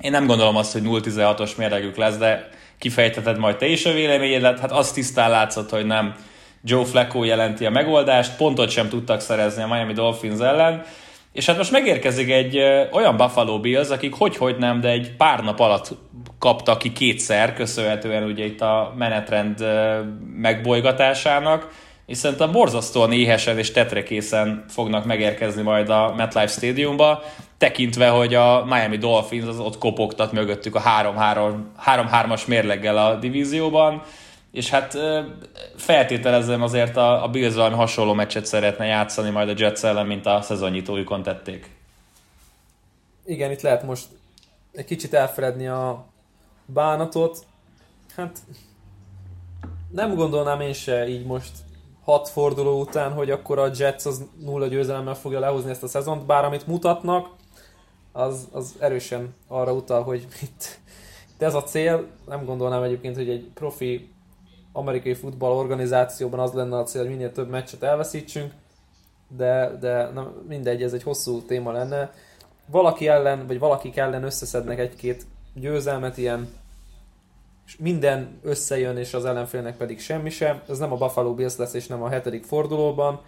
Én 0.00 0.10
nem 0.10 0.26
gondolom 0.26 0.56
azt, 0.56 0.72
hogy 0.72 0.82
0-16-os 0.84 1.56
mérlegük 1.56 1.96
lesz, 1.96 2.16
de 2.16 2.48
kifejteted 2.78 3.38
majd 3.38 3.56
te 3.56 3.66
is 3.66 3.84
a 3.84 3.92
véleményedet. 3.92 4.60
Hát 4.60 4.72
azt 4.72 4.94
tisztán 4.94 5.30
látszott, 5.30 5.70
hogy 5.70 5.86
nem 5.86 6.14
Joe 6.64 6.84
Flacco 6.84 7.24
jelenti 7.24 7.66
a 7.66 7.70
megoldást, 7.70 8.36
pontot 8.36 8.70
sem 8.70 8.88
tudtak 8.88 9.20
szerezni 9.20 9.62
a 9.62 9.66
Miami 9.66 9.92
Dolphins 9.92 10.40
ellen. 10.40 10.82
És 11.32 11.46
hát 11.46 11.56
most 11.56 11.70
megérkezik 11.70 12.30
egy 12.30 12.58
olyan 12.92 13.16
Buffalo 13.16 13.60
Bills, 13.60 13.88
akik 13.88 14.14
hogy-hogy 14.14 14.56
nem, 14.58 14.80
de 14.80 14.88
egy 14.88 15.16
pár 15.16 15.42
nap 15.42 15.60
alatt 15.60 15.94
kapta 16.38 16.76
ki 16.76 16.92
kétszer, 16.92 17.54
köszönhetően 17.54 18.22
ugye 18.22 18.44
itt 18.44 18.60
a 18.60 18.94
menetrend 18.98 19.64
megbolygatásának 20.36 21.84
és 22.06 22.16
szerintem 22.16 22.52
borzasztóan 22.52 23.12
éhesen 23.12 23.58
és 23.58 23.70
tetrekészen 23.70 24.64
fognak 24.68 25.04
megérkezni 25.04 25.62
majd 25.62 25.88
a 25.88 26.14
MetLife 26.16 26.46
Stadiumba, 26.46 27.22
tekintve, 27.58 28.08
hogy 28.08 28.34
a 28.34 28.64
Miami 28.64 28.96
Dolphins 28.96 29.46
az 29.46 29.58
ott 29.58 29.78
kopogtat 29.78 30.32
mögöttük 30.32 30.74
a 30.74 30.82
3-3-as 30.82 32.46
mérleggel 32.46 32.98
a 32.98 33.14
divízióban, 33.14 34.02
és 34.52 34.70
hát 34.70 34.98
feltételezem 35.76 36.62
azért 36.62 36.96
a, 36.96 37.24
a 37.24 37.28
Bills 37.28 37.54
valami 37.54 37.74
hasonló 37.74 38.12
meccset 38.12 38.46
szeretne 38.46 38.84
játszani 38.84 39.30
majd 39.30 39.48
a 39.48 39.54
Jets 39.56 39.84
ellen, 39.84 40.06
mint 40.06 40.26
a 40.26 40.40
szezonnyitójukon 40.42 41.22
tették. 41.22 41.70
Igen, 43.24 43.50
itt 43.50 43.60
lehet 43.60 43.82
most 43.82 44.06
egy 44.72 44.84
kicsit 44.84 45.14
elfeledni 45.14 45.66
a 45.66 46.04
bánatot. 46.66 47.46
Hát 48.16 48.38
nem 49.90 50.14
gondolnám 50.14 50.60
én 50.60 50.72
se 50.72 51.08
így 51.08 51.24
most 51.24 51.50
hat 52.06 52.28
forduló 52.28 52.80
után, 52.80 53.12
hogy 53.12 53.30
akkor 53.30 53.58
a 53.58 53.70
Jets 53.76 54.04
az 54.04 54.24
nulla 54.40 54.66
győzelemmel 54.66 55.14
fogja 55.14 55.38
lehozni 55.38 55.70
ezt 55.70 55.82
a 55.82 55.88
szezont, 55.88 56.26
bár 56.26 56.44
amit 56.44 56.66
mutatnak, 56.66 57.28
az, 58.12 58.48
az 58.52 58.74
erősen 58.78 59.34
arra 59.48 59.72
utal, 59.72 60.02
hogy 60.02 60.26
itt 60.42 60.78
de 61.38 61.46
ez 61.46 61.54
a 61.54 61.62
cél, 61.62 62.06
nem 62.26 62.44
gondolnám 62.44 62.82
egyébként, 62.82 63.16
hogy 63.16 63.28
egy 63.28 63.50
profi 63.54 64.12
amerikai 64.72 65.14
futball 65.14 65.50
organizációban 65.50 66.40
az 66.40 66.52
lenne 66.52 66.76
a 66.76 66.82
cél, 66.82 67.00
hogy 67.00 67.10
minél 67.10 67.32
több 67.32 67.48
meccset 67.48 67.82
elveszítsünk, 67.82 68.52
de, 69.36 69.76
de 69.80 70.10
na, 70.10 70.32
mindegy, 70.48 70.82
ez 70.82 70.92
egy 70.92 71.02
hosszú 71.02 71.42
téma 71.42 71.72
lenne. 71.72 72.12
Valaki 72.66 73.08
ellen, 73.08 73.46
vagy 73.46 73.58
valakik 73.58 73.96
ellen 73.96 74.22
összeszednek 74.22 74.78
egy-két 74.78 75.26
győzelmet, 75.54 76.16
ilyen 76.16 76.48
minden 77.78 78.38
összejön, 78.42 78.96
és 78.96 79.14
az 79.14 79.24
ellenfélnek 79.24 79.76
pedig 79.76 80.00
semmi 80.00 80.30
sem. 80.30 80.62
Ez 80.68 80.78
nem 80.78 80.92
a 80.92 80.96
Buffalo 80.96 81.34
Bills 81.34 81.56
lesz, 81.56 81.74
és 81.74 81.86
nem 81.86 82.02
a 82.02 82.08
hetedik 82.08 82.44
fordulóban. 82.44 83.20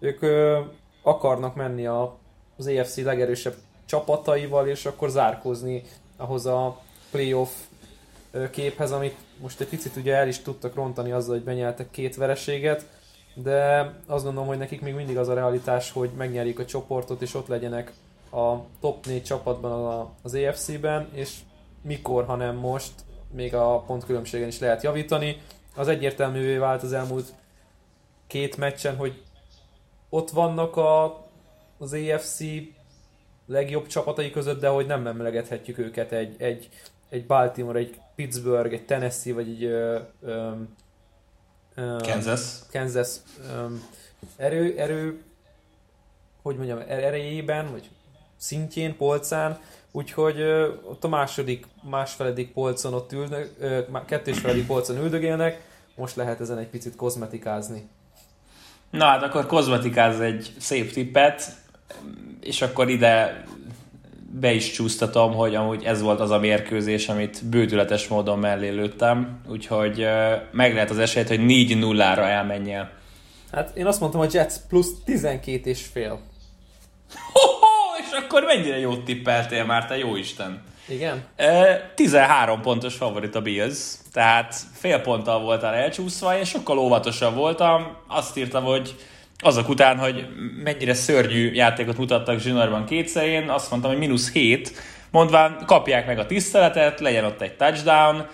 Ők 0.00 0.22
ö, 0.22 0.60
akarnak 1.02 1.54
menni 1.54 1.86
a, 1.86 2.16
az 2.56 2.66
AFC 2.66 2.96
legerősebb 2.96 3.54
csapataival, 3.84 4.68
és 4.68 4.86
akkor 4.86 5.10
zárkózni 5.10 5.82
ahhoz 6.16 6.46
a 6.46 6.80
playoff 7.10 7.50
képhez, 8.50 8.92
amit 8.92 9.16
most 9.40 9.60
egy 9.60 9.68
picit 9.68 9.96
ugye 9.96 10.14
el 10.14 10.28
is 10.28 10.38
tudtak 10.38 10.74
rontani 10.74 11.12
azzal, 11.12 11.34
hogy 11.34 11.44
benyeltek 11.44 11.90
két 11.90 12.16
vereséget, 12.16 12.86
de 13.34 13.80
azt 14.06 14.24
gondolom, 14.24 14.48
hogy 14.48 14.58
nekik 14.58 14.80
még 14.80 14.94
mindig 14.94 15.18
az 15.18 15.28
a 15.28 15.34
realitás, 15.34 15.90
hogy 15.90 16.10
megnyerjék 16.16 16.58
a 16.58 16.64
csoportot, 16.64 17.22
és 17.22 17.34
ott 17.34 17.46
legyenek 17.46 17.92
a 18.32 18.54
top 18.80 19.06
4 19.06 19.22
csapatban 19.22 20.10
az 20.22 20.34
AFC-ben, 20.34 21.08
és 21.12 21.38
mikor, 21.82 22.24
hanem 22.24 22.56
most 22.56 22.92
még 23.32 23.54
a 23.54 23.78
pontkülönbségen 23.86 24.48
is 24.48 24.58
lehet 24.58 24.82
javítani. 24.82 25.42
Az 25.76 25.88
egyértelművé 25.88 26.56
vált 26.56 26.82
az 26.82 26.92
elmúlt 26.92 27.32
két 28.26 28.56
meccsen, 28.56 28.96
hogy 28.96 29.22
ott 30.08 30.30
vannak 30.30 30.76
a, 30.76 31.26
az 31.78 31.92
AFC 31.92 32.42
legjobb 33.46 33.86
csapatai 33.86 34.30
között, 34.30 34.60
de 34.60 34.68
hogy 34.68 34.86
nem 34.86 35.06
emlegethetjük 35.06 35.78
őket 35.78 36.12
egy, 36.12 36.34
egy, 36.38 36.68
egy 37.08 37.26
Baltimore, 37.26 37.78
egy 37.78 38.00
Pittsburgh, 38.14 38.72
egy 38.72 38.84
Tennessee, 38.84 39.34
vagy 39.34 39.48
egy 39.48 39.64
um, 40.20 40.76
um, 41.76 41.98
Kansas, 41.98 42.40
Kansas 42.72 43.16
um, 43.54 43.88
erő, 44.36 44.78
erő, 44.78 45.22
hogy 46.42 46.56
mondjam, 46.56 46.78
erejében, 46.88 47.70
vagy 47.70 47.90
szintjén, 48.36 48.96
polcán, 48.96 49.60
úgyhogy 49.92 50.42
ott 50.84 51.04
a 51.04 51.08
második, 51.08 51.66
másfeledik 51.90 52.52
polcon 52.52 52.94
ott 52.94 53.12
ülnek, 53.12 53.50
uh, 53.60 54.04
kettősfeledik 54.04 54.66
polcon 54.66 54.96
üldögélnek, 54.96 55.62
most 55.94 56.16
lehet 56.16 56.40
ezen 56.40 56.58
egy 56.58 56.68
picit 56.68 56.96
kozmetikázni. 56.96 57.88
Na 58.90 59.04
hát 59.04 59.22
akkor 59.22 59.46
kozmetikáz 59.46 60.20
egy 60.20 60.52
szép 60.58 60.92
tippet, 60.92 61.42
és 62.40 62.62
akkor 62.62 62.88
ide 62.88 63.44
be 64.32 64.52
is 64.52 64.70
csúsztatom, 64.70 65.34
hogy 65.34 65.54
amúgy 65.54 65.84
ez 65.84 66.00
volt 66.00 66.20
az 66.20 66.30
a 66.30 66.38
mérkőzés, 66.38 67.08
amit 67.08 67.44
bődületes 67.44 68.08
módon 68.08 68.38
mellé 68.38 68.68
lőttem, 68.68 69.40
úgyhogy 69.48 70.06
meg 70.52 70.74
lehet 70.74 70.90
az 70.90 70.98
esélyt, 70.98 71.28
hogy 71.28 71.40
4-0-ra 71.42 72.28
elmenjél. 72.28 72.90
Hát 73.52 73.76
én 73.76 73.86
azt 73.86 74.00
mondtam, 74.00 74.20
hogy 74.20 74.34
Jets 74.34 74.54
plusz 74.68 74.90
12 75.04 75.70
és 75.70 75.82
fél. 75.92 76.20
Akkor 78.22 78.42
mennyire 78.42 78.78
jót 78.78 79.04
tippeltél 79.04 79.64
már, 79.64 79.86
te 79.86 79.98
jó 79.98 80.16
Isten. 80.16 80.62
Igen? 80.88 81.24
13 81.94 82.60
pontos 82.60 82.94
favorit 82.94 83.34
a 83.34 83.40
Bills, 83.40 83.94
tehát 84.12 84.54
fél 84.74 85.00
ponttal 85.00 85.40
voltál 85.40 85.74
elcsúszva, 85.74 86.38
és 86.38 86.48
sokkal 86.48 86.78
óvatosabb 86.78 87.34
voltam. 87.34 87.96
Azt 88.08 88.36
írtam, 88.36 88.64
hogy 88.64 88.94
azok 89.38 89.68
után, 89.68 89.98
hogy 89.98 90.26
mennyire 90.64 90.94
szörnyű 90.94 91.52
játékot 91.52 91.96
mutattak 91.96 92.38
zsinórban 92.38 92.84
kétszer, 92.84 93.26
én 93.26 93.48
azt 93.48 93.70
mondtam, 93.70 93.90
hogy 93.90 94.00
mínusz 94.00 94.32
7, 94.32 94.72
mondván 95.10 95.62
kapják 95.66 96.06
meg 96.06 96.18
a 96.18 96.26
tiszteletet, 96.26 97.00
legyen 97.00 97.24
ott 97.24 97.40
egy 97.40 97.56
touchdown. 97.56 98.26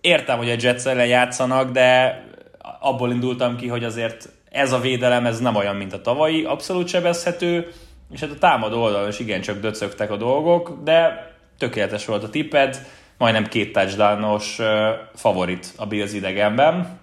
Értem, 0.00 0.38
hogy 0.38 0.50
a 0.50 0.56
Jets 0.60 0.84
ellen 0.84 1.06
játszanak, 1.06 1.70
de 1.70 2.20
abból 2.80 3.10
indultam 3.10 3.56
ki, 3.56 3.68
hogy 3.68 3.84
azért 3.84 4.28
ez 4.50 4.72
a 4.72 4.80
védelem, 4.80 5.26
ez 5.26 5.40
nem 5.40 5.56
olyan, 5.56 5.76
mint 5.76 5.92
a 5.92 6.00
tavalyi, 6.00 6.44
abszolút 6.44 6.88
sebezhető, 6.88 7.72
és 8.14 8.20
hát 8.20 8.30
a 8.30 8.38
támadó 8.38 8.82
oldalon 8.82 9.08
is 9.08 9.18
igencsak 9.18 9.60
döcögtek 9.60 10.10
a 10.10 10.16
dolgok, 10.16 10.78
de 10.82 11.30
tökéletes 11.58 12.04
volt 12.04 12.22
a 12.22 12.30
tipped, 12.30 12.86
majdnem 13.18 13.46
két 13.46 13.72
touchdownos 13.72 14.58
favorit 15.14 15.72
a 15.76 15.86
Bills 15.86 16.12
idegenben. 16.12 16.98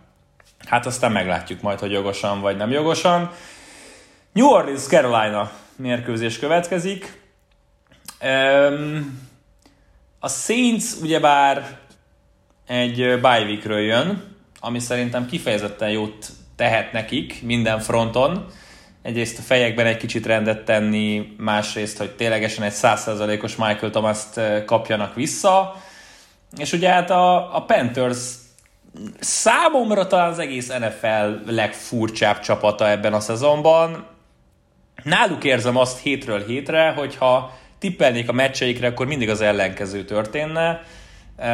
Hát 0.65 0.85
aztán 0.85 1.11
meglátjuk 1.11 1.61
majd, 1.61 1.79
hogy 1.79 1.91
jogosan 1.91 2.41
vagy 2.41 2.57
nem 2.57 2.71
jogosan. 2.71 3.31
New 4.33 4.47
Orleans 4.47 4.87
Carolina 4.87 5.51
mérkőzés 5.75 6.39
következik. 6.39 7.21
A 10.19 10.29
Saints 10.29 10.85
ugyebár 11.01 11.79
egy 12.67 13.19
bye 13.21 13.79
jön, 13.81 14.35
ami 14.59 14.79
szerintem 14.79 15.25
kifejezetten 15.25 15.89
jót 15.89 16.25
tehet 16.55 16.91
nekik 16.91 17.43
minden 17.43 17.79
fronton. 17.79 18.45
Egyrészt 19.01 19.39
a 19.39 19.41
fejekben 19.41 19.85
egy 19.85 19.97
kicsit 19.97 20.25
rendet 20.25 20.65
tenni, 20.65 21.35
másrészt, 21.37 21.97
hogy 21.97 22.11
ténylegesen 22.11 22.63
egy 22.63 22.73
100%-os 22.75 23.55
Michael 23.55 23.91
Thomas-t 23.91 24.39
kapjanak 24.65 25.15
vissza. 25.15 25.81
És 26.57 26.73
ugye 26.73 26.89
hát 26.89 27.09
a, 27.09 27.55
a 27.55 27.61
Panthers 27.61 28.19
számomra 29.19 30.07
talán 30.07 30.29
az 30.29 30.39
egész 30.39 30.67
NFL 30.67 31.51
legfurcsább 31.51 32.39
csapata 32.39 32.89
ebben 32.89 33.13
a 33.13 33.19
szezonban. 33.19 34.05
Náluk 35.03 35.43
érzem 35.43 35.77
azt 35.77 35.99
hétről 35.99 36.45
hétre, 36.45 36.91
hogyha 36.91 37.57
tippelnék 37.79 38.29
a 38.29 38.33
meccseikre, 38.33 38.87
akkor 38.87 39.07
mindig 39.07 39.29
az 39.29 39.41
ellenkező 39.41 40.03
történne, 40.05 40.81
uh, 41.37 41.45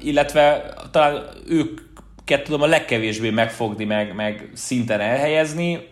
illetve 0.00 0.74
talán 0.90 1.24
őket 1.46 2.42
tudom 2.44 2.62
a 2.62 2.66
legkevésbé 2.66 3.30
megfogni, 3.30 3.84
meg, 3.84 4.14
meg 4.14 4.50
szinten 4.54 5.00
elhelyezni, 5.00 5.91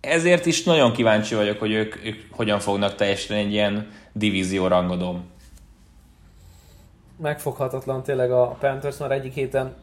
ezért 0.00 0.46
is 0.46 0.62
nagyon 0.62 0.92
kíváncsi 0.92 1.34
vagyok, 1.34 1.58
hogy 1.58 1.72
ők, 1.72 2.04
ők 2.04 2.20
hogyan 2.30 2.58
fognak 2.58 2.94
teljesíteni 2.94 3.40
egy 3.40 3.52
ilyen 3.52 3.90
divízió 4.12 4.66
rangodom. 4.66 5.30
Megfoghatatlan 7.16 8.02
tényleg 8.02 8.30
a 8.30 8.56
Panthers, 8.60 8.96
már 8.96 9.10
egyik 9.10 9.32
héten 9.32 9.74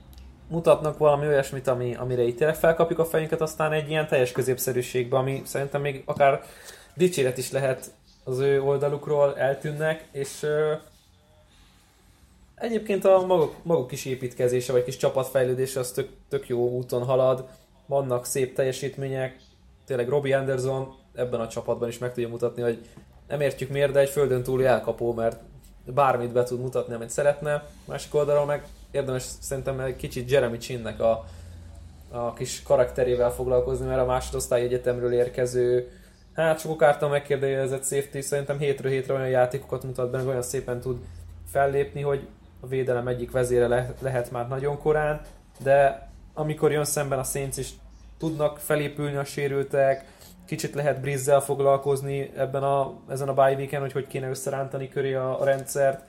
mutatnak 0.49 0.97
valami 0.97 1.27
olyasmit, 1.27 1.67
ami, 1.67 1.95
amire 1.95 2.23
itt 2.23 2.37
tényleg 2.37 2.55
felkapjuk 2.55 2.99
a 2.99 3.05
fejünket, 3.05 3.41
aztán 3.41 3.71
egy 3.71 3.89
ilyen 3.89 4.07
teljes 4.07 4.31
középszerűségbe, 4.31 5.17
ami 5.17 5.41
szerintem 5.45 5.81
még 5.81 6.03
akár 6.05 6.43
dicséret 6.93 7.37
is 7.37 7.51
lehet 7.51 7.91
az 8.23 8.39
ő 8.39 8.61
oldalukról, 8.61 9.37
eltűnnek, 9.37 10.07
és 10.11 10.43
ö, 10.43 10.73
egyébként 12.55 13.05
a 13.05 13.25
maguk, 13.25 13.55
maguk 13.63 13.87
kis 13.87 14.05
építkezése, 14.05 14.71
vagy 14.71 14.83
kis 14.83 14.97
csapatfejlődése 14.97 15.79
az 15.79 15.91
tök, 15.91 16.09
tök 16.29 16.47
jó 16.47 16.69
úton 16.69 17.03
halad, 17.03 17.47
vannak 17.85 18.25
szép 18.25 18.55
teljesítmények, 18.55 19.39
tényleg 19.87 20.09
Robbie 20.09 20.37
Anderson 20.37 20.93
ebben 21.15 21.39
a 21.39 21.47
csapatban 21.47 21.89
is 21.89 21.97
meg 21.97 22.13
tudja 22.13 22.29
mutatni, 22.29 22.61
hogy 22.61 22.85
nem 23.27 23.41
értjük 23.41 23.69
miért, 23.69 23.91
de 23.91 23.99
egy 23.99 24.09
földön 24.09 24.43
túli 24.43 24.65
elkapó, 24.65 25.13
mert 25.13 25.39
bármit 25.85 26.31
be 26.31 26.43
tud 26.43 26.59
mutatni, 26.59 26.93
amit 26.93 27.09
szeretne. 27.09 27.63
Másik 27.85 28.15
oldalról 28.15 28.45
meg 28.45 28.65
érdemes 28.91 29.23
szerintem 29.39 29.79
egy 29.79 29.95
kicsit 29.95 30.31
Jeremy 30.31 30.57
Chinnek 30.57 30.99
a, 30.99 31.25
a 32.11 32.33
kis 32.33 32.63
karakterével 32.63 33.31
foglalkozni, 33.31 33.87
mert 33.87 34.01
a 34.01 34.05
másodosztály 34.05 34.61
egyetemről 34.61 35.13
érkező, 35.13 35.91
hát 36.33 36.59
sokok 36.59 36.81
által 36.81 37.09
megkérdezett 37.09 37.85
safety 37.85 38.19
szerintem 38.19 38.57
hétről 38.57 38.91
hétre 38.91 39.13
olyan 39.13 39.29
játékokat 39.29 39.83
mutat 39.83 40.11
be, 40.11 40.23
olyan 40.23 40.41
szépen 40.41 40.79
tud 40.79 40.97
fellépni, 41.51 42.01
hogy 42.01 42.27
a 42.59 42.67
védelem 42.67 43.07
egyik 43.07 43.31
vezére 43.31 43.67
le, 43.67 43.93
lehet 43.99 44.31
már 44.31 44.47
nagyon 44.47 44.77
korán, 44.77 45.21
de 45.63 46.09
amikor 46.33 46.71
jön 46.71 46.85
szemben 46.85 47.19
a 47.19 47.23
Saints 47.23 47.57
is 47.57 47.69
tudnak 48.17 48.57
felépülni 48.57 49.15
a 49.15 49.23
sérültek, 49.23 50.05
kicsit 50.45 50.73
lehet 50.73 51.01
Brizzel 51.01 51.39
foglalkozni 51.39 52.31
ebben 52.35 52.63
a, 52.63 52.93
ezen 53.07 53.29
a 53.29 53.33
bye 53.33 53.55
weekend, 53.55 53.81
hogy 53.81 53.91
hogy 53.91 54.07
kéne 54.07 54.29
összerántani 54.29 54.89
köré 54.89 55.13
a, 55.13 55.41
a 55.41 55.43
rendszert, 55.43 56.03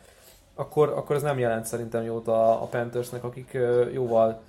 akkor, 0.55 0.89
akkor 0.89 1.17
ez 1.17 1.23
nem 1.23 1.39
jelent 1.39 1.65
szerintem 1.65 2.03
jót 2.03 2.29
a, 2.29 2.63
a 2.63 2.67
Panthersnek, 2.67 3.25
akik 3.25 3.59
jóval 3.93 4.43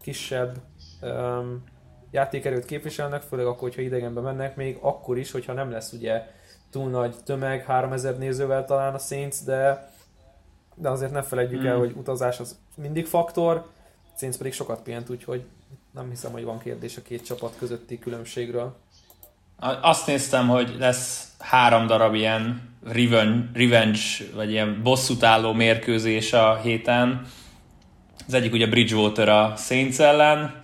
kisebb 0.00 0.56
um, 1.02 1.64
játékerőt 2.10 2.64
képviselnek, 2.64 3.22
főleg 3.22 3.46
akkor, 3.46 3.60
hogyha 3.60 3.82
idegenbe 3.82 4.20
mennek, 4.20 4.56
még 4.56 4.78
akkor 4.80 5.18
is, 5.18 5.30
hogyha 5.30 5.52
nem 5.52 5.70
lesz 5.70 5.92
ugye 5.92 6.22
túl 6.70 6.90
nagy 6.90 7.16
tömeg, 7.24 7.64
3000 7.64 8.18
nézővel 8.18 8.64
talán 8.64 8.94
a 8.94 8.98
Saints, 8.98 9.44
de, 9.44 9.90
de 10.74 10.88
azért 10.88 11.12
ne 11.12 11.22
felejtjük 11.22 11.62
mm. 11.62 11.66
el, 11.66 11.74
hmm. 11.74 11.80
hogy 11.80 11.94
utazás 11.96 12.40
az 12.40 12.58
mindig 12.76 13.06
faktor, 13.06 13.66
Saints 14.16 14.36
pedig 14.36 14.52
sokat 14.52 14.82
pihent, 14.82 15.10
úgyhogy 15.10 15.44
nem 15.94 16.08
hiszem, 16.10 16.32
hogy 16.32 16.44
van 16.44 16.58
kérdés 16.58 16.96
a 16.96 17.02
két 17.02 17.24
csapat 17.24 17.54
közötti 17.58 17.98
különbségről. 17.98 18.76
Azt 19.80 20.06
néztem, 20.06 20.48
hogy 20.48 20.74
lesz 20.78 21.28
három 21.38 21.86
darab 21.86 22.14
ilyen 22.14 22.76
revenge, 23.52 23.98
vagy 24.34 24.50
ilyen 24.50 24.80
bosszútálló 24.82 25.52
mérkőzés 25.52 26.32
a 26.32 26.56
héten. 26.62 27.26
Az 28.26 28.34
egyik 28.34 28.52
ugye 28.52 28.66
Bridgewater 28.66 29.28
a 29.28 29.54
Saints 29.56 29.98
ellen, 30.00 30.62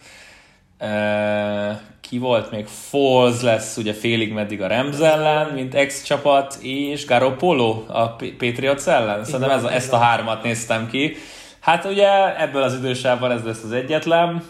ki 2.00 2.18
volt 2.18 2.50
még? 2.50 2.66
Falls 2.66 3.40
lesz 3.42 3.76
ugye 3.76 3.92
félig 3.92 4.32
meddig 4.32 4.62
a 4.62 4.66
Rams 4.66 4.98
ellen, 4.98 5.52
mint 5.52 5.74
ex-csapat, 5.74 6.58
és 6.60 7.06
Garoppolo 7.06 7.84
a 7.88 8.16
Patriots 8.38 8.86
ellen. 8.86 9.24
Szerintem 9.24 9.50
ez 9.50 9.64
ezt 9.64 9.92
a 9.92 9.96
hármat 9.96 10.42
néztem 10.42 10.88
ki. 10.88 11.16
Hát 11.60 11.84
ugye 11.84 12.40
ebből 12.40 12.62
az 12.62 12.74
idősávban 12.74 13.30
ez 13.30 13.44
lesz 13.44 13.62
az 13.62 13.72
egyetlen. 13.72 14.42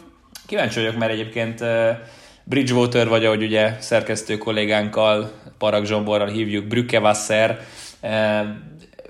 Kíváncsi 0.47 0.81
vagyok, 0.81 0.97
mert 0.97 1.13
egyébként 1.13 1.65
Bridgewater, 2.45 3.09
vagy 3.09 3.25
ahogy 3.25 3.43
ugye 3.43 3.77
szerkesztő 3.81 4.39
kollégánkkal, 4.39 5.31
Parag 5.59 5.85
Zsomborral 5.85 6.29
hívjuk, 6.29 6.67
Brückewasser, 6.67 7.61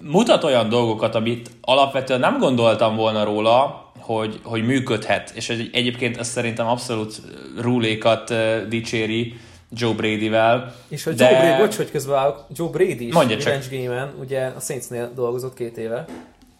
mutat 0.00 0.44
olyan 0.44 0.68
dolgokat, 0.68 1.14
amit 1.14 1.50
alapvetően 1.60 2.20
nem 2.20 2.38
gondoltam 2.38 2.96
volna 2.96 3.24
róla, 3.24 3.84
hogy, 3.98 4.40
hogy 4.42 4.64
működhet. 4.64 5.32
És 5.34 5.48
egyébként 5.72 6.16
ez 6.16 6.28
szerintem 6.28 6.66
abszolút 6.66 7.22
rúlékat 7.60 8.34
dicséri 8.68 9.34
Joe 9.76 9.92
Brady-vel. 9.92 10.74
És 10.88 11.04
hogy 11.04 11.14
de... 11.14 11.30
Joe 11.30 11.40
Brady, 11.40 11.62
bocs, 11.62 11.76
hogy 11.76 11.90
közben 11.90 12.18
állok, 12.18 12.46
Joe 12.54 12.68
Brady 12.68 13.06
is 13.06 13.14
Mondja 13.14 13.38
csak. 13.38 13.64
Game-en, 13.70 14.14
ugye 14.20 14.46
a 14.56 14.60
Saintsnél 14.60 15.12
dolgozott 15.14 15.54
két 15.54 15.76
éve. 15.76 16.04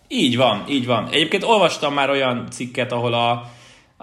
Így 0.09 0.37
van, 0.37 0.65
így 0.69 0.87
van. 0.87 1.09
Egyébként 1.11 1.43
olvastam 1.43 1.95
már 1.95 2.11
olyan 2.11 2.47
cikket, 2.51 2.93
ahol 2.93 3.15
a, 3.15 3.51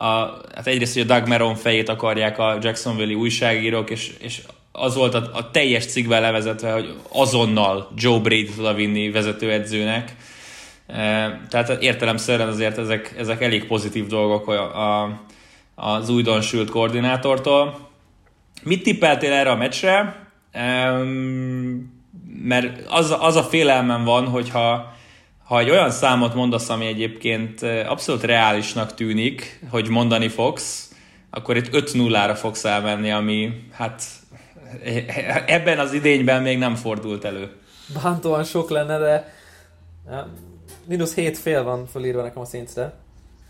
a 0.02 0.42
hát 0.56 0.68
egyrészt 0.68 0.94
hogy 0.94 1.02
a 1.02 1.14
Doug 1.14 1.28
Meron 1.28 1.56
fejét 1.56 1.90
akarják 1.90 2.38
a 2.38 2.58
Jacksonville-i 2.62 3.14
újságírók, 3.14 3.90
és, 3.90 4.14
és 4.20 4.42
az 4.72 4.96
volt 4.96 5.14
a, 5.14 5.30
a 5.34 5.52
teljes 5.52 5.86
cikkben 5.86 6.22
levezetve, 6.22 6.72
hogy 6.72 6.96
azonnal 7.12 7.92
Joe 7.96 8.20
Brady 8.20 8.50
oda 8.60 8.74
vinni 8.74 9.12
vezetőedzőnek. 9.12 10.16
E, 10.88 11.40
tehát 11.50 11.82
értelemszerűen 11.82 12.48
azért 12.48 12.78
ezek, 12.78 13.14
ezek 13.18 13.42
elég 13.42 13.66
pozitív 13.66 14.08
dolgok 14.08 14.48
a, 14.48 15.02
a, 15.02 15.22
az 15.76 16.10
újdonsült 16.10 16.70
koordinátortól. 16.70 17.90
Mit 18.64 18.84
tippeltél 18.84 19.32
erre 19.32 19.50
a 19.50 19.56
meccsre? 19.56 20.30
Mert 22.44 22.88
az, 22.90 23.16
az 23.20 23.36
a 23.36 23.44
félelmem 23.44 24.04
van, 24.04 24.28
hogyha 24.28 24.94
ha 25.52 25.60
egy 25.60 25.70
olyan 25.70 25.92
számot 25.92 26.34
mondasz, 26.34 26.70
ami 26.70 26.86
egyébként 26.86 27.62
abszolút 27.88 28.24
reálisnak 28.24 28.94
tűnik, 28.94 29.60
hogy 29.70 29.88
mondani 29.88 30.28
fogsz, 30.28 30.92
akkor 31.30 31.58
itt 31.58 31.70
5-0-ra 31.72 32.36
fogsz 32.36 32.66
elmenni, 32.66 33.12
ami 33.12 33.68
hát 33.72 34.04
ebben 35.46 35.80
az 35.80 35.94
idényben 35.94 36.42
még 36.42 36.58
nem 36.58 36.76
fordult 36.76 37.26
elő. 37.26 37.52
Bántóan 38.04 38.44
sok 38.44 38.70
lenne, 38.70 38.98
de 38.98 39.34
mínusz 40.86 41.16
7 41.16 41.38
fél 41.38 41.64
van 41.64 41.88
fölírva 41.88 42.22
nekem 42.22 42.42
a 42.42 42.46
szintre. 42.46 42.94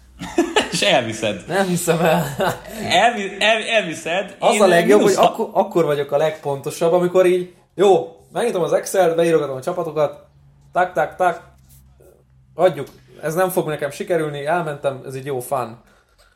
És 0.72 0.82
elviszed. 0.82 1.44
Nem 1.48 1.68
hiszem 1.68 2.00
el. 2.00 2.24
Elvi, 2.90 3.36
el, 3.40 3.64
elviszed. 3.64 4.36
Az 4.40 4.54
Én 4.54 4.62
a 4.62 4.68
legjobb, 4.68 5.02
hogy 5.02 5.14
akkor, 5.18 5.50
akkor 5.54 5.86
vagyok 5.86 6.12
a 6.12 6.18
legpontosabb, 6.18 6.94
amikor 6.94 7.26
így, 7.26 7.54
jó, 7.76 8.16
megnyitom 8.32 8.64
az 8.64 8.74
Excel, 8.74 9.16
beírogatom 9.16 9.56
a 9.56 9.62
csapatokat, 9.62 10.26
tak, 10.72 10.94
tak, 10.94 11.16
tak, 11.16 11.51
adjuk, 12.54 12.88
ez 13.22 13.34
nem 13.34 13.50
fog 13.50 13.68
nekem 13.68 13.92
sikerülni, 13.92 14.46
elmentem, 14.46 15.02
ez 15.06 15.14
egy 15.14 15.26
jó 15.26 15.40
fan. 15.40 15.84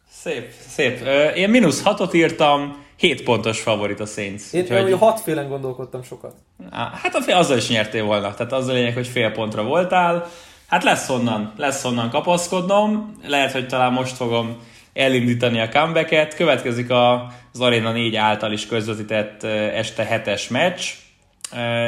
Szép, 0.10 0.52
szép. 0.68 1.08
Én 1.36 1.50
mínusz 1.50 1.84
hatot 1.84 2.14
írtam, 2.14 2.84
7 2.98 3.24
pontos 3.24 3.62
favorit 3.62 4.00
a 4.00 4.06
Saints. 4.06 4.42
Én 4.52 4.62
úgyhogy... 4.62 4.90
Én 4.90 4.98
hatfélen 4.98 5.48
gondolkodtam 5.48 6.04
sokat. 6.04 6.34
Hát 6.72 7.16
azzal 7.28 7.58
is 7.58 7.70
nyertél 7.70 8.04
volna. 8.04 8.34
Tehát 8.34 8.54
az 8.54 8.68
a 8.68 8.74
lényeg, 8.74 8.94
hogy 8.94 9.08
fél 9.08 9.32
pontra 9.32 9.64
voltál. 9.64 10.30
Hát 10.68 10.84
lesz 10.84 11.08
honnan, 11.08 11.54
lesz 11.58 11.84
honnan 11.84 12.10
kapaszkodnom. 12.10 13.16
Lehet, 13.28 13.52
hogy 13.52 13.68
talán 13.68 13.94
most 13.94 14.16
fogom 14.16 14.58
elindítani 14.94 15.60
a 15.60 15.70
comebacket. 15.70 16.36
Következik 16.36 16.90
az 16.90 17.60
Arena 17.60 17.92
4 17.92 18.16
által 18.16 18.52
is 18.52 18.68
közvetített 18.68 19.44
este 19.44 20.24
7-es 20.26 20.50
meccs. 20.50 20.84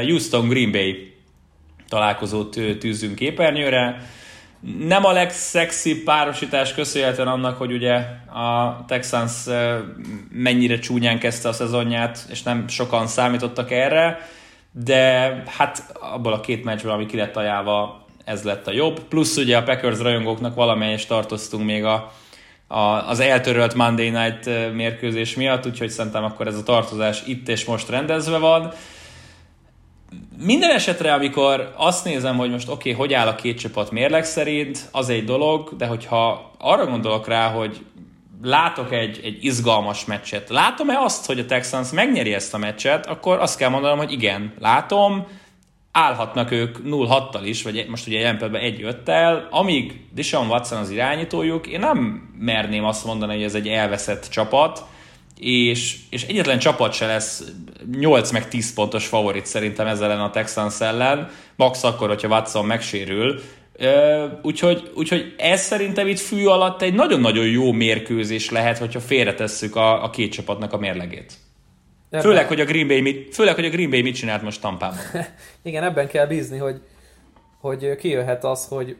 Houston 0.06 0.48
Green 0.48 0.72
Bay 0.72 1.17
találkozót 1.88 2.60
tűzünk 2.80 3.16
képernyőre 3.16 4.02
nem 4.88 5.06
a 5.06 5.12
legszexi 5.12 6.04
párosítás 6.04 6.74
köszönhetően 6.74 7.28
annak, 7.28 7.58
hogy 7.58 7.72
ugye 7.72 7.94
a 8.34 8.84
Texans 8.88 9.34
mennyire 10.32 10.80
csúnyán 10.80 11.20
kezdte 11.20 11.50
a 11.50 11.54
szezonját, 11.54 12.26
és 12.30 12.44
nem 12.44 12.68
sokan 12.68 13.08
számítottak 13.08 13.72
erre, 13.72 14.20
de 14.72 15.44
hát 15.58 15.94
abból 16.00 16.34
a 16.34 16.40
két 16.40 16.64
meccsből, 16.64 16.92
ami 16.92 17.06
ki 17.06 17.18
lett 17.18 17.36
ajánlva, 17.36 18.06
ez 18.26 18.44
lett 18.44 18.68
a 18.68 18.72
jobb. 18.72 19.00
Plusz 19.00 19.38
ugye 19.38 19.58
a 19.58 19.64
Packers 19.64 20.00
rajongóknak 20.00 20.56
valamelyest 20.56 21.08
tartoztunk 21.08 21.66
még 21.66 21.84
a, 21.84 22.12
a, 22.68 22.80
az 23.10 23.20
eltörölt 23.20 23.74
Monday 23.74 24.10
Night 24.10 24.74
mérkőzés 24.74 25.36
miatt, 25.36 25.66
úgyhogy 25.66 25.90
szerintem 25.90 26.24
akkor 26.24 26.48
ez 26.48 26.58
a 26.58 26.64
tartozás 26.64 27.24
itt 27.26 27.48
és 27.48 27.66
most 27.66 27.90
rendezve 27.90 28.38
van. 28.38 28.74
Minden 30.40 30.72
esetre, 30.72 31.14
amikor 31.14 31.74
azt 31.76 32.06
nézem, 32.06 32.38
hogy 32.38 32.52
most 32.52 32.70
oké, 32.70 32.92
okay, 32.92 33.06
hogy 33.06 33.14
áll 33.14 33.28
a 33.28 33.36
két 33.36 33.60
csapat 33.60 33.92
mérleg 33.92 34.24
szerint, 34.26 34.90
az 34.92 35.10
egy 35.10 35.24
dolog, 35.24 35.76
de 35.78 35.86
hogyha 35.86 36.52
arra 36.58 36.86
gondolok 36.86 37.28
rá, 37.28 37.50
hogy 37.50 37.86
látok 38.42 38.92
egy, 38.92 39.20
egy 39.24 39.46
izgalmas 39.46 40.06
meccset, 40.06 40.50
látom-e 40.50 41.00
azt, 41.00 41.26
hogy 41.26 41.40
a 41.40 41.46
Texans 41.46 41.92
megnyeri 41.92 42.34
ezt 42.34 42.54
a 42.54 42.58
meccset, 42.58 43.06
akkor 43.06 43.40
azt 43.40 43.58
kell 43.58 43.70
mondanom, 43.70 43.98
hogy 43.98 44.12
igen, 44.12 44.54
látom, 44.60 45.28
állhatnak 45.92 46.52
ők 46.52 46.78
0-6-tal 46.86 47.42
is, 47.44 47.64
vagy 47.64 47.86
most 47.90 48.08
ugye 48.08 48.20
jelen 48.20 48.38
pillanatban 48.38 48.70
1 48.70 48.84
5 48.84 49.12
amíg 49.50 50.02
Deshaun 50.14 50.48
Watson 50.48 50.80
az 50.80 50.90
irányítójuk, 50.90 51.68
én 51.68 51.80
nem 51.80 52.30
merném 52.40 52.86
azt 52.86 53.06
mondani, 53.06 53.34
hogy 53.34 53.44
ez 53.44 53.56
egy 53.56 53.68
elveszett 53.68 54.28
csapat, 54.30 54.84
és, 55.40 55.98
és 56.10 56.24
egyetlen 56.24 56.60
csapat 56.60 56.94
se 56.94 57.06
lesz 57.06 57.44
8 57.92 58.32
meg 58.32 58.48
10 58.48 58.74
pontos 58.74 59.06
favorit 59.06 59.46
szerintem 59.46 59.88
ezzel 59.88 60.12
ellen 60.12 60.24
a 60.24 60.30
Texans 60.30 60.82
ellen, 60.82 61.30
max 61.56 61.84
akkor, 61.84 62.08
hogyha 62.08 62.28
Watson 62.28 62.66
megsérül, 62.66 63.42
Úgyhogy, 64.42 64.92
úgyhogy 64.96 65.34
ez 65.38 65.62
szerintem 65.62 66.08
itt 66.08 66.20
fű 66.20 66.46
alatt 66.46 66.82
egy 66.82 66.94
nagyon-nagyon 66.94 67.46
jó 67.46 67.72
mérkőzés 67.72 68.50
lehet, 68.50 68.78
hogyha 68.78 69.00
félretesszük 69.00 69.76
a, 69.76 70.04
a 70.04 70.10
két 70.10 70.32
csapatnak 70.32 70.74
a 70.74 70.78
mérlegét. 70.78 71.34
Ebben... 72.10 72.26
Főleg, 72.26 72.48
hogy 72.48 72.60
a 72.60 72.66
Green 72.66 72.88
Bay 72.88 73.02
mit, 73.02 73.36
főleg, 73.36 73.56
hogy 73.56 73.66
a 73.66 73.70
Green 73.70 73.90
Bay 73.90 74.02
mit 74.02 74.16
csinált 74.16 74.42
most 74.42 74.62
Tampában. 74.62 75.00
Igen, 75.64 75.84
ebben 75.84 76.08
kell 76.08 76.26
bízni, 76.28 76.58
hogy, 76.58 76.82
hogy 77.60 77.96
kijöhet 77.96 78.44
az, 78.44 78.68
hogy 78.68 78.98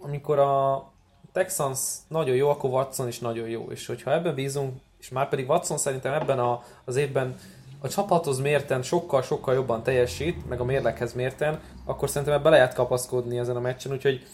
amikor 0.00 0.38
a 0.38 0.84
Texans 1.32 1.80
nagyon 2.08 2.36
jó, 2.36 2.48
akkor 2.48 2.70
Watson 2.70 3.08
is 3.08 3.18
nagyon 3.18 3.48
jó. 3.48 3.68
És 3.70 3.86
hogyha 3.86 4.12
ebben 4.12 4.34
bízunk, 4.34 4.72
és 5.00 5.08
már 5.08 5.28
pedig 5.28 5.48
Watson 5.48 5.78
szerintem 5.78 6.12
ebben 6.12 6.38
a, 6.38 6.62
az 6.84 6.96
évben 6.96 7.34
a 7.80 7.88
csapathoz 7.88 8.38
mérten 8.38 8.82
sokkal-sokkal 8.82 9.54
jobban 9.54 9.82
teljesít, 9.82 10.48
meg 10.48 10.60
a 10.60 10.64
mérlekhez 10.64 11.12
mérten, 11.12 11.60
akkor 11.84 12.08
szerintem 12.08 12.36
ebbe 12.36 12.48
lehet 12.48 12.74
kapaszkodni 12.74 13.38
ezen 13.38 13.56
a 13.56 13.60
meccsen, 13.60 13.92
úgyhogy 13.92 14.26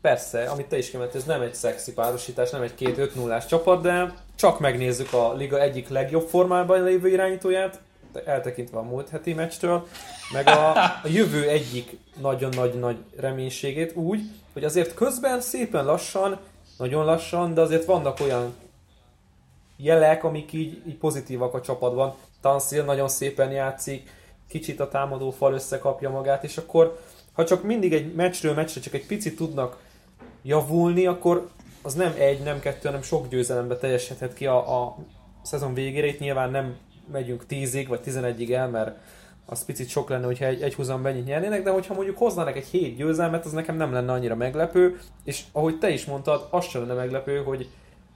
persze, 0.00 0.44
amit 0.44 0.66
te 0.66 0.78
is 0.78 0.90
kiemelt, 0.90 1.14
ez 1.14 1.24
nem 1.24 1.40
egy 1.40 1.54
szexi 1.54 1.92
párosítás, 1.92 2.50
nem 2.50 2.62
egy 2.62 2.74
két 2.74 2.98
5 2.98 3.14
0 3.14 3.38
csapat, 3.38 3.82
de 3.82 4.14
csak 4.34 4.60
megnézzük 4.60 5.12
a 5.12 5.34
liga 5.34 5.60
egyik 5.60 5.88
legjobb 5.88 6.28
formában 6.28 6.82
lévő 6.82 7.08
irányítóját, 7.08 7.80
eltekintve 8.24 8.78
a 8.78 8.82
múlt 8.82 9.08
heti 9.08 9.34
meccstől, 9.34 9.86
meg 10.32 10.46
a, 10.46 10.70
a 10.76 11.08
jövő 11.08 11.48
egyik 11.48 11.98
nagyon 12.20 12.50
nagy-nagy 12.56 12.96
reménységét 13.16 13.96
úgy, 13.96 14.20
hogy 14.52 14.64
azért 14.64 14.94
közben 14.94 15.40
szépen 15.40 15.84
lassan, 15.84 16.38
nagyon 16.78 17.04
lassan, 17.04 17.54
de 17.54 17.60
azért 17.60 17.84
vannak 17.84 18.20
olyan 18.20 18.54
jelek, 19.76 20.24
amik 20.24 20.52
így, 20.52 20.82
így 20.86 20.96
pozitívak 20.96 21.54
a 21.54 21.60
csapatban. 21.60 22.14
Tanszil 22.40 22.84
nagyon 22.84 23.08
szépen 23.08 23.50
játszik, 23.50 24.10
kicsit 24.48 24.80
a 24.80 24.88
támadó 24.88 25.30
fal 25.30 25.52
összekapja 25.52 26.10
magát, 26.10 26.44
és 26.44 26.56
akkor 26.56 26.98
ha 27.32 27.44
csak 27.44 27.62
mindig 27.62 27.92
egy 27.92 28.14
meccsről 28.14 28.54
meccsre 28.54 28.80
csak 28.80 28.94
egy 28.94 29.06
picit 29.06 29.36
tudnak 29.36 29.82
javulni, 30.42 31.06
akkor 31.06 31.48
az 31.82 31.94
nem 31.94 32.14
egy, 32.18 32.42
nem 32.42 32.60
kettő, 32.60 32.88
hanem 32.88 33.02
sok 33.02 33.28
győzelembe 33.28 33.76
teljesedhet 33.76 34.34
ki 34.34 34.46
a, 34.46 34.82
a 34.82 34.96
szezon 35.42 35.74
végére. 35.74 36.06
Itt 36.06 36.18
nyilván 36.18 36.50
nem 36.50 36.76
megyünk 37.12 37.46
tízig 37.46 37.88
vagy 37.88 38.00
tizenegyig 38.00 38.52
el, 38.52 38.68
mert 38.68 38.98
az 39.46 39.64
picit 39.64 39.88
sok 39.88 40.08
lenne, 40.08 40.26
hogyha 40.26 40.44
egy, 40.44 40.62
egy 40.62 40.74
húzam 40.74 41.00
mennyit 41.00 41.24
nyernének, 41.24 41.62
de 41.62 41.70
hogyha 41.70 41.94
mondjuk 41.94 42.18
hoznának 42.18 42.56
egy 42.56 42.66
hét 42.66 42.96
győzelmet, 42.96 43.44
az 43.44 43.52
nekem 43.52 43.76
nem 43.76 43.92
lenne 43.92 44.12
annyira 44.12 44.34
meglepő, 44.34 45.00
és 45.24 45.42
ahogy 45.52 45.78
te 45.78 45.90
is 45.90 46.04
mondtad, 46.04 46.46
az 46.50 46.64
sem 46.64 46.80
lenne 46.80 46.94
meglepő, 46.94 47.42
hogy 47.42 47.68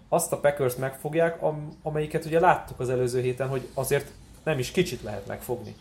azt 0.09 0.33
a 0.33 0.39
packers 0.39 0.77
megfogják, 0.77 1.43
am- 1.43 1.79
amelyiket 1.83 2.25
ugye 2.25 2.41
láttuk 2.41 2.81
az 2.81 2.91
előző 2.91 3.21
héten, 3.21 3.49
hogy 3.49 3.69
azért 3.75 4.11
nem 4.45 4.59
is 4.59 4.71
kicsit 4.71 5.03
lehet 5.03 5.27
megfogni. 5.27 5.75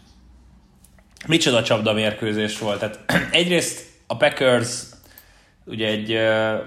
Micsoda 1.28 1.64
csapda 1.64 1.94
mérkőzés 1.94 2.60
volt. 2.60 2.80
Tehát 2.80 3.00
egyrészt 3.32 3.86
a 4.08 4.18
Packers 4.18 4.84
ugye 5.66 5.88
egy 5.88 6.12
uh, 6.12 6.60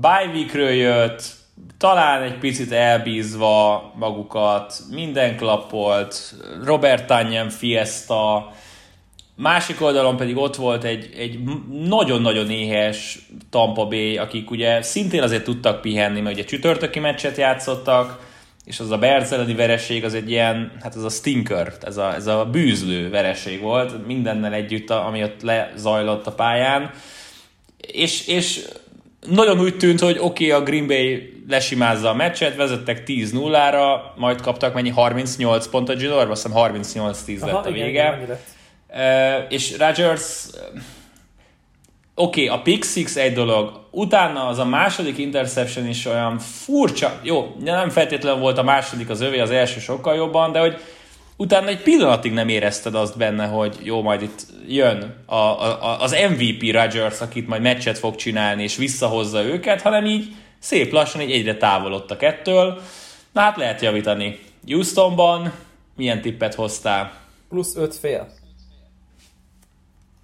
bye 0.00 0.30
weekről 0.32 0.70
jött, 0.70 1.22
talán 1.78 2.22
egy 2.22 2.38
picit 2.38 2.72
elbízva 2.72 3.92
magukat, 3.94 4.82
minden 4.90 5.36
klappolt, 5.36 6.34
Robert 6.64 7.06
Tanyan 7.06 7.48
fiesta, 7.48 8.52
Másik 9.40 9.80
oldalon 9.80 10.16
pedig 10.16 10.36
ott 10.36 10.56
volt 10.56 10.84
egy, 10.84 11.08
egy 11.16 11.38
nagyon-nagyon 11.70 12.50
éhes 12.50 13.18
Tampa 13.50 13.86
Bay, 13.86 14.16
akik 14.16 14.50
ugye 14.50 14.82
szintén 14.82 15.22
azért 15.22 15.44
tudtak 15.44 15.80
pihenni, 15.80 16.20
mert 16.20 16.34
ugye 16.34 16.44
csütörtöki 16.44 16.98
meccset 16.98 17.36
játszottak, 17.36 18.26
és 18.64 18.80
az 18.80 18.90
a 18.90 18.98
Bears 18.98 19.28
vereség 19.56 20.04
az 20.04 20.14
egy 20.14 20.30
ilyen, 20.30 20.72
hát 20.82 20.96
ez 20.96 21.02
a 21.02 21.08
stinker, 21.08 21.72
ez 21.80 21.96
a, 21.96 22.14
ez 22.14 22.26
a 22.26 22.48
bűzlő 22.52 23.10
vereség 23.10 23.60
volt, 23.60 24.06
mindennel 24.06 24.52
együtt, 24.52 24.90
ami 24.90 25.22
ott 25.22 25.42
lezajlott 25.42 26.26
a 26.26 26.32
pályán. 26.32 26.90
És, 27.92 28.26
és 28.26 28.64
nagyon 29.26 29.60
úgy 29.60 29.76
tűnt, 29.76 30.00
hogy 30.00 30.18
oké, 30.20 30.50
okay, 30.50 30.60
a 30.60 30.64
Green 30.64 30.86
Bay 30.86 31.42
lesimázza 31.48 32.08
a 32.08 32.14
meccset, 32.14 32.56
vezettek 32.56 33.02
10-0-ra, 33.06 34.00
majd 34.16 34.40
kaptak 34.40 34.74
mennyi 34.74 34.90
38 34.90 35.66
pont 35.66 35.88
a 35.88 35.94
Gilorba, 35.94 36.32
azt 36.32 36.46
hiszem 36.46 36.72
38-10 36.72 37.44
lett 37.44 37.66
a 37.66 37.70
vége. 37.70 37.88
Igen, 37.88 38.38
és 39.48 39.76
Rodgers 39.78 40.46
oké, 42.18 42.44
okay, 42.44 42.58
a 42.58 42.62
pick 42.62 42.84
six 42.84 43.16
egy 43.16 43.32
dolog, 43.32 43.80
utána 43.90 44.46
az 44.46 44.58
a 44.58 44.64
második 44.64 45.18
interception 45.18 45.86
is 45.88 46.06
olyan 46.06 46.38
furcsa, 46.38 47.20
jó, 47.22 47.56
nem 47.60 47.88
feltétlenül 47.88 48.40
volt 48.40 48.58
a 48.58 48.62
második 48.62 49.08
az 49.08 49.20
övé, 49.20 49.38
az 49.38 49.50
első 49.50 49.80
sokkal 49.80 50.14
jobban, 50.14 50.52
de 50.52 50.60
hogy 50.60 50.76
utána 51.36 51.66
egy 51.66 51.82
pillanatig 51.82 52.32
nem 52.32 52.48
érezted 52.48 52.94
azt 52.94 53.16
benne, 53.16 53.46
hogy 53.46 53.78
jó, 53.82 54.02
majd 54.02 54.22
itt 54.22 54.46
jön 54.68 55.14
a, 55.26 55.34
a, 55.34 56.00
az 56.00 56.16
MVP 56.30 56.72
Rodgers, 56.72 57.20
akit 57.20 57.48
majd 57.48 57.62
meccset 57.62 57.98
fog 57.98 58.14
csinálni, 58.16 58.62
és 58.62 58.76
visszahozza 58.76 59.42
őket, 59.42 59.82
hanem 59.82 60.06
így 60.06 60.34
szép 60.58 60.92
lassan 60.92 61.20
így 61.20 61.32
egyre 61.32 61.56
távolodtak 61.56 62.22
ettől. 62.22 62.80
Na 63.32 63.40
hát 63.40 63.56
lehet 63.56 63.80
javítani. 63.80 64.38
Houstonban 64.66 65.52
milyen 65.96 66.20
tippet 66.20 66.54
hoztál? 66.54 67.12
Plusz 67.48 67.76
5 67.76 67.94
fél. 67.94 68.37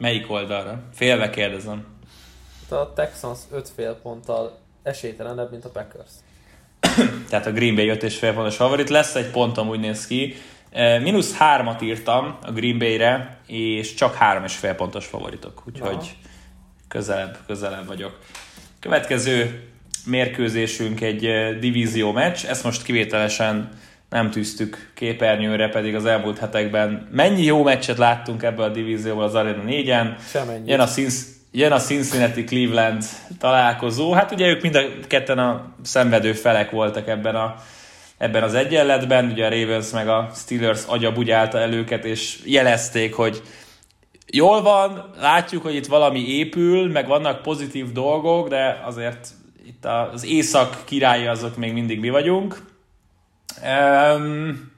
Melyik 0.05 0.31
oldalra? 0.31 0.83
Félve 0.95 1.31
kérdezem. 1.31 1.85
A 2.69 2.93
Texans 2.93 3.39
5 3.53 3.69
fél 3.77 3.95
ponttal 4.03 4.59
esélytelenebb, 4.83 5.51
mint 5.51 5.65
a 5.65 5.69
Packers. 5.69 6.11
Tehát 7.29 7.47
a 7.47 7.53
Green 7.53 7.75
Bay 7.75 7.89
5 7.89 8.03
és 8.03 8.19
fél 8.19 8.35
pontos 8.35 8.57
favorit 8.57 8.91
lesz, 8.91 9.15
egy 9.15 9.31
pontom 9.31 9.69
úgy 9.69 9.81
néz 9.81 10.07
ki. 10.07 10.35
E, 10.71 10.99
mínusz 10.99 11.37
hármat 11.37 11.83
írtam 11.83 12.39
a 12.43 12.53
Green 12.53 12.79
Bay-re, 12.79 13.39
és 13.47 13.95
csak 13.95 14.15
három 14.15 14.45
és 14.45 14.57
fél 14.57 14.75
pontos 14.75 15.07
favoritok, 15.07 15.63
úgyhogy 15.67 15.97
Na. 15.97 16.29
közelebb, 16.89 17.39
közelebb 17.47 17.87
vagyok. 17.87 18.19
Következő 18.81 19.65
mérkőzésünk 20.07 21.01
egy 21.01 21.27
e, 21.27 21.53
divízió 21.53 22.13
meccs, 22.13 22.45
ezt 22.45 22.65
most 22.65 22.83
kivételesen 22.83 23.69
nem 24.11 24.31
tűztük 24.31 24.91
képernyőre, 24.95 25.69
pedig 25.69 25.95
az 25.95 26.05
elmúlt 26.05 26.39
hetekben 26.39 27.09
mennyi 27.13 27.43
jó 27.43 27.63
meccset 27.63 27.99
láttunk 27.99 28.43
ebből 28.43 28.65
a 28.65 28.69
divízióból 28.69 29.23
az 29.23 29.35
Arena 29.35 29.63
4-en. 29.67 30.07
Jön 30.67 30.81
a, 30.81 30.87
Cins- 30.87 31.27
jön 31.53 31.73
a 31.73 31.79
Cincinnati 31.79 32.45
Cleveland 32.45 33.05
találkozó. 33.39 34.13
Hát 34.13 34.33
ugye 34.33 34.47
ők 34.47 34.63
mind 34.63 34.75
a 34.75 34.83
ketten 35.07 35.39
a 35.39 35.75
szenvedő 35.83 36.33
felek 36.33 36.71
voltak 36.71 37.09
ebben, 37.09 37.35
a, 37.35 37.55
ebben 38.19 38.43
az 38.43 38.55
egyenletben. 38.55 39.31
Ugye 39.31 39.47
a 39.47 39.51
Ravens 39.51 39.91
meg 39.91 40.09
a 40.09 40.31
Steelers 40.35 40.83
agyabugyálta 40.87 41.59
el 41.59 41.73
őket, 41.73 42.05
és 42.05 42.39
jelezték, 42.45 43.15
hogy 43.15 43.43
jól 44.27 44.63
van, 44.63 45.15
látjuk, 45.21 45.63
hogy 45.63 45.75
itt 45.75 45.87
valami 45.87 46.29
épül, 46.29 46.91
meg 46.91 47.07
vannak 47.07 47.43
pozitív 47.43 47.93
dolgok, 47.93 48.49
de 48.49 48.81
azért 48.85 49.29
itt 49.67 49.85
az 49.85 50.25
észak 50.25 50.83
királyi 50.85 51.27
azok 51.27 51.57
még 51.57 51.73
mindig 51.73 52.01
mi 52.01 52.11
vagyunk 52.11 52.73
Um, 53.63 54.73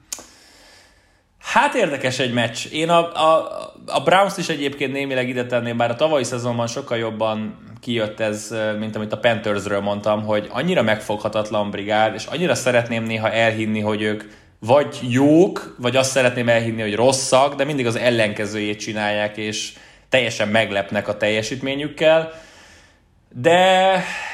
hát 1.39 1.73
érdekes 1.73 2.19
egy 2.19 2.33
meccs. 2.33 2.65
Én 2.71 2.89
a, 2.89 3.13
a, 3.15 3.49
a 3.85 4.03
Browns 4.03 4.37
is 4.37 4.49
egyébként 4.49 4.91
némileg 4.91 5.29
ide 5.29 5.45
tenném, 5.45 5.77
bár 5.77 5.89
a 5.89 5.95
tavalyi 5.95 6.23
szezonban 6.23 6.67
sokkal 6.67 6.97
jobban 6.97 7.65
kijött 7.81 8.19
ez, 8.19 8.55
mint 8.79 8.95
amit 8.95 9.11
a 9.13 9.17
Panthersről 9.17 9.81
mondtam, 9.81 10.23
hogy 10.23 10.47
annyira 10.51 10.81
megfoghatatlan 10.81 11.71
brigád, 11.71 12.13
és 12.13 12.25
annyira 12.25 12.55
szeretném 12.55 13.03
néha 13.03 13.31
elhinni, 13.31 13.79
hogy 13.79 14.01
ők 14.01 14.23
vagy 14.59 14.99
jók, 15.01 15.75
vagy 15.79 15.95
azt 15.95 16.11
szeretném 16.11 16.49
elhinni, 16.49 16.81
hogy 16.81 16.95
rosszak, 16.95 17.55
de 17.55 17.63
mindig 17.63 17.85
az 17.85 17.95
ellenkezőjét 17.95 18.79
csinálják, 18.79 19.37
és 19.37 19.73
teljesen 20.09 20.47
meglepnek 20.47 21.07
a 21.07 21.17
teljesítményükkel. 21.17 22.45
De 23.29 23.59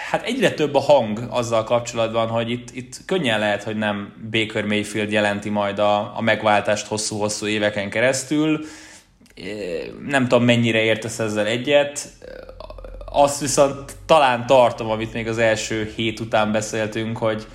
hát 0.09 0.25
egyre 0.25 0.51
több 0.51 0.75
a 0.75 0.79
hang 0.79 1.27
azzal 1.29 1.63
kapcsolatban, 1.63 2.27
hogy 2.27 2.49
itt, 2.49 2.75
itt 2.75 2.97
könnyen 3.05 3.39
lehet, 3.39 3.63
hogy 3.63 3.75
nem 3.75 4.13
Baker 4.31 4.65
Mayfield 4.65 5.11
jelenti 5.11 5.49
majd 5.49 5.79
a, 5.79 6.17
a 6.17 6.21
megváltást 6.21 6.87
hosszú-hosszú 6.87 7.47
éveken 7.47 7.89
keresztül. 7.89 8.65
Nem 10.07 10.27
tudom, 10.27 10.43
mennyire 10.43 10.81
értesz 10.81 11.19
ezzel 11.19 11.45
egyet. 11.45 12.07
Azt 13.05 13.39
viszont 13.39 13.95
talán 14.05 14.45
tartom, 14.45 14.89
amit 14.89 15.13
még 15.13 15.27
az 15.27 15.37
első 15.37 15.93
hét 15.95 16.19
után 16.19 16.51
beszéltünk, 16.51 17.17
hogy, 17.17 17.45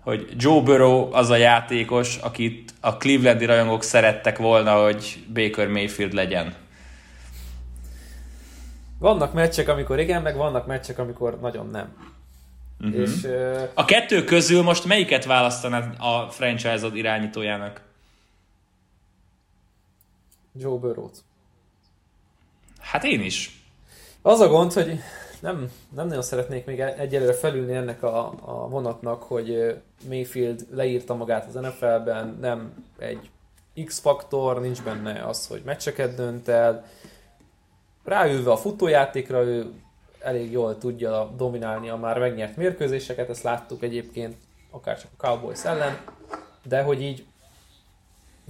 hogy 0.00 0.26
Joe 0.36 0.60
Burrow 0.60 1.08
az 1.12 1.30
a 1.30 1.36
játékos, 1.36 2.16
akit 2.16 2.74
a 2.80 2.96
Clevelandi 2.96 3.44
rajongók 3.44 3.82
szerettek 3.82 4.38
volna, 4.38 4.82
hogy 4.82 5.18
Baker 5.34 5.68
Mayfield 5.68 6.12
legyen. 6.12 6.54
Vannak 9.00 9.32
meccsek, 9.32 9.68
amikor 9.68 9.98
igen, 9.98 10.22
meg 10.22 10.36
vannak 10.36 10.66
meccsek, 10.66 10.98
amikor 10.98 11.40
nagyon 11.40 11.66
nem. 11.70 11.96
Uh-huh. 12.80 13.00
És, 13.00 13.24
uh... 13.24 13.68
A 13.74 13.84
kettő 13.84 14.24
közül 14.24 14.62
most 14.62 14.84
melyiket 14.84 15.24
választanád 15.24 15.94
a 15.98 16.30
franchise-od 16.30 16.96
irányítójának? 16.96 17.82
Joe 20.52 20.78
burrow 20.78 21.08
Hát 22.80 23.04
én 23.04 23.20
is. 23.20 23.62
Az 24.22 24.40
a 24.40 24.48
gond, 24.48 24.72
hogy 24.72 24.98
nem, 25.40 25.70
nem 25.94 26.06
nagyon 26.06 26.22
szeretnék 26.22 26.64
még 26.64 26.80
egyelőre 26.80 27.32
felülni 27.32 27.74
ennek 27.74 28.02
a, 28.02 28.34
a 28.40 28.68
vonatnak, 28.68 29.22
hogy 29.22 29.76
Mayfield 30.08 30.66
leírta 30.70 31.14
magát 31.14 31.46
az 31.46 31.54
NFL-ben, 31.54 32.36
nem 32.40 32.84
egy 32.98 33.30
X-faktor, 33.84 34.60
nincs 34.60 34.82
benne 34.82 35.24
az, 35.26 35.46
hogy 35.46 35.62
meccseket 35.64 36.14
dönt 36.14 36.48
el, 36.48 36.84
ráülve 38.10 38.50
a 38.50 38.56
futójátékra, 38.56 39.42
ő 39.42 39.72
elég 40.20 40.50
jól 40.50 40.78
tudja 40.78 41.32
dominálni 41.36 41.88
a 41.88 41.96
már 41.96 42.18
megnyert 42.18 42.56
mérkőzéseket, 42.56 43.28
ezt 43.28 43.42
láttuk 43.42 43.82
egyébként 43.82 44.34
akár 44.70 45.00
csak 45.00 45.10
a 45.16 45.26
Cowboys 45.26 45.64
ellen, 45.64 45.98
de 46.62 46.82
hogy 46.82 47.02
így 47.02 47.24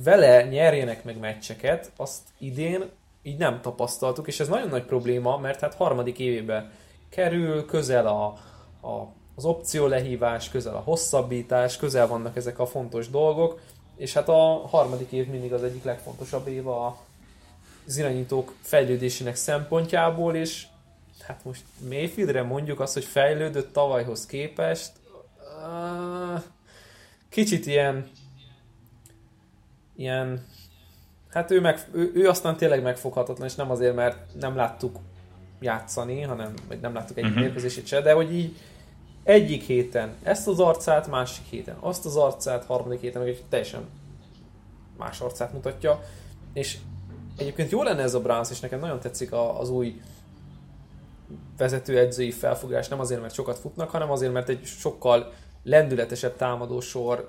vele 0.05 0.43
nyerjenek 0.43 1.05
meg 1.05 1.19
meccseket, 1.19 1.93
azt 1.97 2.23
idén 2.39 2.85
így 3.23 3.39
nem 3.39 3.61
tapasztaltuk, 3.61 4.27
és 4.27 4.41
ez 4.41 4.49
nagyon 4.49 4.69
nagy 4.69 4.85
probléma, 4.85 5.37
mert 5.37 5.61
hát 5.61 5.75
harmadik 5.75 6.19
évében 6.19 6.71
kerül, 7.09 7.67
közel 7.67 8.07
a, 8.07 8.25
a, 8.89 9.13
az 9.35 9.45
opció 9.45 9.87
lehívás, 9.87 10.49
közel 10.49 10.75
a 10.75 10.83
hosszabbítás, 10.85 11.77
közel 11.77 12.07
vannak 12.07 12.37
ezek 12.37 12.59
a 12.59 12.67
fontos 12.67 13.11
dolgok, 13.11 13.61
és 13.97 14.13
hát 14.13 14.29
a 14.29 14.67
harmadik 14.67 15.13
év 15.13 15.27
mindig 15.27 15.53
az 15.53 15.63
egyik 15.63 15.85
legfontosabb 15.85 16.49
év 16.49 16.69
a, 16.69 16.99
az 17.87 17.97
irányítók 17.97 18.55
fejlődésének 18.61 19.37
szempontjából, 19.37 20.35
és 20.35 20.67
hát 21.21 21.45
most 21.45 21.63
Mayfieldre 21.89 22.43
mondjuk 22.43 22.81
azt, 22.81 22.95
hogy 22.95 23.05
fejlődött 23.05 23.73
tavalyhoz 23.73 24.27
képest, 24.27 24.93
uh, 25.67 26.43
kicsit 27.29 27.67
ilyen 27.67 28.11
ilyen 29.97 30.45
hát 31.29 31.51
ő, 31.51 31.61
meg, 31.61 31.89
ő, 31.93 32.11
ő 32.15 32.29
aztán 32.29 32.57
tényleg 32.57 32.83
megfoghatatlan, 32.83 33.47
és 33.47 33.55
nem 33.55 33.71
azért, 33.71 33.95
mert 33.95 34.35
nem 34.41 34.57
láttuk 34.57 34.99
játszani, 35.61 36.21
hanem 36.21 36.55
vagy 36.69 36.81
nem 36.81 36.95
láttuk 36.95 37.19
egy 37.19 37.25
uh-huh. 37.25 37.41
mérkőzését 37.41 37.87
se, 37.87 38.01
de 38.01 38.13
hogy 38.13 38.35
így 38.35 38.57
egyik 39.23 39.63
héten 39.63 40.15
ezt 40.23 40.49
az 40.49 40.61
arcát, 40.61 41.07
másik 41.07 41.45
héten 41.45 41.77
azt 41.81 42.07
az 42.07 42.17
arcát, 42.17 42.65
harmadik 42.65 43.01
héten 43.01 43.21
meg 43.21 43.31
egy 43.31 43.45
teljesen 43.49 43.89
más 44.99 45.21
arcát 45.21 45.53
mutatja, 45.53 46.03
és 46.53 46.79
Egyébként 47.41 47.71
jó 47.71 47.83
lenne 47.83 48.03
ez 48.03 48.15
a 48.15 48.21
Browns, 48.21 48.51
és 48.51 48.61
nekem 48.61 48.81
nagyon 48.81 49.01
tetszik 49.01 49.33
az 49.33 49.71
új 49.71 50.01
vezetőedzői 51.57 52.31
felfogás, 52.31 52.89
nem 52.89 53.01
azért, 53.01 53.21
mert 53.21 53.35
sokat 53.35 53.59
futnak, 53.59 53.91
hanem 53.91 54.11
azért, 54.11 54.33
mert 54.33 54.49
egy 54.49 54.65
sokkal 54.65 55.33
lendületesebb 55.63 56.37
támadósor, 56.37 57.29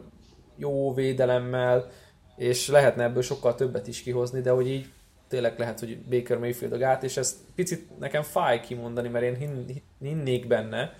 jó 0.55 0.93
védelemmel, 0.93 1.89
és 2.35 2.67
lehetne 2.67 3.03
ebből 3.03 3.21
sokkal 3.21 3.55
többet 3.55 3.87
is 3.87 4.01
kihozni, 4.01 4.41
de 4.41 4.51
hogy 4.51 4.67
így 4.67 4.91
tényleg 5.27 5.59
lehet, 5.59 5.79
hogy 5.79 6.01
Baker 6.01 6.37
Mayfield 6.37 6.73
a 6.73 6.77
gát, 6.77 7.03
és 7.03 7.17
ez 7.17 7.37
picit 7.55 7.99
nekem 7.99 8.21
fáj 8.21 8.59
kimondani, 8.59 9.07
mert 9.07 9.25
én 9.25 9.35
hin, 9.35 9.83
hinnék 9.99 10.47
benne, 10.47 10.93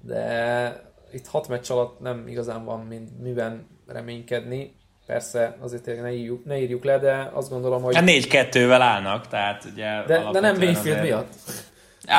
de 0.00 0.92
itt 1.12 1.26
hat 1.26 1.48
meccs 1.48 1.70
alatt 1.70 2.00
nem 2.00 2.28
igazán 2.28 2.64
van 2.64 2.80
miben 3.22 3.66
reménykedni. 3.86 4.74
Persze, 5.08 5.56
azért 5.60 5.82
tényleg 5.82 6.02
ne 6.02 6.12
írjuk, 6.12 6.44
ne 6.44 6.58
írjuk 6.58 6.84
le, 6.84 6.98
de 6.98 7.30
azt 7.32 7.50
gondolom, 7.50 7.82
hogy... 7.82 7.94
Hát 7.94 8.04
négy-kettővel 8.04 8.82
állnak, 8.82 9.28
tehát 9.28 9.64
ugye... 9.72 10.02
De, 10.06 10.28
de 10.32 10.40
nem 10.40 10.56
Mayfield 10.56 10.76
azért... 10.76 11.02
miatt. 11.02 11.32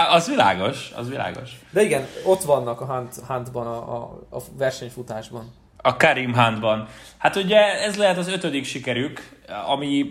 Az 0.09 0.27
világos, 0.27 0.91
az 0.95 1.09
világos. 1.09 1.49
De 1.71 1.81
igen, 1.81 2.07
ott 2.25 2.41
vannak 2.41 2.81
a 2.81 2.85
Hunt, 2.85 3.15
Huntban, 3.27 3.67
a, 3.67 3.95
a, 3.95 4.19
a 4.29 4.39
versenyfutásban. 4.57 5.53
A 5.77 5.97
Karim 5.97 6.35
Huntban. 6.35 6.87
Hát 7.17 7.35
ugye 7.35 7.59
ez 7.59 7.95
lehet 7.95 8.17
az 8.17 8.27
ötödik 8.27 8.65
sikerük, 8.65 9.29
ami 9.67 10.05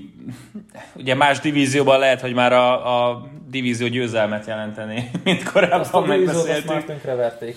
ugye 0.95 1.14
más 1.14 1.41
divízióban 1.41 1.99
lehet, 1.99 2.20
hogy 2.20 2.35
már 2.35 2.53
a, 2.53 3.09
a 3.09 3.29
divízió 3.49 3.87
győzelmet 3.87 4.47
jelenteni, 4.47 5.11
mint 5.24 5.53
korábban 5.53 5.81
azt 5.81 5.95
a 5.95 6.01
megbeszéltük. 6.01 6.51
Azt 6.51 6.66
már 6.66 6.85
tönkreverték. 6.85 7.57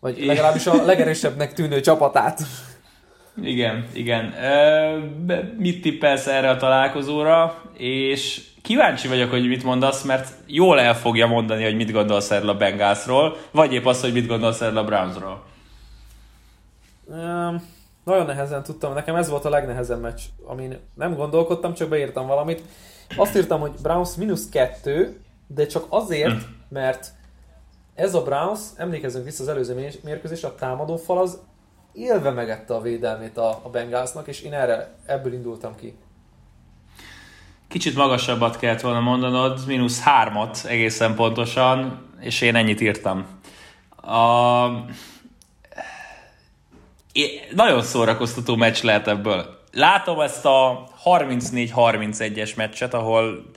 Vagy 0.00 0.24
legalábbis 0.24 0.66
a 0.66 0.84
legerősebbnek 0.84 1.52
tűnő 1.52 1.80
csapatát. 1.80 2.40
Igen, 3.42 3.86
igen. 3.92 4.34
Mit 5.58 5.82
tippelsz 5.82 6.26
erre 6.26 6.50
a 6.50 6.56
találkozóra, 6.56 7.62
és 7.76 8.46
kíváncsi 8.62 9.08
vagyok, 9.08 9.30
hogy 9.30 9.48
mit 9.48 9.64
mondasz, 9.64 10.02
mert 10.02 10.32
jól 10.46 10.80
el 10.80 10.94
fogja 10.94 11.26
mondani, 11.26 11.64
hogy 11.64 11.76
mit 11.76 11.92
gondolsz 11.92 12.30
erről 12.30 12.48
a 12.48 12.56
Bengalsról, 12.56 13.36
vagy 13.50 13.72
épp 13.72 13.84
azt, 13.84 14.00
hogy 14.00 14.12
mit 14.12 14.26
gondolsz 14.26 14.60
erről 14.60 14.78
a 14.78 14.84
Brownsról. 14.84 15.42
Um, 17.06 17.62
nagyon 18.04 18.26
nehezen 18.26 18.62
tudtam, 18.62 18.94
nekem 18.94 19.14
ez 19.14 19.28
volt 19.28 19.44
a 19.44 19.48
legnehezebb 19.48 20.00
meccs, 20.00 20.20
amin 20.44 20.78
nem 20.94 21.14
gondolkodtam, 21.14 21.74
csak 21.74 21.88
beírtam 21.88 22.26
valamit. 22.26 22.62
Azt 23.16 23.36
írtam, 23.36 23.60
hogy 23.60 23.72
Browns 23.82 24.14
mínusz 24.14 24.48
kettő, 24.48 25.20
de 25.46 25.66
csak 25.66 25.86
azért, 25.88 26.42
hm. 26.42 26.48
mert 26.68 27.12
ez 27.94 28.14
a 28.14 28.22
Browns, 28.22 28.60
emlékezzünk 28.76 29.24
vissza 29.24 29.42
az 29.42 29.48
előző 29.48 29.90
mérkőzés, 30.04 30.44
a 30.44 30.54
támadó 30.54 30.96
fal 30.96 31.18
az 31.18 31.38
élve 31.98 32.30
megette 32.30 32.74
a 32.74 32.80
védelmét 32.80 33.36
a, 33.38 33.60
a 33.62 33.68
Bengalsnak, 33.68 34.26
és 34.26 34.40
én 34.40 34.52
erre, 34.52 34.94
ebből 35.06 35.32
indultam 35.32 35.76
ki. 35.76 35.94
Kicsit 37.68 37.96
magasabbat 37.96 38.58
kellett 38.58 38.80
volna 38.80 39.00
mondanod, 39.00 39.66
mínusz 39.66 40.00
hármat 40.00 40.64
egészen 40.66 41.14
pontosan, 41.14 42.06
és 42.20 42.40
én 42.40 42.54
ennyit 42.54 42.80
írtam. 42.80 43.26
A... 44.02 44.66
É, 47.12 47.40
nagyon 47.54 47.82
szórakoztató 47.82 48.56
meccs 48.56 48.82
lehet 48.82 49.08
ebből. 49.08 49.56
Látom 49.72 50.20
ezt 50.20 50.44
a 50.44 50.88
34-31-es 51.04 52.56
meccset, 52.56 52.94
ahol 52.94 53.50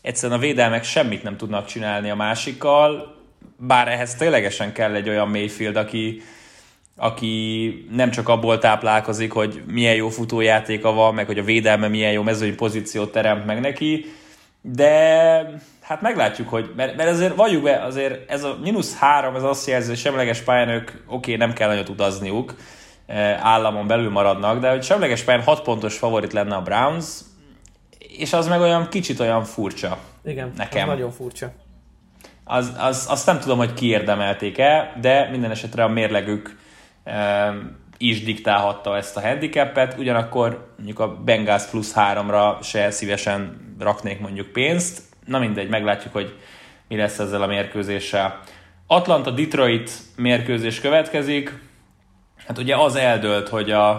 egyszerűen 0.00 0.38
a 0.38 0.42
védelmek 0.42 0.84
semmit 0.84 1.22
nem 1.22 1.36
tudnak 1.36 1.66
csinálni 1.66 2.10
a 2.10 2.14
másikkal, 2.14 3.16
bár 3.56 3.88
ehhez 3.88 4.14
ténylegesen 4.14 4.72
kell 4.72 4.94
egy 4.94 5.08
olyan 5.08 5.28
Mayfield, 5.28 5.76
aki, 5.76 6.22
aki 6.96 7.86
nem 7.90 8.10
csak 8.10 8.28
abból 8.28 8.58
táplálkozik, 8.58 9.32
hogy 9.32 9.62
milyen 9.66 9.94
jó 9.94 10.08
futójátéka 10.08 10.92
van, 10.92 11.14
meg 11.14 11.26
hogy 11.26 11.38
a 11.38 11.44
védelme 11.44 11.88
milyen 11.88 12.12
jó 12.12 12.22
mezőny 12.22 12.56
pozíciót 12.56 13.12
teremt 13.12 13.46
meg 13.46 13.60
neki, 13.60 14.04
de 14.60 14.90
hát 15.80 16.00
meglátjuk, 16.00 16.48
hogy, 16.48 16.72
mert, 16.76 16.96
mert 16.96 17.10
azért 17.10 17.34
valljuk 17.34 17.62
be, 17.62 17.82
azért 17.82 18.30
ez 18.30 18.44
a 18.44 18.58
mínusz 18.62 18.96
három, 18.96 19.36
ez 19.36 19.42
azt 19.42 19.66
jelzi, 19.66 19.88
hogy 19.88 19.98
semleges 19.98 20.40
pályán 20.40 20.68
ők 20.68 20.88
oké, 20.88 21.02
okay, 21.06 21.36
nem 21.36 21.52
kell 21.52 21.68
nagyot 21.68 21.88
utazniuk, 21.88 22.54
eh, 23.06 23.46
államon 23.46 23.86
belül 23.86 24.10
maradnak, 24.10 24.60
de 24.60 24.70
hogy 24.70 24.82
semleges 24.82 25.22
pályán 25.22 25.42
6 25.42 25.62
pontos 25.62 25.98
favorit 25.98 26.32
lenne 26.32 26.54
a 26.54 26.62
Browns, 26.62 27.04
és 27.98 28.32
az 28.32 28.48
meg 28.48 28.60
olyan 28.60 28.88
kicsit 28.88 29.20
olyan 29.20 29.44
furcsa. 29.44 29.98
Igen, 30.24 30.52
nekem. 30.56 30.86
nagyon 30.86 31.10
furcsa. 31.10 31.50
Az, 32.44 32.72
az, 32.78 33.06
azt 33.08 33.26
nem 33.26 33.38
tudom, 33.38 33.58
hogy 33.58 33.74
kiérdemelték-e, 33.74 34.96
de 35.00 35.28
minden 35.30 35.50
esetre 35.50 35.84
a 35.84 35.88
mérlegük 35.88 36.56
is 37.98 38.22
diktálhatta 38.22 38.96
ezt 38.96 39.16
a 39.16 39.20
handicapet, 39.20 39.98
ugyanakkor 39.98 40.72
mondjuk 40.76 40.98
a 40.98 41.14
Bengals 41.14 41.64
plusz 41.64 41.92
háromra 41.92 42.58
se 42.62 42.90
szívesen 42.90 43.60
raknék 43.78 44.20
mondjuk 44.20 44.52
pénzt. 44.52 45.02
Na 45.26 45.38
mindegy, 45.38 45.68
meglátjuk, 45.68 46.12
hogy 46.12 46.34
mi 46.88 46.96
lesz 46.96 47.18
ezzel 47.18 47.42
a 47.42 47.46
mérkőzéssel. 47.46 48.40
Atlanta-Detroit 48.86 49.90
mérkőzés 50.16 50.80
következik. 50.80 51.58
Hát 52.46 52.58
ugye 52.58 52.76
az 52.76 52.96
eldőlt, 52.96 53.48
hogy 53.48 53.70
a, 53.70 53.90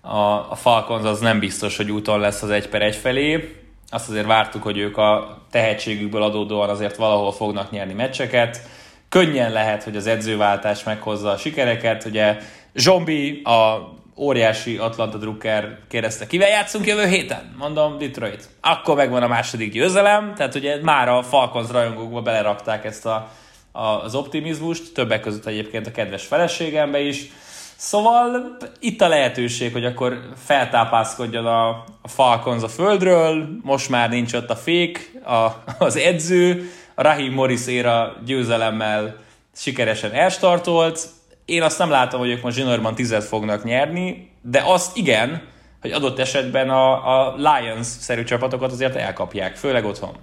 a, 0.00 0.50
a 0.50 0.54
Falcons 0.54 1.04
az 1.04 1.20
nem 1.20 1.38
biztos, 1.38 1.76
hogy 1.76 1.90
úton 1.90 2.20
lesz 2.20 2.42
az 2.42 2.50
egy 2.50 2.68
per 2.68 2.82
egy 2.82 2.96
felé. 2.96 3.56
Azt 3.88 4.08
azért 4.08 4.26
vártuk, 4.26 4.62
hogy 4.62 4.78
ők 4.78 4.96
a 4.96 5.38
tehetségükből 5.50 6.22
adódóan 6.22 6.68
azért 6.68 6.96
valahol 6.96 7.32
fognak 7.32 7.70
nyerni 7.70 7.92
meccseket 7.92 8.60
könnyen 9.08 9.52
lehet, 9.52 9.82
hogy 9.82 9.96
az 9.96 10.06
edzőváltás 10.06 10.84
meghozza 10.84 11.30
a 11.30 11.36
sikereket. 11.36 12.04
Ugye 12.04 12.36
Zsombi, 12.74 13.42
a 13.42 13.88
óriási 14.16 14.76
Atlanta 14.76 15.18
Drucker 15.18 15.78
kérdezte, 15.88 16.26
kivel 16.26 16.48
játszunk 16.48 16.86
jövő 16.86 17.06
héten? 17.06 17.54
Mondom, 17.58 17.98
Detroit. 17.98 18.48
Akkor 18.60 18.96
megvan 18.96 19.22
a 19.22 19.28
második 19.28 19.72
győzelem, 19.72 20.34
tehát 20.36 20.54
ugye 20.54 20.82
már 20.82 21.08
a 21.08 21.22
Falcons 21.22 21.70
rajongókba 21.70 22.22
belerakták 22.22 22.84
ezt 22.84 23.06
a, 23.06 23.30
a, 23.72 23.82
az 23.82 24.14
optimizmust, 24.14 24.92
többek 24.94 25.20
között 25.20 25.46
egyébként 25.46 25.86
a 25.86 25.90
kedves 25.90 26.24
feleségembe 26.24 27.00
is. 27.00 27.30
Szóval 27.76 28.56
itt 28.80 29.00
a 29.00 29.08
lehetőség, 29.08 29.72
hogy 29.72 29.84
akkor 29.84 30.20
feltápászkodjon 30.44 31.46
a, 31.46 31.68
a 32.02 32.08
Falcons 32.08 32.62
a 32.62 32.68
földről, 32.68 33.48
most 33.62 33.88
már 33.88 34.10
nincs 34.10 34.32
ott 34.32 34.50
a 34.50 34.56
fék, 34.56 35.20
a, 35.24 35.46
az 35.78 35.96
edző, 35.96 36.70
Rahim 37.00 37.32
Morris 37.32 37.66
éra 37.66 38.16
győzelemmel 38.24 39.16
sikeresen 39.54 40.12
elstartolt. 40.12 41.08
Én 41.44 41.62
azt 41.62 41.78
nem 41.78 41.90
látom, 41.90 42.20
hogy 42.20 42.30
ők 42.30 42.42
most 42.42 42.56
zsinórban 42.56 42.94
tizet 42.94 43.24
fognak 43.24 43.64
nyerni, 43.64 44.30
de 44.42 44.62
azt 44.64 44.96
igen, 44.96 45.42
hogy 45.80 45.90
adott 45.90 46.18
esetben 46.18 46.70
a, 46.70 46.92
a 47.16 47.34
Lions-szerű 47.36 48.24
csapatokat 48.24 48.72
azért 48.72 48.96
elkapják, 48.96 49.56
főleg 49.56 49.84
otthon. 49.84 50.16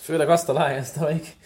Főleg 0.00 0.30
azt 0.30 0.48
a 0.48 0.66
Lions-t, 0.66 0.96
amelyik 0.96 1.36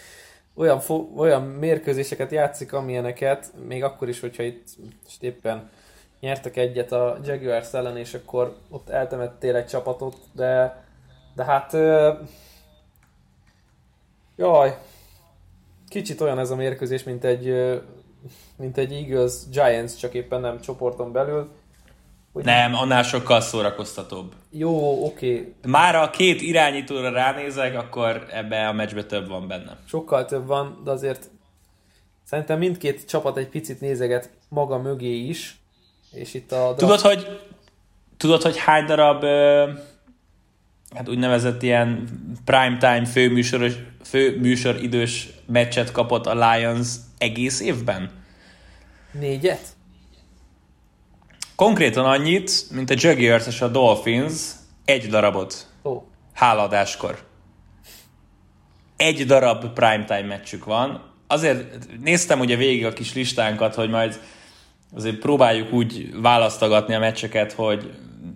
olyan, 0.54 0.80
fo- 0.80 1.08
olyan 1.16 1.42
mérkőzéseket 1.42 2.30
játszik, 2.30 2.72
amilyeneket, 2.72 3.52
még 3.68 3.84
akkor 3.84 4.08
is, 4.08 4.20
hogyha 4.20 4.42
itt 4.42 4.66
most 5.04 5.22
éppen 5.22 5.70
nyertek 6.20 6.56
egyet 6.56 6.92
a 6.92 7.18
Jaguars 7.24 7.72
ellen, 7.72 7.96
és 7.96 8.14
akkor 8.14 8.56
ott 8.70 8.88
eltemettél 8.88 9.56
egy 9.56 9.66
csapatot, 9.66 10.16
de, 10.32 10.84
de 11.34 11.44
hát 11.44 11.76
Jaj, 14.40 14.76
kicsit 15.88 16.20
olyan 16.20 16.38
ez 16.38 16.50
a 16.50 16.56
mérkőzés, 16.56 17.02
mint 17.02 17.24
egy, 17.24 17.54
mint 18.56 18.78
egy 18.78 18.92
Eagles 18.92 19.32
Giants, 19.50 19.96
csak 19.96 20.14
éppen 20.14 20.40
nem 20.40 20.60
csoporton 20.60 21.12
belül. 21.12 21.50
Hogy 22.32 22.44
nem, 22.44 22.74
annál 22.74 23.02
sokkal 23.02 23.40
szórakoztatóbb. 23.40 24.34
Jó, 24.50 25.04
oké. 25.04 25.32
Okay. 25.32 25.54
Már 25.66 25.94
a 25.94 26.10
két 26.10 26.40
irányítóra 26.40 27.10
ránézek, 27.10 27.78
akkor 27.78 28.26
ebbe 28.30 28.68
a 28.68 28.72
meccsbe 28.72 29.04
több 29.04 29.28
van 29.28 29.48
benne. 29.48 29.78
Sokkal 29.86 30.24
több 30.24 30.46
van, 30.46 30.80
de 30.84 30.90
azért 30.90 31.30
szerintem 32.24 32.58
mindkét 32.58 33.06
csapat 33.06 33.36
egy 33.36 33.48
picit 33.48 33.80
nézeget 33.80 34.30
maga 34.48 34.78
mögé 34.78 35.14
is. 35.14 35.60
És 36.12 36.34
itt 36.34 36.52
a 36.52 36.56
draft... 36.56 36.78
Tudod, 36.78 37.00
hogy 37.00 37.40
tudod, 38.16 38.42
hogy 38.42 38.58
hány 38.58 38.84
darab 38.84 39.24
hát 40.94 41.08
úgynevezett 41.08 41.62
ilyen 41.62 42.08
primetime 42.44 43.04
főműsoros, 43.04 43.74
főműsoridős 44.04 45.28
meccset 45.46 45.92
kapott 45.92 46.26
a 46.26 46.54
Lions 46.54 46.88
egész 47.18 47.60
évben? 47.60 48.10
Négyet? 49.12 49.60
Konkrétan 51.54 52.04
annyit, 52.04 52.50
mint 52.70 52.90
a 52.90 52.94
Jaguars 52.96 53.46
és 53.46 53.60
a 53.60 53.68
Dolphins, 53.68 54.32
egy 54.84 55.06
darabot. 55.06 55.66
Oh. 55.82 56.02
Háladáskor. 56.32 57.18
Egy 58.96 59.26
darab 59.26 59.72
primetime 59.72 60.26
meccsük 60.26 60.64
van. 60.64 61.02
Azért 61.26 61.78
néztem 62.02 62.40
ugye 62.40 62.56
végig 62.56 62.86
a 62.86 62.92
kis 62.92 63.14
listánkat, 63.14 63.74
hogy 63.74 63.90
majd 63.90 64.20
azért 64.94 65.18
próbáljuk 65.18 65.72
úgy 65.72 66.20
választogatni 66.20 66.94
a 66.94 66.98
meccseket, 66.98 67.52
hogy 67.52 67.92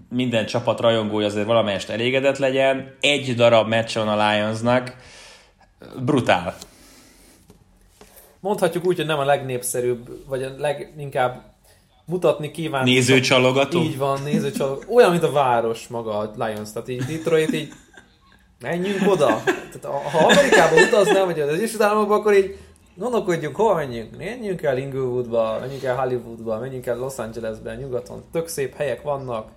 minden 0.09 0.47
csapat 0.47 0.81
rajongója 0.81 1.27
azért 1.27 1.47
valamelyest 1.47 1.89
elégedett 1.89 2.39
legyen. 2.39 2.97
Egy 3.01 3.35
darab 3.35 3.69
meccs 3.69 3.95
van 3.95 4.09
a 4.09 4.31
Lionsnak. 4.31 4.97
Brutál. 6.05 6.55
Mondhatjuk 8.41 8.87
úgy, 8.87 8.97
hogy 8.97 9.07
nem 9.07 9.19
a 9.19 9.25
legnépszerűbb, 9.25 10.27
vagy 10.27 10.43
a 10.43 10.49
leginkább 10.59 11.43
mutatni 12.05 12.51
kívánt. 12.51 12.85
Nézőcsalogató? 12.85 13.81
Így 13.81 13.99
van, 13.99 14.23
nézőcsalogató. 14.23 14.95
Olyan, 14.95 15.11
mint 15.11 15.23
a 15.23 15.33
város 15.33 15.89
maga, 15.89 16.19
a 16.19 16.31
Lions. 16.37 16.73
Tehát 16.73 16.89
így 16.89 17.05
Detroit 17.05 17.53
így 17.53 17.73
menjünk 18.61 19.13
oda. 19.13 19.43
Tehát 19.45 20.01
ha 20.11 20.27
Amerikába 20.27 20.77
utaznám, 20.77 21.25
vagy 21.25 21.41
az 21.41 21.49
Egyesült 21.49 21.83
Államokba, 21.83 22.15
akkor 22.15 22.35
így 22.35 22.59
gondolkodjunk, 22.95 23.57
hova 23.57 23.75
menjünk? 23.75 24.17
Menjünk 24.17 24.63
el 24.63 24.79
Inglewoodba, 24.79 25.57
menjünk 25.61 25.83
el 25.83 25.97
Hollywoodba, 25.97 26.59
menjünk 26.59 26.87
el 26.87 26.97
Los 26.97 27.19
Angelesbe, 27.19 27.75
nyugaton. 27.75 28.25
Tök 28.33 28.49
szép 28.49 28.75
helyek 28.75 29.03
vannak, 29.03 29.49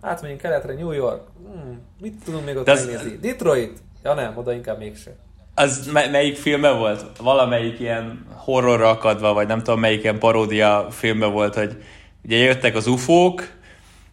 átmegyünk 0.00 0.40
keletre, 0.40 0.74
New 0.74 0.90
York, 0.90 1.22
hmm, 1.46 1.80
mit 2.00 2.24
tudunk 2.24 2.44
még 2.44 2.56
ott 2.56 2.68
az... 2.68 2.84
megnézni? 2.84 3.16
Detroit? 3.16 3.78
Ja 4.02 4.14
nem, 4.14 4.36
oda 4.36 4.52
inkább 4.52 4.78
mégse. 4.78 5.16
Az 5.54 5.86
me- 5.92 6.10
melyik 6.10 6.36
filme 6.36 6.70
volt? 6.70 7.04
Valamelyik 7.18 7.80
ilyen 7.80 8.26
horrorra 8.36 8.88
akadva, 8.88 9.32
vagy 9.32 9.46
nem 9.46 9.62
tudom 9.62 9.80
melyik 9.80 10.02
ilyen 10.02 10.18
paródia 10.18 10.86
filme 10.90 11.26
volt, 11.26 11.54
hogy 11.54 11.76
ugye 12.24 12.36
jöttek 12.36 12.74
az 12.74 12.86
ufók, 12.86 13.48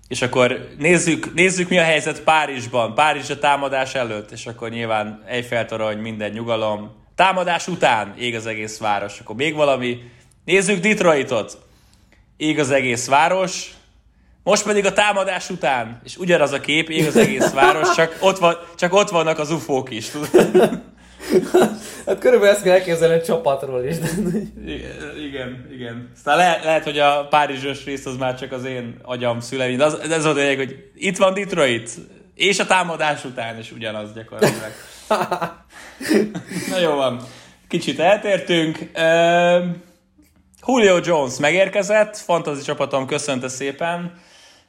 és 0.08 0.22
akkor 0.22 0.68
nézzük, 0.78 1.34
nézzük 1.34 1.70
mi 1.70 1.78
a 1.78 1.84
helyzet 1.84 2.22
Párizsban, 2.22 2.94
Párizs 2.94 3.30
a 3.30 3.40
támadás 3.40 3.96
előtt, 3.96 4.32
és 4.32 4.46
akkor 4.46 4.70
nyilván 4.70 5.24
Eiffel 5.28 5.66
torony, 5.66 5.98
minden 5.98 6.32
nyugalom. 6.32 6.92
Támadás 7.16 7.68
után 7.68 8.14
ég 8.18 8.36
az 8.36 8.46
egész 8.46 8.78
város, 8.78 9.20
akkor 9.20 9.36
még 9.36 9.56
valami. 9.56 9.98
Nézzük 10.46 10.80
Detroitot. 10.80 11.58
Ég 12.38 12.60
az 12.60 12.72
egész 12.72 13.08
város, 13.08 13.74
most 14.44 14.64
pedig 14.64 14.86
a 14.86 14.94
támadás 14.94 15.50
után, 15.50 16.02
és 16.04 16.18
ugyanaz 16.18 16.52
a 16.52 16.60
kép, 16.60 16.90
ég 16.90 17.08
az 17.08 17.18
egész 17.18 17.52
város, 17.52 17.96
csak 17.96 18.18
ott, 18.20 18.38
van, 18.38 18.58
csak 18.76 18.94
ott 18.94 19.10
vannak 19.10 19.40
az 19.40 19.52
ufók 19.52 19.92
is. 19.92 20.12
hát 22.06 22.20
körülbelül 22.20 22.56
ezt 22.56 22.64
kell 22.64 22.74
elképzelni 22.74 23.14
egy 23.14 23.24
csapatról 23.24 23.84
is. 23.84 23.98
De... 23.98 24.10
igen, 25.28 25.68
igen. 25.72 26.10
Aztán 26.16 26.38
le, 26.38 26.60
lehet, 26.64 26.84
hogy 26.84 27.00
a 27.00 27.28
Párizsos 27.30 27.86
rész 27.86 28.06
az 28.06 28.18
már 28.18 28.40
csak 28.40 28.52
az 28.52 28.66
én 28.66 29.00
agyam 29.04 29.40
szülei, 29.40 29.76
de 29.76 29.86
az, 29.86 30.00
ez 30.00 30.26
az 30.26 30.38
a 30.38 30.56
hogy 30.56 30.92
itt 30.96 31.18
van 31.18 31.34
Detroit, 31.34 31.92
és 32.36 32.60
a 32.60 32.66
támadás 32.66 33.26
után 33.26 33.60
is 33.60 33.72
ugyanaz 33.72 34.14
gyakorlatilag. 34.14 34.72
Na 36.70 36.80
jó 36.80 36.96
van. 36.96 37.22
Kicsit 37.68 38.00
eltértünk. 38.00 38.78
Uh, 38.96 39.66
Julio 40.68 41.00
Jones 41.04 41.38
megérkezett, 41.38 42.18
fantasy 42.18 42.62
csapatom 42.62 43.06
köszönte 43.06 43.48
szépen. 43.48 44.14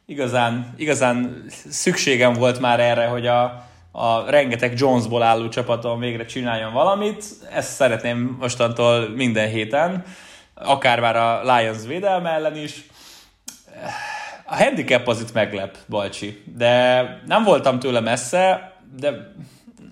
Igazán, 0.07 0.75
igazán 0.77 1.45
szükségem 1.69 2.33
volt 2.33 2.61
már 2.61 2.81
erre, 2.81 3.07
hogy 3.07 3.27
a, 3.27 3.70
a 3.93 4.31
rengeteg 4.31 4.79
Jonesból 4.79 5.23
álló 5.23 5.49
csapatom 5.49 5.99
végre 5.99 6.25
csináljon 6.25 6.73
valamit. 6.73 7.25
Ezt 7.53 7.73
szeretném 7.73 8.37
mostantól 8.41 9.09
minden 9.09 9.49
héten, 9.49 10.05
akár 10.55 11.01
már 11.01 11.17
a 11.17 11.41
Lions 11.43 11.87
védelme 11.87 12.31
ellen 12.31 12.57
is. 12.57 12.87
A 14.45 14.57
handicap 14.57 15.09
az 15.09 15.21
itt 15.21 15.33
meglep, 15.33 15.77
Balcsi, 15.89 16.43
de 16.57 17.03
nem 17.27 17.45
voltam 17.45 17.79
tőle 17.79 18.01
messze, 18.01 18.73
de 18.97 19.33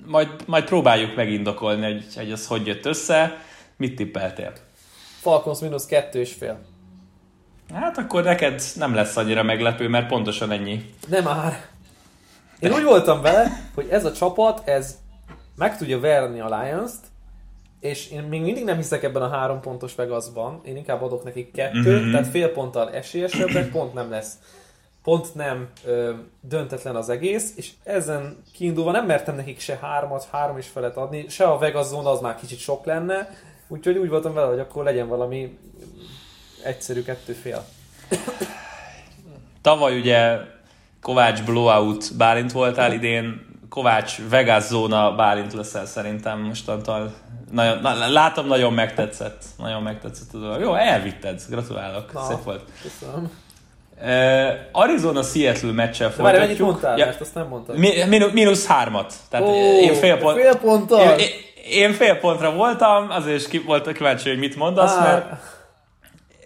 majd, 0.07 0.29
majd 0.47 0.65
próbáljuk 0.65 1.17
megindokolni, 1.17 1.83
hogy, 1.83 2.05
hogy 2.17 2.31
ez 2.31 2.47
hogy 2.47 2.67
jött 2.67 2.87
össze. 2.87 3.37
Mit 3.77 3.97
tippeltél? 3.97 4.53
Falcons 5.21 5.59
mínusz 5.61 5.87
kettő 5.87 6.21
és 6.21 6.33
fél. 6.33 6.61
Hát 7.75 7.99
akkor 7.99 8.23
neked 8.23 8.63
nem 8.75 8.95
lesz 8.95 9.17
annyira 9.17 9.43
meglepő, 9.43 9.89
mert 9.89 10.07
pontosan 10.07 10.51
ennyi. 10.51 10.95
Nem 11.09 11.25
már. 11.25 11.67
Én 12.61 12.73
úgy 12.73 12.83
voltam 12.83 13.21
vele, 13.21 13.69
hogy 13.75 13.89
ez 13.91 14.05
a 14.05 14.13
csapat, 14.13 14.69
ez 14.69 14.99
meg 15.57 15.77
tudja 15.77 16.01
verni 16.01 16.41
a 16.41 16.61
Lions-t, 16.61 17.01
és 17.81 18.11
én 18.11 18.23
még 18.23 18.41
mindig 18.41 18.65
nem 18.65 18.77
hiszek 18.77 19.03
ebben 19.03 19.23
a 19.23 19.29
három 19.29 19.61
pontos 19.61 19.95
Vegasban, 19.95 20.61
én 20.65 20.77
inkább 20.77 21.03
adok 21.03 21.25
nekik 21.25 21.53
kettőt, 21.53 22.01
mm-hmm. 22.01 22.11
tehát 22.11 22.27
fél 22.27 22.53
ponttal 22.53 22.93
esélyesebbek, 22.93 23.71
pont 23.71 23.95
nem 23.95 24.11
lesz. 24.11 24.33
Pont 25.03 25.35
nem 25.35 25.69
ö, 25.85 26.13
döntetlen 26.41 26.97
az 26.97 27.09
egész, 27.09 27.53
és 27.57 27.71
ezen 27.85 28.43
kiindulva 28.53 28.91
nem 28.91 29.07
mertem 29.07 29.35
nekik 29.35 29.61
se 29.61 29.79
hármat, 29.81 30.29
három 30.31 30.59
is 30.59 30.67
felet 30.67 30.97
adni, 30.97 31.29
se 31.29 31.45
a 31.45 31.59
Vegas 31.59 31.87
zóna 31.87 32.11
az 32.11 32.21
már 32.21 32.37
kicsit 32.37 32.59
sok 32.59 32.85
lenne, 32.85 33.31
úgyhogy 33.69 33.97
úgy 33.97 34.09
voltam 34.09 34.35
vele, 34.35 34.47
hogy 34.47 34.59
akkor 34.59 34.85
legyen 34.85 35.09
valami 35.09 35.59
egyszerű 36.65 37.03
kettő 37.03 37.33
fél. 37.33 37.65
Tavaly 39.63 39.99
ugye 39.99 40.39
Kovács 41.03 41.43
blowout 41.43 42.17
Bálint 42.17 42.53
voltál, 42.53 42.93
idén 42.93 43.47
Kovács 43.69 44.17
Vegas 44.29 44.65
zóna 44.65 45.15
Bálint 45.15 45.53
leszel 45.53 45.87
szerintem 45.87 46.39
mostantól. 46.41 47.13
Nagyon, 47.53 47.79
na, 47.79 48.11
látom, 48.11 48.47
nagyon 48.47 48.73
megtetszett. 48.73 49.45
Nagyon 49.59 49.83
megtetszett 49.83 50.35
a 50.35 50.39
dolog. 50.39 50.61
Jó, 50.61 50.75
elvitted. 50.75 51.41
Gratulálok. 51.49 52.13
Na, 52.13 52.25
Szép 52.25 52.43
volt. 52.45 52.63
Köszönöm. 52.83 53.31
Uh, 54.03 54.83
Arizona 54.83 55.23
Seattle 55.23 55.73
meccsel 55.73 56.11
folytatjuk. 56.11 56.23
Várj, 56.25 56.39
mennyit 56.39 56.59
mondtál? 56.59 56.99
Ja, 56.99 57.05
mert 57.05 57.21
azt 57.21 57.35
nem 57.35 57.49
mondtad. 57.49 57.77
Mi, 57.77 58.05
mínusz, 58.09 58.33
mínusz 58.33 58.67
hármat. 58.67 59.15
Tehát 59.31 59.47
Ó, 59.47 59.53
én 59.81 59.95
fél, 59.95 60.19
pont, 60.19 60.41
fél 60.41 60.57
ponttal. 60.57 61.19
Én, 61.19 61.29
én, 61.71 61.93
fél 61.93 62.19
pontra 62.19 62.53
voltam, 62.55 63.11
azért 63.11 63.37
is 63.37 63.49
ki, 63.49 63.59
volt 63.59 63.93
kíváncsi, 63.93 64.29
hogy 64.29 64.39
mit 64.39 64.57
mondasz, 64.57 64.97
Á, 64.97 65.03
mert 65.03 65.33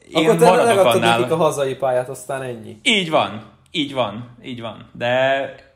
én 0.08 0.24
Akkor 0.28 0.36
te 0.36 0.64
legadtad 0.64 1.00
nekik 1.00 1.30
a 1.30 1.36
hazai 1.36 1.74
pályát, 1.74 2.08
aztán 2.08 2.42
ennyi. 2.42 2.78
Így 2.82 3.10
van. 3.10 3.51
Így 3.74 3.92
van, 3.92 4.36
így 4.42 4.60
van. 4.60 4.88
De 4.92 5.10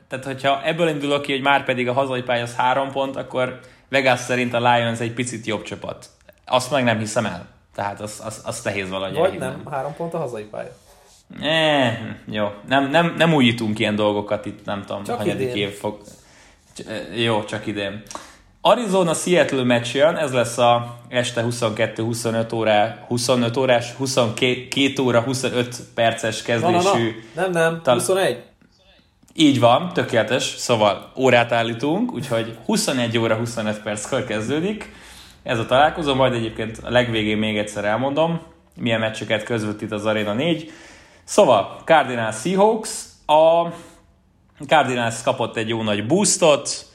tehát, 0.07 0.25
hogyha 0.25 0.63
ebből 0.63 0.87
indulok 0.87 1.21
ki, 1.21 1.31
hogy 1.31 1.41
már 1.41 1.63
pedig 1.63 1.87
a 1.87 1.93
hazai 1.93 2.21
pálya 2.21 2.43
az 2.43 2.55
három 2.55 2.91
pont, 2.91 3.15
akkor 3.15 3.59
Vegas 3.89 4.19
szerint 4.19 4.53
a 4.53 4.57
Lions 4.59 4.99
egy 4.99 5.13
picit 5.13 5.45
jobb 5.45 5.63
csapat. 5.63 6.09
Azt 6.45 6.71
meg 6.71 6.83
nem 6.83 6.97
hiszem 6.97 7.25
el. 7.25 7.47
Tehát 7.75 8.01
az, 8.01 8.21
az, 8.25 8.41
az 8.45 8.61
nehéz 8.61 8.89
valahogy 8.89 9.17
Vagy 9.17 9.37
nem, 9.37 9.61
három 9.69 9.95
pont 9.95 10.13
a 10.13 10.17
hazai 10.17 10.43
pálya. 10.43 10.71
Eh, 11.41 11.97
jó, 12.25 12.47
nem, 12.67 12.89
nem, 12.89 13.13
nem 13.17 13.33
újítunk 13.33 13.79
ilyen 13.79 13.95
dolgokat 13.95 14.45
itt, 14.45 14.65
nem 14.65 14.83
tudom, 14.85 15.03
csak 15.03 15.17
hanyadik 15.17 15.53
év 15.53 15.73
fog. 15.73 16.01
Jó, 17.15 17.43
csak 17.43 17.65
idén. 17.65 18.03
Arizona 18.69 19.13
Seattle 19.13 19.63
meccs 19.63 19.93
jön, 19.93 20.15
ez 20.15 20.33
lesz 20.33 20.57
a 20.57 20.95
este 21.07 21.45
22-25 21.49 22.53
órá, 22.53 23.05
25 23.07 23.57
órás, 23.57 23.93
22 23.93 25.01
óra, 25.01 25.21
25 25.21 25.75
perces 25.93 26.41
kezdésű. 26.41 26.73
Na, 26.73 26.81
na, 26.81 26.91
na. 26.91 27.41
Nem, 27.41 27.51
nem, 27.51 27.81
tal- 27.83 27.95
21. 27.95 28.43
Így 29.33 29.59
van, 29.59 29.93
tökéletes, 29.93 30.43
szóval 30.43 31.11
órát 31.17 31.51
állítunk, 31.51 32.13
úgyhogy 32.13 32.57
21 32.65 33.17
óra 33.17 33.35
25 33.35 33.81
perckor 33.81 34.25
kezdődik 34.25 34.91
ez 35.43 35.59
a 35.59 35.65
találkozó, 35.65 36.15
majd 36.15 36.33
egyébként 36.33 36.79
a 36.83 36.89
legvégén 36.89 37.37
még 37.37 37.57
egyszer 37.57 37.85
elmondom, 37.85 38.41
milyen 38.79 38.99
meccseket 38.99 39.43
közvetít 39.43 39.91
az 39.91 40.05
Arena 40.05 40.33
4. 40.33 40.71
Szóval, 41.23 41.81
Cardinals 41.85 42.35
Seahawks, 42.41 42.89
a 43.25 43.67
Cardinals 44.67 45.23
kapott 45.23 45.57
egy 45.57 45.69
jó 45.69 45.81
nagy 45.83 46.05
boostot, 46.05 46.86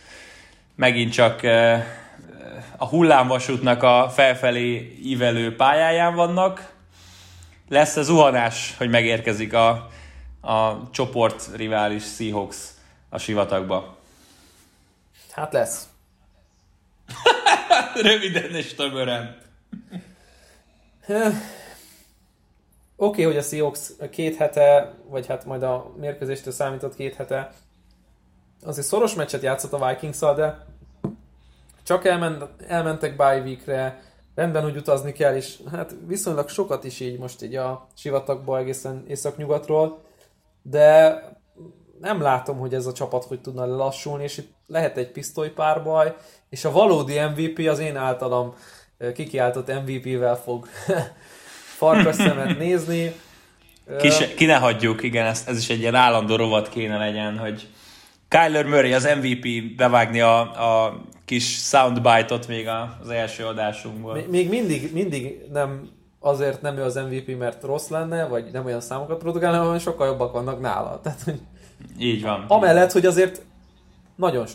megint 0.75 1.13
csak 1.13 1.43
eh, 1.43 1.85
a 2.77 2.87
hullámvasútnak 2.87 3.83
a 3.83 4.11
felfelé 4.11 4.99
ívelő 5.03 5.57
pályáján 5.57 6.15
vannak. 6.15 6.73
Lesz 7.69 7.97
ez 7.97 8.07
zuhanás, 8.07 8.75
hogy 8.77 8.91
megérkezik 8.91 9.53
a, 9.55 9.91
a 10.41 10.91
csoport 10.91 11.51
rivális 11.57 12.05
Seahawks 12.05 12.57
a 13.09 13.19
sivatagba? 13.19 13.97
Hát 15.31 15.53
lesz. 15.53 15.89
Röviden 18.03 18.55
és 18.55 18.75
tömören. 18.75 19.39
Oké, 21.07 21.35
okay, 22.97 23.25
hogy 23.25 23.37
a 23.37 23.43
Seahawks 23.43 23.91
két 24.11 24.37
hete, 24.37 24.95
vagy 25.09 25.27
hát 25.27 25.45
majd 25.45 25.63
a 25.63 25.93
mérkőzéstől 25.97 26.53
számított 26.53 26.95
két 26.95 27.15
hete 27.15 27.53
azért 28.65 28.87
szoros 28.87 29.15
meccset 29.15 29.43
játszott 29.43 29.73
a 29.73 29.89
vikings 29.89 30.19
de 30.19 30.67
csak 31.83 32.05
elment, 32.05 32.45
elmentek 32.67 33.17
bye 33.17 33.41
weekre, 33.45 34.03
rendben 34.35 34.65
úgy 34.65 34.77
utazni 34.77 35.13
kell, 35.13 35.37
és 35.37 35.59
hát 35.71 35.95
viszonylag 36.07 36.49
sokat 36.49 36.85
is 36.85 37.01
így 37.01 37.19
most 37.19 37.43
így 37.43 37.55
a 37.55 37.87
sivatagba 37.95 38.59
egészen 38.59 39.05
északnyugatról, 39.09 39.99
de 40.63 41.19
nem 42.01 42.21
látom, 42.21 42.59
hogy 42.59 42.75
ez 42.75 42.87
a 42.87 42.93
csapat 42.93 43.25
hogy 43.25 43.41
tudna 43.41 43.67
lassulni, 43.77 44.23
és 44.23 44.39
itt 44.39 44.53
lehet 44.67 44.97
egy 44.97 45.11
pisztolypárbaj, 45.11 46.15
és 46.49 46.65
a 46.65 46.73
valódi 46.73 47.19
MVP 47.19 47.69
az 47.69 47.79
én 47.79 47.97
általam 47.97 48.55
kikiáltott 49.15 49.73
MVP-vel 49.85 50.37
fog 50.37 50.69
farkas 51.79 52.15
szemet 52.15 52.59
nézni. 52.65 53.13
Kis, 53.99 54.35
ki 54.35 54.45
ne 54.45 54.57
hagyjuk, 54.57 55.03
igen, 55.03 55.27
ez, 55.27 55.45
ez 55.47 55.59
is 55.59 55.69
egy 55.69 55.81
ilyen 55.81 55.95
állandó 55.95 56.37
rovat 56.37 56.69
kéne 56.69 56.99
legyen, 56.99 57.39
hogy 57.39 57.69
Kyler 58.33 58.65
Murray 58.67 58.93
az 58.93 59.09
MVP 59.21 59.77
bevágni 59.77 60.21
a, 60.21 60.41
a 60.41 61.01
kis 61.25 61.57
soundbite-ot 61.57 62.49
még 62.49 62.69
az 63.03 63.09
első 63.11 63.45
adásunkból. 63.45 64.25
Még, 64.31 64.49
mindig, 64.49 64.93
mindig 64.93 65.41
nem 65.53 65.89
azért 66.21 66.63
nem 66.63 66.77
ő 66.77 66.83
az 66.83 66.95
MVP, 66.95 67.39
mert 67.39 67.63
rossz 67.63 67.89
lenne, 67.89 68.27
vagy 68.27 68.51
nem 68.53 68.65
olyan 68.65 68.81
számokat 68.81 69.19
produkál, 69.19 69.59
hanem 69.59 69.79
sokkal 69.79 70.07
jobbak 70.07 70.33
vannak 70.33 70.61
nála. 70.61 71.01
Tehát, 71.01 71.23
hogy 71.23 71.41
így 71.99 72.23
van. 72.23 72.45
Amellett, 72.49 72.93
hogy 72.93 73.07
azért 73.07 73.43
nagyon, 74.17 74.47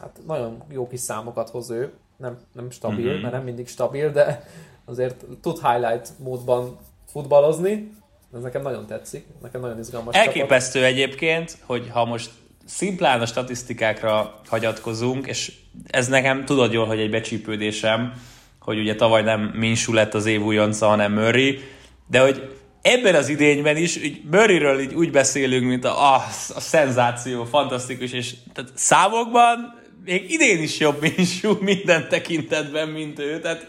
hát 0.00 0.20
nagyon 0.26 0.62
jó 0.72 0.88
kis 0.88 1.00
számokat 1.00 1.50
hoz 1.50 1.70
ő, 1.70 1.92
nem, 2.16 2.38
nem 2.52 2.70
stabil, 2.70 3.12
mm-hmm. 3.12 3.20
mert 3.20 3.34
nem 3.34 3.44
mindig 3.44 3.68
stabil, 3.68 4.10
de 4.10 4.44
azért 4.84 5.24
tud 5.42 5.58
highlight 5.66 6.12
módban 6.18 6.78
futballozni, 7.06 7.92
ez 8.34 8.42
nekem 8.42 8.62
nagyon 8.62 8.86
tetszik, 8.86 9.26
nekem 9.42 9.60
nagyon 9.60 9.78
izgalmas 9.78 10.16
Elképesztő 10.16 10.78
csapat. 10.78 10.94
egyébként, 10.94 11.58
hogy 11.66 11.88
ha 11.92 12.04
most 12.04 12.30
szimplán 12.70 13.20
a 13.20 13.26
statisztikákra 13.26 14.40
hagyatkozunk, 14.48 15.26
és 15.26 15.52
ez 15.86 16.08
nekem 16.08 16.44
tudod 16.44 16.72
jól, 16.72 16.86
hogy 16.86 17.00
egy 17.00 17.10
becsípődésem, 17.10 18.12
hogy 18.60 18.78
ugye 18.78 18.94
tavaly 18.94 19.22
nem 19.22 19.40
Minsú 19.40 19.92
lett 19.92 20.14
az 20.14 20.26
év 20.26 20.42
újonca, 20.42 20.86
hanem 20.86 21.12
Murray, 21.12 21.58
de 22.06 22.20
hogy 22.20 22.56
ebben 22.82 23.14
az 23.14 23.28
idényben 23.28 23.76
is 23.76 23.96
így 23.96 24.20
Murrayről 24.30 24.80
így 24.80 24.94
úgy 24.94 25.10
beszélünk, 25.10 25.66
mint 25.66 25.84
a, 25.84 26.14
a, 26.14 26.14
a 26.54 26.60
szenzáció, 26.60 27.44
fantasztikus, 27.44 28.12
és 28.12 28.34
tehát 28.52 28.70
számokban 28.74 29.78
még 30.04 30.30
idén 30.30 30.62
is 30.62 30.78
jobb 30.78 31.00
Minsú 31.00 31.56
minden 31.60 32.08
tekintetben, 32.08 32.88
mint 32.88 33.18
ő, 33.18 33.40
tehát 33.40 33.66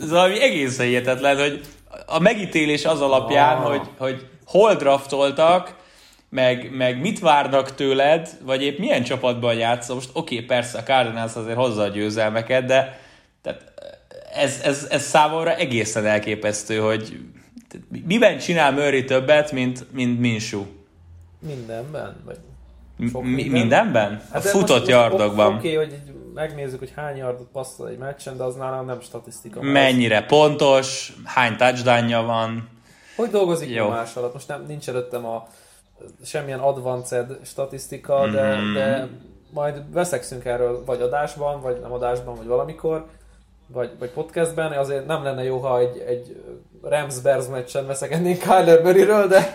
ez 0.00 0.10
valami 0.10 0.40
egészen 0.40 0.86
hihetetlen, 0.86 1.38
hogy 1.38 1.60
a 2.06 2.18
megítélés 2.18 2.84
az 2.84 3.00
alapján, 3.00 3.58
oh. 3.58 3.68
hogy, 3.68 3.88
hogy 3.98 4.26
hol 4.46 4.74
draftoltak, 4.74 5.84
meg, 6.28 6.70
meg 6.72 7.00
mit 7.00 7.18
várnak 7.18 7.74
tőled, 7.74 8.28
vagy 8.42 8.62
épp 8.62 8.78
milyen 8.78 9.02
csapatban 9.02 9.54
játszol. 9.54 9.94
Most 9.94 10.10
oké, 10.12 10.34
okay, 10.34 10.46
persze 10.46 10.78
a 10.78 10.82
Cardinals 10.82 11.34
azért 11.34 11.56
hozza 11.56 11.82
a 11.82 11.88
győzelmeket, 11.88 12.64
de 12.64 13.00
tehát 13.42 13.72
ez, 14.34 14.60
ez, 14.64 14.86
ez 14.90 15.02
számomra 15.02 15.54
egészen 15.54 16.06
elképesztő, 16.06 16.78
hogy 16.78 17.18
miben 18.06 18.38
csinál 18.38 18.72
Murray 18.72 19.04
többet, 19.04 19.52
mint, 19.52 19.92
mint 19.92 20.20
Minsú? 20.20 20.66
Mindenben? 21.38 22.22
Vagy 22.24 22.38
sok 23.10 23.22
minden? 23.22 23.48
Mindenben? 23.48 24.22
Hát 24.32 24.44
a 24.44 24.48
futott 24.48 24.86
yardokban. 24.86 25.54
Oké, 25.54 25.74
okay, 25.74 25.86
hogy 25.86 26.00
megnézzük, 26.34 26.78
hogy 26.78 26.92
hány 26.96 27.16
yardot 27.16 27.48
passzol 27.52 27.88
egy 27.88 27.98
meccsen, 27.98 28.36
de 28.36 28.42
az 28.42 28.54
nálam 28.54 28.86
nem 28.86 29.00
statisztika. 29.00 29.62
Mennyire 29.62 30.22
pontos, 30.22 31.12
hány 31.24 31.56
touchdownja 31.56 32.22
van. 32.22 32.68
Hogy 33.16 33.30
dolgozik 33.30 33.70
Jó. 33.70 33.88
más 33.88 34.16
alatt? 34.16 34.32
Most 34.32 34.48
nem, 34.48 34.64
nincs 34.66 34.88
előttem 34.88 35.24
a 35.24 35.46
semmilyen 36.24 36.58
advanced 36.58 37.38
statisztika, 37.44 38.28
de, 38.28 38.56
mm. 38.56 38.74
de 38.74 39.08
majd 39.50 39.92
veszekszünk 39.92 40.44
erről 40.44 40.84
vagy 40.84 41.00
adásban, 41.00 41.60
vagy 41.60 41.80
nem 41.80 41.92
adásban, 41.92 42.34
vagy 42.34 42.46
valamikor, 42.46 43.06
vagy, 43.66 43.90
vagy 43.98 44.10
podcastben. 44.10 44.72
Azért 44.72 45.06
nem 45.06 45.22
lenne 45.22 45.44
jó, 45.44 45.58
ha 45.58 45.78
egy, 45.78 45.98
egy 45.98 46.42
Rams-Bears 46.82 47.46
meccsen 47.46 47.86
veszekednénk 47.86 48.38
Kyler 48.38 48.82
Murrayről, 48.82 49.26
de 49.26 49.54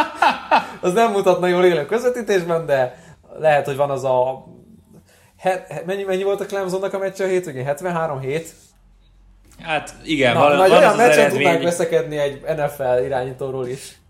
az 0.80 0.92
nem 0.92 1.10
mutatna 1.10 1.46
jól 1.46 1.64
élő 1.64 1.86
közvetítésben, 1.86 2.66
de 2.66 2.98
lehet, 3.38 3.66
hogy 3.66 3.76
van 3.76 3.90
az 3.90 4.04
a... 4.04 4.44
He, 5.38 5.66
mennyi, 5.86 6.02
mennyi 6.02 6.22
volt 6.22 6.40
a 6.40 6.46
Clemsonnak 6.46 6.94
a 6.94 6.98
meccse 6.98 7.24
a 7.24 7.26
hétvégén? 7.26 7.66
73-7? 7.68 8.44
Hát 9.60 9.94
igen, 10.02 10.34
Na, 10.34 10.40
van, 10.40 10.56
van 10.56 10.70
olyan 10.70 10.96
meccsen 10.96 11.30
tudnánk 11.30 11.62
veszekedni 11.62 12.18
egy 12.18 12.40
NFL 12.56 13.04
irányítóról 13.04 13.66
is. 13.66 14.00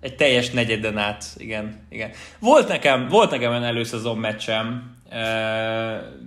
Egy 0.00 0.16
teljes 0.16 0.50
negyeden 0.50 0.98
át, 0.98 1.24
igen. 1.36 1.86
igen. 1.88 2.10
Volt 2.38 2.68
nekem, 2.68 3.08
volt 3.08 3.30
nekem 3.30 3.52
egy 3.52 3.62
előszezon 3.62 4.18
meccsem, 4.18 4.96
e, 5.10 5.20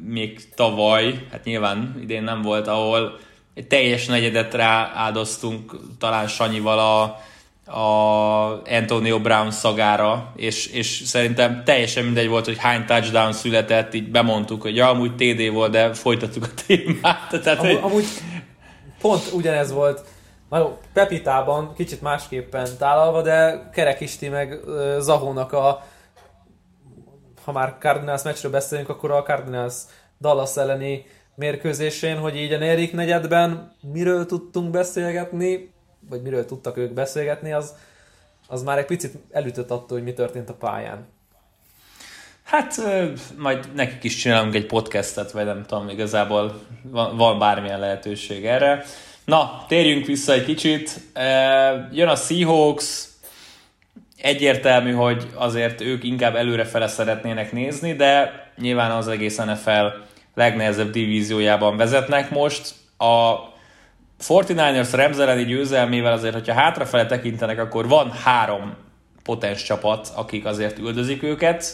még 0.05 0.53
tavaly, 0.55 1.27
hát 1.31 1.43
nyilván 1.43 1.95
idén 2.01 2.23
nem 2.23 2.41
volt, 2.41 2.67
ahol 2.67 3.19
egy 3.53 3.67
teljes 3.67 4.05
negyedet 4.05 4.53
rááldoztunk 4.53 5.75
talán 5.99 6.27
Sanyival 6.27 6.79
a, 6.79 7.21
a 7.71 8.61
Antonio 8.69 9.19
Brown 9.19 9.51
szagára, 9.51 10.33
és, 10.35 10.67
és 10.67 10.87
szerintem 11.05 11.63
teljesen 11.63 12.03
mindegy 12.03 12.27
volt, 12.27 12.45
hogy 12.45 12.57
hány 12.57 12.85
touchdown 12.85 13.33
született, 13.33 13.93
így 13.93 14.11
bemondtuk, 14.11 14.61
hogy 14.61 14.75
ja, 14.75 14.89
amúgy 14.89 15.15
TD 15.15 15.51
volt, 15.51 15.71
de 15.71 15.93
folytattuk 15.93 16.43
a 16.43 16.61
témát. 16.65 17.41
Tehát, 17.41 17.59
amúgy, 17.59 17.73
hogy... 17.73 17.91
amúgy 17.91 18.05
pont 19.01 19.29
ugyanez 19.31 19.71
volt, 19.71 20.05
Na 20.53 20.59
jó, 20.59 20.77
Pepitában 20.93 21.73
kicsit 21.73 22.01
másképpen 22.01 22.69
tálalva, 22.77 23.21
de 23.21 23.69
Kerek 23.71 23.99
Isti 23.99 24.29
meg 24.29 24.59
Zahónak 24.99 25.53
a 25.53 25.83
ha 27.43 27.51
már 27.51 27.75
Cardinals 27.79 28.21
meccsről 28.21 28.51
beszélünk, 28.51 28.89
akkor 28.89 29.11
a 29.11 29.23
Cardinals 29.23 29.73
Dallas 30.21 30.57
elleni 30.57 31.05
mérkőzésén, 31.35 32.17
hogy 32.17 32.35
így 32.35 32.53
a 32.53 32.57
negyedik 32.57 32.93
negyedben 32.93 33.75
miről 33.81 34.25
tudtunk 34.25 34.71
beszélgetni, 34.71 35.73
vagy 36.09 36.21
miről 36.21 36.45
tudtak 36.45 36.77
ők 36.77 36.93
beszélgetni, 36.93 37.53
az, 37.53 37.75
az 38.47 38.63
már 38.63 38.77
egy 38.77 38.85
picit 38.85 39.13
elütött 39.31 39.71
attól, 39.71 39.97
hogy 39.97 40.03
mi 40.03 40.13
történt 40.13 40.49
a 40.49 40.53
pályán. 40.53 41.07
Hát 42.43 42.81
majd 43.37 43.73
nekik 43.75 44.03
is 44.03 44.15
csinálunk 44.15 44.55
egy 44.55 44.65
podcastet, 44.65 45.31
vagy 45.31 45.45
nem 45.45 45.63
tudom, 45.65 45.89
igazából 45.89 46.61
van, 46.83 47.17
van 47.17 47.39
bármilyen 47.39 47.79
lehetőség 47.79 48.45
erre. 48.45 48.83
Na, 49.25 49.65
térjünk 49.67 50.05
vissza 50.05 50.33
egy 50.33 50.45
kicsit. 50.45 50.99
Jön 51.91 52.07
a 52.07 52.15
Seahawks, 52.15 53.03
egyértelmű, 54.17 54.91
hogy 54.91 55.27
azért 55.33 55.81
ők 55.81 56.03
inkább 56.03 56.35
előrefele 56.35 56.87
szeretnének 56.87 57.51
nézni, 57.51 57.93
de 57.93 58.31
nyilván 58.57 58.91
az 58.91 59.07
egész 59.07 59.37
NFL 59.37 59.85
legnehezebb 60.35 60.91
divíziójában 60.91 61.77
vezetnek 61.77 62.29
most. 62.29 62.73
A 62.97 63.35
49ers 64.27 64.89
Rams 64.91 65.17
elleni 65.17 65.43
győzelmével 65.43 66.13
azért, 66.13 66.33
hogyha 66.33 66.53
hátrafele 66.53 67.05
tekintenek, 67.05 67.59
akkor 67.59 67.87
van 67.87 68.11
három 68.11 68.75
potens 69.23 69.63
csapat, 69.63 70.11
akik 70.15 70.45
azért 70.45 70.79
üldözik 70.79 71.23
őket, 71.23 71.65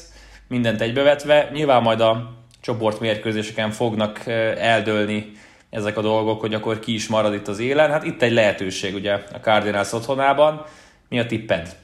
mindent 0.47 0.81
egybevetve. 0.81 1.49
Nyilván 1.53 1.81
majd 1.81 2.01
a 2.01 2.31
csoportmérkőzéseken 2.61 3.71
fognak 3.71 4.27
eldőlni 4.57 5.31
ezek 5.69 5.97
a 5.97 6.01
dolgok, 6.01 6.39
hogy 6.39 6.53
akkor 6.53 6.79
ki 6.79 6.93
is 6.93 7.07
marad 7.07 7.33
itt 7.33 7.47
az 7.47 7.59
élen. 7.59 7.89
Hát 7.89 8.03
itt 8.03 8.21
egy 8.21 8.31
lehetőség 8.31 8.95
ugye 8.95 9.13
a 9.13 9.39
Cardinals 9.41 9.93
otthonában. 9.93 10.65
Mi 11.09 11.19
a 11.19 11.25
tipped? 11.25 11.75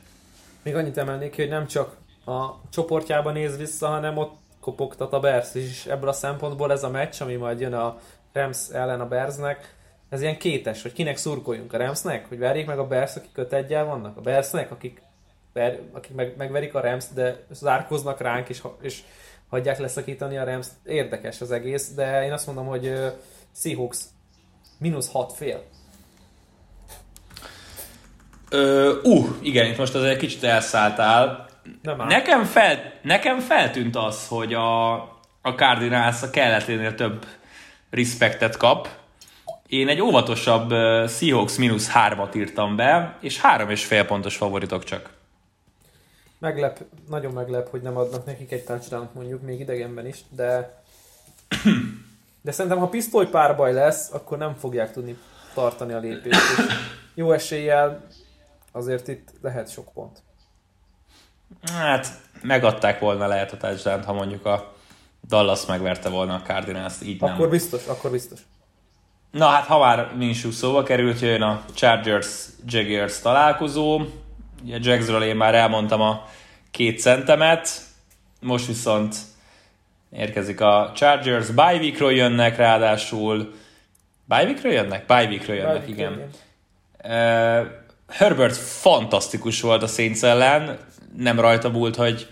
Még 0.63 0.75
annyit 0.75 0.97
emelnék 0.97 1.35
hogy 1.35 1.49
nem 1.49 1.67
csak 1.67 1.95
a 2.25 2.45
csoportjában 2.71 3.33
néz 3.33 3.57
vissza, 3.57 3.87
hanem 3.87 4.17
ott 4.17 4.35
kopogtat 4.59 5.13
a 5.13 5.19
Bears 5.19 5.55
és 5.55 5.85
ebből 5.85 6.09
a 6.09 6.13
szempontból 6.13 6.71
ez 6.71 6.83
a 6.83 6.89
meccs, 6.89 7.21
ami 7.21 7.35
majd 7.35 7.59
jön 7.59 7.73
a 7.73 7.99
Rams 8.33 8.69
ellen 8.71 9.01
a 9.01 9.07
Bearsnek, 9.07 9.75
ez 10.09 10.21
ilyen 10.21 10.37
kétes, 10.37 10.81
hogy 10.81 10.93
kinek 10.93 11.17
szurkoljunk 11.17 11.73
a 11.73 11.77
Ramsnek, 11.77 12.27
hogy 12.27 12.37
verjék 12.37 12.65
meg 12.65 12.79
a 12.79 12.87
Bears, 12.87 13.15
akik 13.15 13.31
kötegyel 13.31 13.85
vannak, 13.85 14.17
a 14.17 14.21
Bearsnek, 14.21 14.71
akik, 14.71 15.01
ver, 15.53 15.79
akik 15.91 16.15
meg, 16.15 16.33
megverik 16.37 16.75
a 16.75 16.79
Rams, 16.79 17.05
de 17.13 17.43
zárkoznak 17.51 18.21
ránk, 18.21 18.49
és, 18.49 18.63
és 18.81 19.03
hagyják 19.49 19.79
leszakítani 19.79 20.37
a 20.37 20.43
Rams. 20.43 20.67
Érdekes 20.85 21.41
az 21.41 21.51
egész, 21.51 21.93
de 21.93 22.25
én 22.25 22.31
azt 22.31 22.45
mondom, 22.45 22.65
hogy 22.65 23.13
Seahawks 23.55 23.97
mínusz 24.77 25.11
6 25.11 25.33
fél. 25.33 25.63
Ö, 28.49 28.93
uh, 29.03 29.27
igen, 29.41 29.65
itt 29.71 29.77
most 29.77 29.95
azért 29.95 30.19
kicsit 30.19 30.43
elszálltál. 30.43 31.49
Nem 31.81 32.07
nekem, 32.07 32.43
fel, 32.43 32.93
nekem 33.01 33.39
feltűnt 33.39 33.95
az, 33.95 34.27
hogy 34.27 34.53
a, 34.53 34.93
a 35.41 35.49
Cardinals 35.55 36.21
a 36.21 36.29
kelleténél 36.29 36.95
több 36.95 37.25
respektet 37.89 38.57
kap. 38.57 38.87
Én 39.67 39.87
egy 39.87 40.01
óvatosabb 40.01 40.71
uh, 40.71 41.07
Seahawks 41.09 41.57
mínusz 41.57 41.91
3-at 41.93 42.35
írtam 42.35 42.75
be, 42.75 43.17
és 43.21 43.41
három 43.41 43.69
és 43.69 43.85
fél 43.85 44.05
pontos 44.05 44.35
favoritok 44.35 44.83
csak. 44.83 45.09
Meglep, 46.39 46.79
nagyon 47.09 47.33
meglep, 47.33 47.69
hogy 47.69 47.81
nem 47.81 47.97
adnak 47.97 48.25
nekik 48.25 48.51
egy 48.51 48.63
touchdown 48.63 49.09
mondjuk 49.13 49.41
még 49.41 49.59
idegenben 49.59 50.07
is, 50.07 50.19
de 50.29 50.83
de 52.45 52.51
szerintem, 52.51 52.79
ha 52.79 52.87
pisztoly 52.87 53.29
párbaj 53.29 53.73
lesz, 53.73 54.11
akkor 54.13 54.37
nem 54.37 54.55
fogják 54.55 54.91
tudni 54.91 55.17
tartani 55.53 55.93
a 55.93 55.99
lépést. 55.99 56.39
És 56.57 56.65
jó 57.13 57.31
eséllyel 57.31 58.07
azért 58.71 59.07
itt 59.07 59.29
lehet 59.41 59.71
sok 59.71 59.93
pont. 59.93 60.23
Hát, 61.73 62.07
megadták 62.41 62.99
volna 62.99 63.27
lehet 63.27 63.51
a 63.51 63.57
touchdown 63.57 64.03
ha 64.03 64.13
mondjuk 64.13 64.45
a 64.45 64.73
Dallas 65.27 65.65
megverte 65.65 66.09
volna 66.09 66.33
a 66.33 66.41
cardinals 66.41 66.93
így 67.01 67.21
nem. 67.21 67.33
Akkor 67.33 67.49
biztos, 67.49 67.85
akkor 67.87 68.11
biztos. 68.11 68.39
Na 69.31 69.45
hát, 69.45 69.65
ha 69.65 69.79
már 69.79 70.15
Minshew 70.15 70.51
szóba 70.51 70.83
került, 70.83 71.19
jön 71.19 71.41
a 71.41 71.63
Chargers-Jaguars 71.73 73.19
találkozó. 73.21 74.01
Ugye 74.63 74.77
Jagsről 74.81 75.23
én 75.23 75.35
már 75.35 75.55
elmondtam 75.55 76.01
a 76.01 76.25
két 76.71 76.99
centemet, 76.99 77.69
most 78.39 78.65
viszont 78.65 79.15
érkezik 80.11 80.61
a 80.61 80.91
Chargers, 80.95 81.47
weekről 81.55 82.11
jönnek 82.11 82.57
ráadásul, 82.57 83.53
bye 84.25 84.43
weekről 84.43 84.71
jönnek? 84.71 85.05
Bye 85.05 85.25
weekről 85.25 85.55
jönnek, 85.55 85.87
igen. 85.87 86.29
Uh, 87.03 87.67
Herbert 88.09 88.57
fantasztikus 88.57 89.61
volt 89.61 89.83
a 89.83 89.87
Saints 89.87 90.23
ellen, 90.23 90.77
nem 91.17 91.39
rajta 91.39 91.69
múlt, 91.69 91.95
hogy 91.95 92.27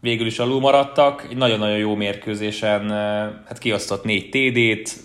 végül 0.00 0.26
is 0.26 0.38
alul 0.38 0.60
maradtak, 0.60 1.26
egy 1.30 1.36
nagyon-nagyon 1.36 1.76
jó 1.76 1.94
mérkőzésen 1.94 2.90
hát 3.48 3.58
kiosztott 3.58 4.04
négy 4.04 4.28
TD-t, 4.28 4.96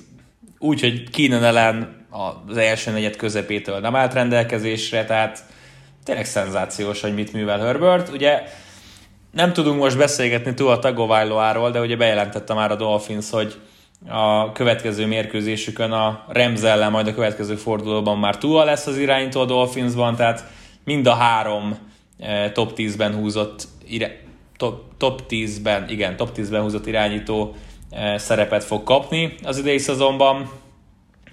úgyhogy 0.60 1.10
Keenan 1.10 1.44
ellen 1.44 2.06
az 2.48 2.58
első 2.58 2.92
negyed 2.92 3.16
közepétől 3.16 3.80
nem 3.80 3.96
állt 3.96 4.14
rendelkezésre, 4.14 5.06
tehát 5.06 5.44
tényleg 6.04 6.26
szenzációs, 6.26 7.02
hogy 7.02 7.14
mit 7.14 7.34
művel 7.34 7.60
Herbert. 7.60 8.10
Ugye 8.10 8.44
nem 9.32 9.54
tudunk 9.54 9.80
most 9.80 9.98
beszélgetni 9.98 10.54
túl 10.54 10.72
a 10.72 10.80
Tagovailoáról, 10.80 11.72
de 11.72 11.80
ugye 11.80 11.96
bejelentette 11.96 12.54
már 12.54 12.72
a 12.72 12.76
Dolphins, 12.76 13.30
hogy 13.30 13.56
a 14.08 14.52
következő 14.52 15.06
mérkőzésükön 15.06 15.92
a 15.92 16.26
Rams 16.28 16.62
ellen, 16.62 16.92
majd 16.92 17.08
a 17.08 17.14
következő 17.14 17.56
fordulóban 17.56 18.18
már 18.18 18.38
túl 18.38 18.66
lesz 18.66 18.88
az 18.88 18.98
irányító 18.98 19.42
a 19.42 19.46
Dolphinsban, 19.46 20.16
tehát 20.16 20.44
mind 20.84 21.08
a 21.08 21.14
három 21.14 21.78
eh, 22.20 22.52
top 22.52 22.74
10-ben 22.76 23.16
húzott 23.16 23.68
top, 24.58 24.98
top 24.98 25.22
10-ben, 25.30 25.90
igen, 25.90 26.16
top 26.16 26.30
10-ben 26.36 26.62
húzott 26.62 26.88
irányító 26.88 27.56
eh, 27.90 28.18
szerepet 28.18 28.64
fog 28.64 28.84
kapni 28.84 29.36
az 29.44 29.58
idei 29.58 29.78
szezonban. 29.78 30.52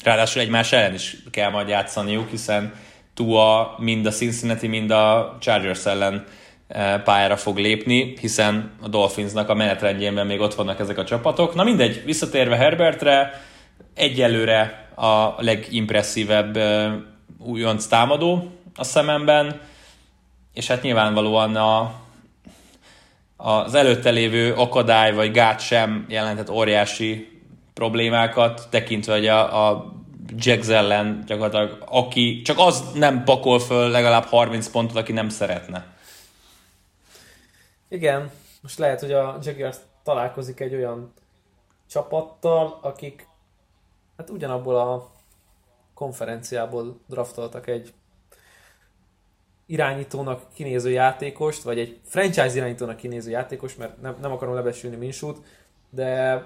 Ráadásul 0.05 0.43
egymás 0.43 0.73
ellen 0.73 0.95
is 0.95 1.17
kell 1.31 1.51
majd 1.51 1.69
játszaniuk, 1.69 2.31
hiszen 2.31 2.73
Tua 3.15 3.75
mind 3.79 4.07
a 4.07 4.11
Cincinnati, 4.11 4.67
mind 4.67 4.91
a 4.91 5.37
Chargers 5.41 5.87
ellen 5.87 6.25
pályára 7.05 7.37
fog 7.37 7.59
lépni, 7.59 8.15
hiszen 8.21 8.71
a 8.83 8.89
Dolphinsnak 8.89 9.49
a 9.49 9.55
menetrendjében 9.55 10.27
még 10.27 10.41
ott 10.41 10.55
vannak 10.55 10.81
ezek 10.81 10.99
a 10.99 11.05
csapatok. 11.05 11.55
Na 11.55 11.65
mindegy, 11.65 12.03
visszatérve 12.05 12.57
Herbertre, 12.57 13.43
egyelőre 13.95 14.89
a 14.95 15.43
legimpresszívebb 15.43 16.57
e, 16.57 16.95
újonc 17.39 17.87
támadó 17.87 18.51
a 18.77 18.85
szememben, 18.85 19.61
és 20.55 20.67
hát 20.67 20.83
nyilvánvalóan 20.83 21.57
a, 21.57 21.93
az 23.37 23.75
előtte 23.75 24.11
lévő 24.11 24.53
akadály 24.53 25.13
vagy 25.13 25.31
gát 25.31 25.61
sem 25.61 26.07
jelentett 26.09 26.51
óriási 26.51 27.41
problémákat, 27.75 28.67
tekintve, 28.71 29.13
hogy 29.13 29.27
a, 29.27 29.69
a 29.69 29.93
Jack 30.37 30.69
ellen 30.69 31.23
gyakorlatilag, 31.27 31.85
aki 31.89 32.43
csak 32.43 32.59
az 32.59 32.85
nem 32.95 33.25
pakol 33.25 33.61
föl 33.61 33.91
legalább 33.91 34.25
30 34.25 34.69
pontot, 34.69 34.97
aki 34.97 35.13
nem 35.13 35.29
szeretne. 35.29 35.87
Igen, 37.95 38.31
most 38.63 38.79
lehet, 38.79 39.01
hogy 39.01 39.13
a 39.13 39.39
Jaguars 39.43 39.77
találkozik 40.03 40.61
egy 40.61 40.75
olyan 40.75 41.13
csapattal, 41.87 42.79
akik 42.83 43.29
hát 44.17 44.31
ugyanabból 44.31 44.77
a 44.77 45.11
konferenciából 45.95 47.01
draftoltak 47.09 47.67
egy 47.67 47.95
irányítónak 49.67 50.43
kinéző 50.55 50.91
játékost, 50.91 51.63
vagy 51.63 51.79
egy 51.79 52.01
franchise 52.05 52.57
irányítónak 52.57 52.97
kinéző 52.97 53.31
játékost, 53.31 53.79
mert 53.79 54.01
nem, 54.01 54.17
nem 54.21 54.33
akarom 54.33 54.55
lebesülni 54.55 54.97
Minsút, 54.97 55.39
de 55.91 56.43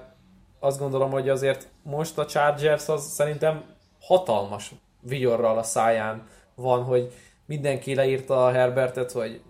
azt 0.59 0.78
gondolom, 0.78 1.11
hogy 1.11 1.28
azért 1.28 1.68
most 1.82 2.18
a 2.18 2.26
Chargers 2.26 2.88
az 2.88 3.07
szerintem 3.07 3.64
hatalmas 4.01 4.72
vigyorral 5.01 5.59
a 5.59 5.62
száján 5.62 6.26
van, 6.55 6.82
hogy 6.82 7.12
mindenki 7.46 7.94
leírta 7.94 8.46
a 8.46 8.51
Herbertet, 8.51 9.12
hogy 9.12 9.42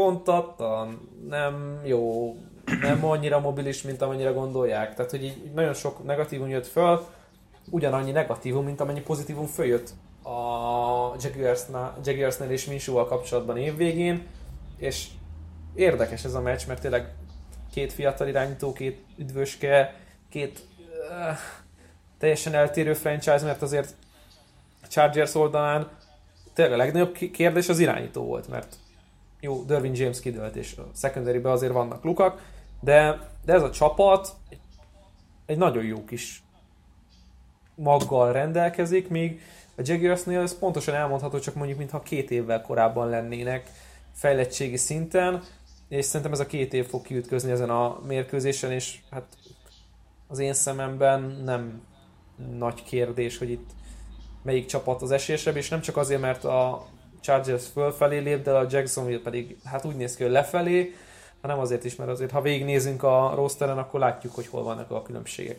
pontatlan, 0.00 1.08
nem 1.28 1.80
jó, 1.84 2.34
nem 2.80 3.04
annyira 3.04 3.40
mobilis, 3.40 3.82
mint 3.82 4.02
amennyire 4.02 4.30
gondolják. 4.30 4.94
Tehát, 4.94 5.10
hogy 5.10 5.24
így 5.24 5.52
nagyon 5.54 5.74
sok 5.74 6.04
negatívum 6.04 6.48
jött 6.48 6.66
föl, 6.66 7.06
ugyanannyi 7.70 8.10
negatívum, 8.10 8.64
mint 8.64 8.80
amennyi 8.80 9.00
pozitívum 9.00 9.46
följött 9.46 9.92
a 10.22 11.16
Jaguarsnál, 11.18 11.98
Jaguarsnál 12.04 12.50
és 12.50 12.64
Minshúval 12.64 13.06
kapcsolatban 13.06 13.56
évvégén, 13.56 14.26
és 14.76 15.06
érdekes 15.74 16.24
ez 16.24 16.34
a 16.34 16.40
meccs, 16.40 16.66
mert 16.66 16.80
tényleg 16.80 17.14
két 17.72 17.92
fiatal 17.92 18.28
irányító, 18.28 18.72
két 18.72 19.04
üdvöske, 19.16 19.94
két 20.30 20.60
uh, 20.88 21.38
teljesen 22.18 22.54
eltérő 22.54 22.94
franchise, 22.94 23.44
mert 23.44 23.62
azért 23.62 23.94
Chargers 24.88 25.34
oldalán 25.34 25.90
tényleg 26.54 26.74
a 26.74 26.76
legnagyobb 26.76 27.12
kérdés 27.12 27.68
az 27.68 27.78
irányító 27.78 28.24
volt, 28.24 28.48
mert 28.48 28.76
jó, 29.40 29.64
Dervin 29.64 29.94
James 29.94 30.20
kidőlt, 30.20 30.56
és 30.56 30.76
a 30.76 30.90
secondary 30.94 31.40
azért 31.42 31.72
vannak 31.72 32.04
lukak, 32.04 32.42
de, 32.80 33.28
de 33.44 33.52
ez 33.52 33.62
a 33.62 33.70
csapat 33.70 34.32
egy, 34.48 34.60
egy 35.46 35.58
nagyon 35.58 35.84
jó 35.84 36.04
kis 36.04 36.42
maggal 37.74 38.32
rendelkezik, 38.32 39.08
míg 39.08 39.40
a 39.76 39.82
Jaguarsnél 39.84 40.40
ez 40.40 40.58
pontosan 40.58 40.94
elmondható, 40.94 41.38
csak 41.38 41.54
mondjuk 41.54 41.78
mintha 41.78 42.00
két 42.00 42.30
évvel 42.30 42.62
korábban 42.62 43.08
lennének 43.08 43.70
fejlettségi 44.12 44.76
szinten, 44.76 45.42
és 45.88 46.04
szerintem 46.04 46.32
ez 46.32 46.40
a 46.40 46.46
két 46.46 46.72
év 46.74 46.86
fog 46.86 47.02
kiütközni 47.02 47.50
ezen 47.50 47.70
a 47.70 48.00
mérkőzésen, 48.06 48.72
és 48.72 48.98
hát 49.10 49.36
az 50.26 50.38
én 50.38 50.54
szememben 50.54 51.20
nem 51.44 51.82
nagy 52.58 52.82
kérdés, 52.82 53.38
hogy 53.38 53.50
itt 53.50 53.70
melyik 54.42 54.66
csapat 54.66 55.02
az 55.02 55.10
esélyesebb, 55.10 55.56
és 55.56 55.68
nem 55.68 55.80
csak 55.80 55.96
azért, 55.96 56.20
mert 56.20 56.44
a 56.44 56.86
Chargers 57.20 57.64
fölfelé 57.72 58.18
lép, 58.18 58.42
de 58.42 58.50
a 58.50 58.66
Jacksonville 58.70 59.20
pedig 59.20 59.56
hát 59.64 59.84
úgy 59.84 59.96
néz 59.96 60.16
ki, 60.16 60.22
hogy 60.22 60.32
lefelé, 60.32 60.94
hanem 61.40 61.58
azért 61.58 61.84
is, 61.84 61.96
mert 61.96 62.10
azért 62.10 62.30
ha 62.30 62.40
végignézünk 62.40 63.02
a 63.02 63.32
rosteren, 63.34 63.78
akkor 63.78 64.00
látjuk, 64.00 64.34
hogy 64.34 64.46
hol 64.46 64.62
vannak 64.62 64.90
a 64.90 65.02
különbségek. 65.02 65.58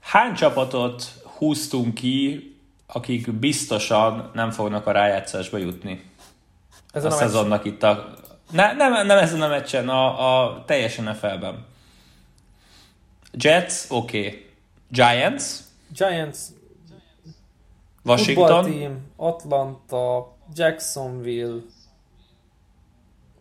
Hány 0.00 0.34
csapatot 0.34 1.04
húztunk 1.38 1.94
ki, 1.94 2.48
akik 2.86 3.32
biztosan 3.32 4.30
nem 4.34 4.50
fognak 4.50 4.86
a 4.86 4.90
rájátszásba 4.90 5.56
jutni? 5.56 6.10
Ezen 6.92 7.10
a, 7.10 7.14
a 7.14 7.18
szezonnak 7.18 7.64
itt 7.64 7.82
a... 7.82 8.14
Ne, 8.50 8.72
nem, 8.72 9.06
nem 9.06 9.18
ezen 9.18 9.42
a 9.42 9.48
meccsen, 9.48 9.88
a, 9.88 10.44
a 10.44 10.64
teljes 10.64 10.96
NFL-ben. 10.96 11.64
Jets, 13.32 13.84
oké. 13.88 14.18
Okay. 14.18 14.46
Giants? 14.88 15.44
Giants, 15.92 16.38
Washington. 18.04 18.64
Team, 18.64 18.98
Atlanta, 19.16 20.36
Jacksonville, 20.54 21.60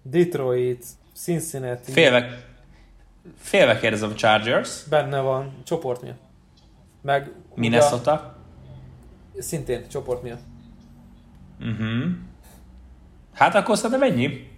Detroit, 0.01 0.86
Cincinnati. 1.16 1.91
Félve, 1.91 2.45
félve 3.38 3.80
kérdezem 3.80 4.09
a 4.09 4.14
Chargers. 4.14 4.84
Benne 4.84 5.20
van, 5.20 5.53
csoport 5.64 6.01
miatt. 6.01 6.22
Meg 7.01 7.32
Minnesota. 7.55 8.36
Ugye, 9.34 9.41
szintén 9.41 9.88
csoport 9.88 10.22
miatt. 10.22 10.41
Uh-huh. 11.59 12.03
Hát 13.34 13.55
akkor 13.55 13.78
szerintem 13.78 14.11
ennyi. 14.11 14.51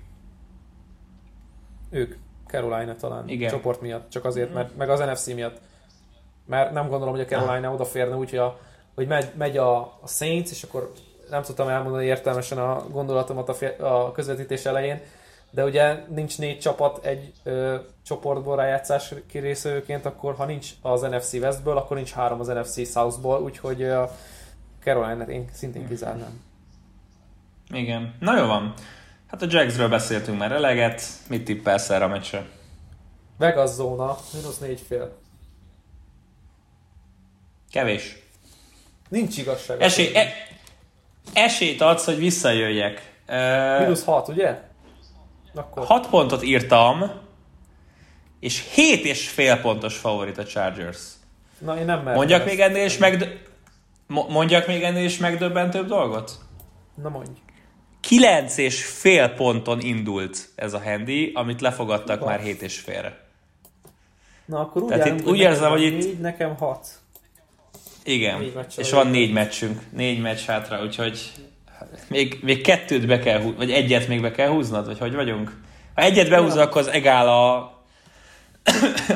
Ők. 1.90 2.16
Carolina 2.48 2.96
talán. 2.96 3.30
Igen. 3.30 3.50
Csoport 3.50 3.82
miatt. 3.82 4.10
Csak 4.10 4.26
azért, 4.26 4.54
mert 4.54 4.78
meg 4.78 4.90
az 4.90 5.00
NFC 5.00 5.34
miatt. 5.34 5.62
Mert 6.46 6.72
nem 6.72 6.88
gondolom, 6.88 7.14
hogy 7.14 7.24
a 7.24 7.26
Carolina 7.26 7.68
ah. 7.68 7.74
odaférne, 7.74 8.16
úgyhogy 8.16 8.40
a 8.40 8.60
hogy 8.96 9.08
megy, 9.08 9.32
megy 9.38 9.58
a, 9.58 9.78
a 9.80 10.08
Saints, 10.08 10.52
és 10.52 10.64
akkor 10.64 10.92
nem 11.30 11.42
tudtam 11.42 11.68
elmondani 11.68 12.06
értelmesen 12.06 12.58
a 12.58 12.88
gondolatomat 12.90 13.50
a, 13.50 13.54
fél, 13.54 13.76
a 13.80 14.12
közvetítés 14.12 14.66
elején, 14.66 15.02
de 15.52 15.64
ugye 15.64 16.04
nincs 16.08 16.38
négy 16.38 16.60
csapat 16.60 17.06
egy 17.06 17.34
ö, 17.44 17.76
csoportból 18.06 18.56
rájátszás 18.56 19.14
kirészőként, 19.28 20.06
akkor 20.06 20.36
ha 20.36 20.46
nincs 20.46 20.70
az 20.82 21.02
NFC 21.02 21.34
Westből, 21.34 21.78
akkor 21.78 21.96
nincs 21.96 22.12
három 22.12 22.40
az 22.40 22.48
NFC 22.48 22.92
Southból, 22.92 23.42
úgyhogy 23.42 23.84
a 23.84 24.12
Carolina-t 24.84 25.30
én 25.30 25.50
szintén 25.54 25.88
kizárnám. 25.88 26.42
Igen, 27.70 28.16
na 28.20 28.38
jó 28.38 28.46
van. 28.46 28.74
Hát 29.28 29.42
a 29.42 29.46
Jacksről 29.50 29.90
beszéltünk 29.90 30.38
már 30.38 30.52
eleget, 30.52 31.02
mit 31.30 31.44
tippelsz 31.44 31.90
erre 31.90 32.04
a 32.04 32.08
meccsre? 32.08 32.46
Vegas 33.38 33.70
zóna, 33.70 34.18
mínusz 34.34 34.58
négy 34.58 34.82
fél. 34.88 35.18
Kevés. 37.72 38.25
Nincs 39.16 39.38
igazság. 39.38 39.82
Esély, 39.82 40.16
e, 40.16 40.34
esélyt 41.34 41.82
adsz, 41.82 42.06
hogy 42.06 42.18
visszajöjjek. 42.18 43.14
Minusz 43.80 44.04
6, 44.04 44.28
ugye? 44.28 44.62
Akkor. 45.54 45.86
6 45.86 46.10
pontot 46.10 46.44
írtam, 46.44 47.12
és 48.40 48.64
7 48.74 49.06
és 49.06 49.30
fél 49.30 49.62
pontos 49.62 49.98
favorit 49.98 50.38
a 50.38 50.44
Chargers. 50.44 51.00
Na, 51.60 51.78
én 51.78 51.86
nem 51.86 52.00
merem. 52.00 52.14
Mondjak 52.14 52.46
még 52.46 52.60
ennél 52.60 52.86
is 52.86 52.98
megd... 52.98 53.40
Mondjak 54.08 54.68
még 54.68 54.84
ennél 54.84 55.06
is 55.06 55.18
megdöbbentőbb 55.18 55.88
dolgot? 55.88 56.32
Na 57.02 57.10
mondj. 57.10 57.40
9 58.00 58.58
és 58.58 58.86
fél 58.86 59.30
ponton 59.30 59.80
indult 59.80 60.50
ez 60.56 60.74
a 60.74 60.82
handy, 60.84 61.32
amit 61.34 61.62
lefogadtak 61.62 62.20
Bas. 62.20 62.28
már 62.28 62.40
7 62.40 62.62
és 62.62 62.80
félre. 62.80 63.20
Na 64.46 64.60
akkor 64.60 64.82
úgy, 64.82 64.90
Tehát 64.90 65.06
itt, 65.06 65.28
úgy 65.28 65.40
érzem, 65.40 65.70
hogy 65.70 65.84
itt... 65.84 66.22
nekem 66.22 66.56
6. 66.56 66.88
Igen, 68.08 68.52
és 68.78 68.92
van 68.92 69.08
négy 69.08 69.34
meccsünk, 69.34 69.82
négy 69.92 70.22
meccs 70.22 70.40
hátra, 70.40 70.84
úgyhogy 70.84 71.32
még, 72.08 72.40
még 72.42 72.62
kettőt 72.62 73.06
be 73.06 73.20
kell 73.20 73.42
húzni, 73.42 73.58
vagy 73.58 73.72
egyet 73.72 74.08
még 74.08 74.22
be 74.22 74.32
kell 74.32 74.50
húznod, 74.50 74.86
vagy 74.86 75.00
hogy 75.00 75.16
vagyunk? 75.16 75.58
Ha 75.96 76.02
egyet 76.02 76.30
behúzol, 76.30 76.62
akkor 76.62 76.82
az 76.82 76.88
egál 76.88 77.28
a, 77.28 77.56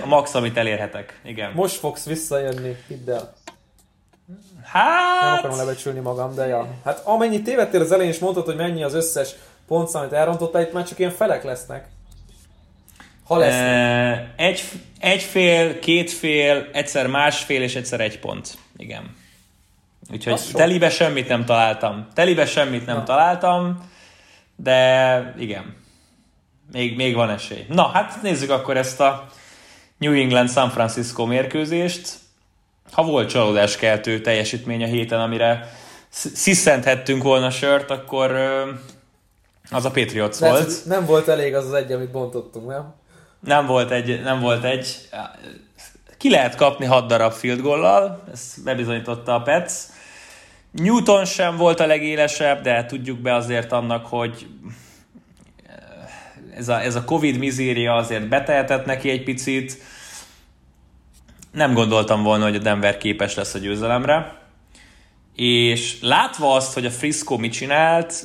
a 0.03 0.05
max, 0.05 0.33
amit 0.33 0.57
elérhetek. 0.57 1.19
Igen. 1.23 1.51
Most 1.55 1.75
fogsz 1.75 2.05
visszajönni, 2.05 2.75
hidd 2.87 3.09
el. 3.09 3.33
Hát... 4.63 5.21
Nem 5.21 5.33
akarom 5.33 5.57
lebecsülni 5.57 5.99
magam, 5.99 6.35
de 6.35 6.47
ja. 6.47 6.67
Hát 6.85 7.01
amennyit 7.05 7.43
tévedtél 7.43 7.81
az 7.81 7.91
elején, 7.91 8.11
és 8.11 8.19
mondtad, 8.19 8.45
hogy 8.45 8.55
mennyi 8.55 8.83
az 8.83 8.93
összes 8.93 9.29
pontszám, 9.67 10.01
amit 10.01 10.13
elrontottál, 10.13 10.61
itt 10.61 10.73
már 10.73 10.87
csak 10.87 10.99
ilyen 10.99 11.11
felek 11.11 11.43
lesznek. 11.43 11.87
Ha 13.23 13.37
lesznek. 13.37 14.33
Egy, 14.35 14.63
egy 14.99 15.21
fél, 15.21 15.79
két 15.79 16.11
fél, 16.11 16.69
egyszer 16.71 17.07
másfél, 17.07 17.61
és 17.61 17.75
egyszer 17.75 17.99
egy 17.99 18.19
pont. 18.19 18.57
Igen. 18.79 19.15
Úgyhogy 20.11 20.41
telibe 20.53 20.89
semmit 20.89 21.27
nem 21.27 21.45
találtam. 21.45 22.07
Telibe 22.13 22.45
semmit 22.45 22.85
nem 22.85 22.97
Na. 22.97 23.03
találtam, 23.03 23.91
de 24.55 25.33
igen. 25.37 25.75
Még, 26.71 26.95
még 26.95 27.15
van 27.15 27.29
esély. 27.29 27.65
Na, 27.69 27.87
hát 27.87 28.21
nézzük 28.21 28.49
akkor 28.49 28.77
ezt 28.77 28.99
a 28.99 29.27
New 29.97 30.13
England-San 30.13 30.69
Francisco 30.69 31.25
mérkőzést. 31.25 32.09
Ha 32.91 33.03
volt 33.03 33.29
csalódáskeltő 33.29 34.21
teljesítmény 34.21 34.83
a 34.83 34.87
héten, 34.87 35.19
amire 35.19 35.73
sziszenthettünk 36.09 37.23
volna 37.23 37.49
sört, 37.49 37.89
akkor 37.89 38.31
az 39.71 39.85
a 39.85 39.91
Patriots 39.91 40.39
Lehet, 40.39 40.57
volt. 40.57 40.85
Nem 40.85 41.05
volt 41.05 41.27
elég 41.27 41.55
az 41.55 41.65
az 41.65 41.73
egy, 41.73 41.91
amit 41.91 42.11
bontottunk, 42.11 42.67
nem? 42.67 42.93
Nem 43.39 43.65
volt 43.65 43.91
egy, 43.91 44.21
nem 44.23 44.39
volt 44.39 44.63
egy. 44.63 45.09
Ki 46.19 46.29
lehet 46.29 46.55
kapni 46.55 46.85
6 46.85 47.07
darab 47.07 47.31
field 47.31 47.61
goal 47.61 48.23
ezt 48.31 48.63
bebizonyította 48.63 49.35
a 49.35 49.41
Pets. 49.41 49.73
Newton 50.71 51.25
sem 51.25 51.55
volt 51.55 51.79
a 51.79 51.85
legélesebb, 51.85 52.61
de 52.61 52.85
tudjuk 52.85 53.19
be 53.19 53.33
azért 53.33 53.71
annak, 53.71 54.05
hogy 54.05 54.47
ez 56.55 56.67
a, 56.69 56.81
ez 56.81 56.95
a 56.95 57.03
Covid 57.03 57.37
mizéria 57.37 57.95
azért 57.95 58.27
betehetett 58.27 58.85
neki 58.85 59.09
egy 59.09 59.23
picit. 59.23 59.77
Nem 61.51 61.73
gondoltam 61.73 62.23
volna, 62.23 62.43
hogy 62.43 62.55
a 62.55 62.59
Denver 62.59 62.97
képes 62.97 63.35
lesz 63.35 63.53
a 63.53 63.59
győzelemre. 63.59 64.37
És 65.35 65.97
látva 66.01 66.55
azt, 66.55 66.73
hogy 66.73 66.85
a 66.85 66.91
Frisco 66.91 67.37
mit 67.37 67.53
csinált, 67.53 68.23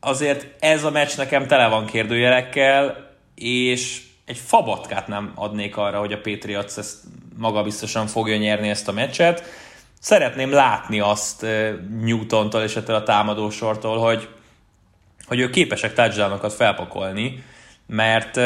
azért 0.00 0.46
ez 0.64 0.84
a 0.84 0.90
meccs 0.90 1.16
nekem 1.16 1.46
tele 1.46 1.68
van 1.68 1.86
kérdőjelekkel, 1.86 3.10
és 3.34 4.08
egy 4.30 4.38
fabatkát 4.38 5.08
nem 5.08 5.32
adnék 5.34 5.76
arra, 5.76 5.98
hogy 5.98 6.12
a 6.12 6.20
Patriots 6.20 6.76
ezt 6.76 6.96
maga 7.38 7.62
biztosan 7.62 8.06
fogja 8.06 8.36
nyerni 8.36 8.68
ezt 8.68 8.88
a 8.88 8.92
meccset. 8.92 9.42
Szeretném 10.00 10.52
látni 10.52 11.00
azt 11.00 11.46
Newtontól 12.00 12.62
és 12.62 12.76
ettől 12.76 12.96
a 12.96 13.02
támadósortól, 13.02 13.98
hogy, 13.98 14.28
hogy 15.26 15.40
ők 15.40 15.50
képesek 15.50 15.94
touchdownokat 15.94 16.52
felpakolni, 16.52 17.44
mert 17.86 18.36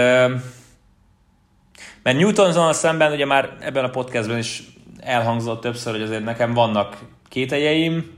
Mert 2.02 2.18
Newtonzon 2.18 2.72
szemben 2.72 3.12
ugye 3.12 3.26
már 3.26 3.56
ebben 3.60 3.84
a 3.84 3.90
podcastben 3.90 4.38
is 4.38 4.62
elhangzott 5.00 5.60
többször, 5.60 5.92
hogy 5.92 6.02
azért 6.02 6.24
nekem 6.24 6.54
vannak 6.54 6.98
kételjeim. 7.28 8.16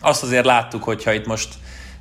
Azt 0.00 0.22
azért 0.22 0.44
láttuk, 0.44 0.82
hogyha 0.82 1.12
itt 1.12 1.26
most 1.26 1.54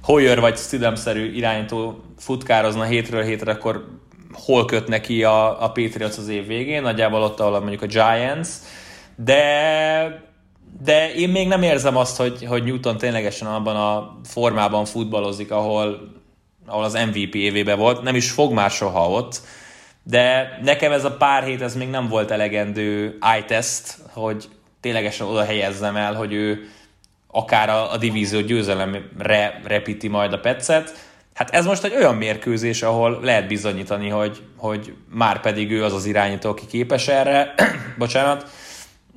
Hoyer 0.04 0.40
vagy 0.40 0.58
Stidham-szerű 0.58 1.32
irányító 1.34 2.04
futkározna 2.18 2.84
hétről 2.84 3.24
hétre, 3.24 3.52
akkor 3.52 4.01
hol 4.34 4.66
köt 4.66 4.88
neki 4.88 5.24
a, 5.24 5.64
a 5.64 5.72
Patriots 5.72 6.18
az 6.18 6.28
év 6.28 6.48
végén, 6.48 6.82
nagyjából 6.82 7.22
ott, 7.22 7.40
ahol 7.40 7.60
mondjuk 7.60 7.82
a 7.82 7.86
Giants, 7.86 8.48
de 9.16 10.30
de 10.84 11.14
én 11.14 11.30
még 11.30 11.48
nem 11.48 11.62
érzem 11.64 11.98
azt, 11.98 12.18
hogy, 12.18 12.46
hogy 12.46 12.64
Newton 12.64 12.98
ténylegesen 12.98 13.48
abban 13.48 13.76
a 13.76 14.20
formában 14.24 14.86
futballozik, 14.86 15.52
ahol, 15.52 16.12
ahol 16.66 16.84
az 16.84 16.94
MVP 16.94 17.36
évében 17.36 17.78
volt, 17.78 18.02
nem 18.02 18.16
is 18.16 18.32
fog 18.32 18.54
már 18.54 18.70
soha 18.70 19.10
ott, 19.10 19.42
de 20.04 20.58
nekem 20.64 20.92
ez 20.92 21.06
a 21.06 21.12
pár 21.12 21.44
hét, 21.44 21.62
ez 21.62 21.76
még 21.76 21.90
nem 21.90 22.08
volt 22.08 22.32
elegendő 22.32 23.18
eye-test, 23.20 23.98
hogy 24.10 24.50
ténylegesen 24.80 25.28
oda 25.28 25.44
helyezzem 25.44 25.96
el, 25.96 26.14
hogy 26.14 26.34
ő 26.34 26.70
akár 27.28 27.70
a, 27.70 27.92
a 27.92 27.98
divízió 27.98 28.40
győzelemre 28.40 29.62
repíti 29.64 30.08
majd 30.08 30.34
a 30.34 30.40
petszet. 30.40 31.11
Hát 31.34 31.50
ez 31.50 31.66
most 31.66 31.84
egy 31.84 31.96
olyan 31.96 32.16
mérkőzés, 32.16 32.82
ahol 32.82 33.20
lehet 33.22 33.48
bizonyítani, 33.48 34.10
hogy, 34.10 34.44
hogy 34.58 34.94
már 35.10 35.42
pedig 35.42 35.72
ő 35.72 35.84
az 35.84 35.94
az 35.94 36.06
irányító, 36.06 36.50
aki 36.50 36.66
képes 36.66 37.08
erre. 37.08 37.54
Bocsánat 37.98 38.52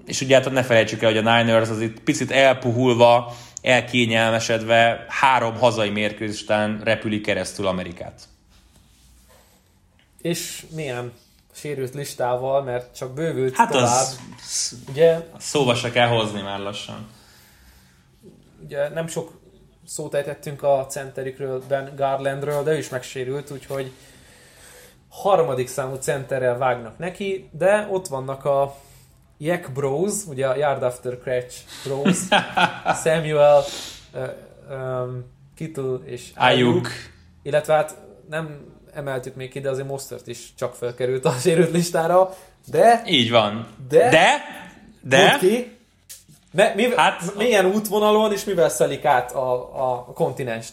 és 0.06 0.20
ugye 0.20 0.34
hát 0.34 0.50
ne 0.50 0.62
felejtsük 0.62 1.02
el, 1.02 1.12
hogy 1.12 1.26
a 1.26 1.36
Niners 1.36 1.68
az 1.68 1.80
itt 1.80 2.00
picit 2.00 2.30
elpuhulva, 2.30 3.36
elkényelmesedve 3.62 5.04
három 5.08 5.54
hazai 5.54 5.90
mérkőzés 5.90 6.42
után 6.42 6.80
repüli 6.84 7.20
keresztül 7.20 7.66
Amerikát. 7.66 8.22
És 10.22 10.66
milyen 10.74 11.12
sérült 11.52 11.94
listával, 11.94 12.62
mert 12.62 12.96
csak 12.96 13.14
bővült 13.14 13.56
hát 13.56 13.70
tovább. 13.70 13.86
Az, 13.86 14.18
ugye, 14.88 15.28
szóba 15.38 15.74
se 15.74 15.90
kell 15.90 16.08
hozni 16.08 16.42
már 16.42 16.58
lassan. 16.58 17.08
Ugye 18.64 18.88
nem 18.88 19.06
sok 19.06 19.40
szót 19.86 20.14
ejtettünk 20.14 20.62
a 20.62 20.86
centerikről, 20.88 21.62
Ben 21.68 21.92
Garlandről, 21.96 22.62
de 22.62 22.72
ő 22.72 22.76
is 22.76 22.88
megsérült, 22.88 23.50
úgyhogy 23.50 23.92
harmadik 25.08 25.68
számú 25.68 25.94
centerrel 25.94 26.58
vágnak 26.58 26.98
neki, 26.98 27.48
de 27.52 27.88
ott 27.90 28.06
vannak 28.06 28.44
a 28.44 28.76
Jack 29.38 29.72
Bros, 29.72 30.12
ugye 30.26 30.46
a 30.46 30.56
Yard 30.56 30.82
After 30.82 31.18
Catch 31.24 31.56
Bros, 31.84 32.18
Samuel, 33.04 33.62
uh, 34.14 34.22
um, 34.70 35.24
Kittle 35.56 35.98
és 36.04 36.30
Ayuk. 36.34 36.88
Illetve 37.42 37.74
hát 37.74 37.96
nem 38.28 38.72
emeltük 38.94 39.34
még 39.34 39.50
ki, 39.50 39.60
de 39.60 39.70
azért 39.70 39.88
Mostert 39.88 40.26
is 40.26 40.54
csak 40.54 40.74
felkerült 40.74 41.24
a 41.24 41.32
sérült 41.32 41.70
listára. 41.70 42.34
De... 42.70 43.02
Így 43.06 43.30
van. 43.30 43.66
De... 43.88 44.08
De... 44.08 44.42
De... 45.00 45.36
Ki, 45.38 45.76
me, 46.54 46.72
mi, 46.76 46.94
hát, 46.96 47.34
milyen 47.36 47.66
útvonalon 47.66 48.32
és 48.32 48.44
mivel 48.44 48.68
szelik 48.68 49.04
át 49.04 49.32
a, 49.32 49.52
a 49.92 50.04
kontinens? 50.04 50.68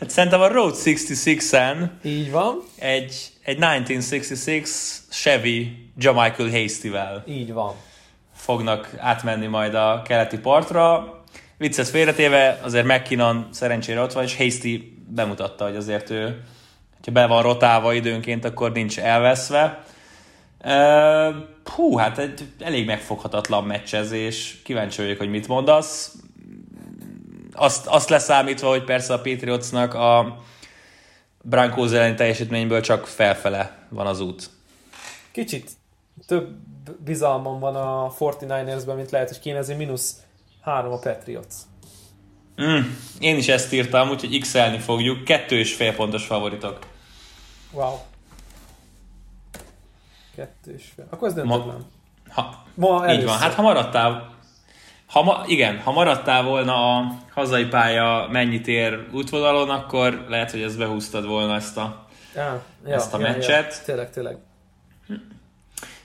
hát 0.00 0.10
szerintem 0.10 0.40
a 0.40 0.48
Road 0.48 0.74
66-en 0.84 1.90
Így 2.02 2.30
van. 2.30 2.62
Egy, 2.78 3.32
egy 3.42 3.56
1966 3.62 4.66
Chevy 5.10 5.90
Jamichael 5.96 6.50
Hasty-vel. 6.50 7.22
Így 7.26 7.52
van. 7.52 7.74
Fognak 8.34 8.90
átmenni 8.98 9.46
majd 9.46 9.74
a 9.74 10.02
keleti 10.04 10.38
partra. 10.38 11.14
Viccet 11.56 11.88
félretéve, 11.88 12.60
azért 12.62 12.86
McKinnon 12.86 13.48
szerencsére 13.50 14.00
ott 14.00 14.12
van, 14.12 14.22
és 14.22 14.36
Hasty 14.36 14.96
bemutatta, 15.08 15.64
hogy 15.64 15.76
azért 15.76 16.10
ő, 16.10 16.42
hogyha 16.96 17.12
be 17.12 17.26
van 17.26 17.42
rotálva 17.42 17.92
időnként, 17.92 18.44
akkor 18.44 18.72
nincs 18.72 18.98
elveszve. 18.98 19.84
Uh, 20.64 21.34
hú, 21.68 21.96
hát 21.96 22.18
egy 22.18 22.52
elég 22.58 22.86
megfoghatatlan 22.86 23.64
meccs 23.64 23.94
ez, 23.94 24.12
és 24.12 24.56
kíváncsi 24.64 25.02
vagyok, 25.02 25.18
hogy 25.18 25.30
mit 25.30 25.48
mondasz. 25.48 26.14
Azt, 27.52 27.86
azt 27.86 28.08
leszámítva, 28.08 28.68
hogy 28.68 28.84
persze 28.84 29.12
a 29.12 29.20
Patriotsnak 29.20 29.94
a 29.94 30.38
Brankos 31.42 31.92
elleni 31.92 32.14
teljesítményből 32.14 32.80
csak 32.80 33.06
felfele 33.06 33.86
van 33.88 34.06
az 34.06 34.20
út. 34.20 34.50
Kicsit 35.32 35.70
több 36.26 36.48
bizalmam 37.04 37.58
van 37.58 37.76
a 37.76 38.14
49ersben, 38.18 38.96
mint 38.96 39.10
lehet, 39.10 39.28
hogy 39.28 39.40
kéne, 39.40 39.58
ezért 39.58 39.78
mínusz 39.78 40.16
három 40.62 40.92
a 40.92 40.98
Patriots. 40.98 41.54
Mm, 42.62 42.80
én 43.18 43.36
is 43.36 43.48
ezt 43.48 43.72
írtam, 43.72 44.10
úgyhogy 44.10 44.38
x-elni 44.40 44.78
fogjuk. 44.78 45.24
Kettő 45.24 45.58
és 45.58 45.74
fél 45.74 45.94
pontos 45.94 46.26
favoritok. 46.26 46.78
Wow. 47.72 47.94
Kettő 50.38 50.74
és 50.74 50.84
fél. 50.94 51.06
Akkor 51.10 51.28
ez 51.28 51.34
döntetlen. 51.34 51.86
Ma, 52.34 52.42
ha, 52.42 52.64
Ma 52.74 53.12
így 53.12 53.24
van. 53.24 53.38
Hát 53.38 53.54
ha 53.54 53.62
maradtál, 53.62 54.34
ha 55.06 55.22
ma, 55.22 55.44
igen, 55.46 55.78
ha 55.80 55.92
maradtál 55.92 56.42
volna 56.42 56.96
a 56.96 57.14
hazai 57.30 57.64
pálya 57.64 58.28
mennyit 58.30 58.66
ér 58.66 59.06
útvonalon, 59.12 59.70
akkor 59.70 60.24
lehet, 60.28 60.50
hogy 60.50 60.62
ezt 60.62 60.78
behúztad 60.78 61.26
volna 61.26 61.54
ezt 61.54 61.76
a, 61.76 62.06
ja, 62.34 62.62
ja, 62.86 62.94
ezt 62.94 63.14
a 63.14 63.18
ja, 63.18 63.28
meccset. 63.28 63.72
Ja, 63.72 63.84
tényleg, 63.84 64.10
tényleg. 64.10 64.36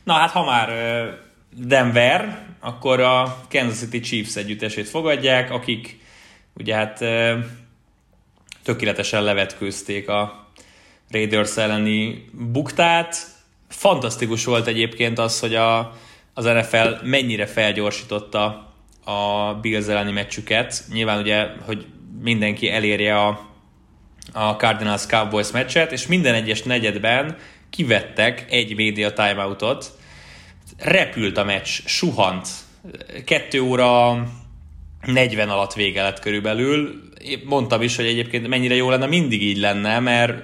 Na 0.04 0.14
hát, 0.14 0.32
ha 0.32 0.44
már 0.44 0.70
Denver, 1.58 2.46
akkor 2.60 3.00
a 3.00 3.38
Kansas 3.50 3.78
City 3.78 4.00
Chiefs 4.00 4.36
együttesét 4.36 4.90
fogadják, 4.90 5.52
akik 5.52 6.00
ugye 6.54 6.76
hát 6.76 7.00
tökéletesen 8.64 9.24
levetkőzték 9.24 10.10
a 10.10 10.48
Raiders 11.12 11.58
elleni 11.58 12.30
buktát. 12.32 13.33
Fantasztikus 13.76 14.46
volt 14.46 14.68
egyébként 14.68 15.20
az, 15.20 15.40
hogy 15.40 15.56
a, 15.56 15.98
az 16.34 16.46
NFL 16.46 16.88
mennyire 17.04 17.46
felgyorsította 17.46 18.74
a 19.06 19.54
Bills 19.62 19.88
elleni 19.88 20.12
meccsüket. 20.12 20.84
Nyilván 20.94 21.20
ugye, 21.20 21.48
hogy 21.66 21.86
mindenki 22.22 22.70
elérje 22.70 23.18
a, 23.18 23.50
a 24.34 24.50
Cardinals 24.52 25.06
Cowboys 25.06 25.52
meccset, 25.52 25.92
és 25.92 26.08
minden 26.08 26.34
egyes 26.34 26.62
negyedben 26.62 27.38
kivettek 27.70 28.46
egy 28.50 28.76
média 28.76 29.14
timeoutot, 29.14 29.92
repült 30.78 31.38
a 31.38 31.44
meccs, 31.44 31.82
suhant, 31.86 32.48
kettő 33.26 33.62
óra 33.62 34.24
40 35.06 35.50
alatt 35.50 35.74
vége 35.74 36.04
lett 36.04 36.20
körülbelül. 36.20 37.02
Én 37.26 37.42
mondtam 37.46 37.82
is, 37.82 37.96
hogy 37.96 38.06
egyébként 38.06 38.48
mennyire 38.48 38.76
jó 38.76 38.90
lenne, 38.90 39.06
mindig 39.06 39.44
így 39.44 39.58
lenne, 39.58 40.00
mert 40.00 40.44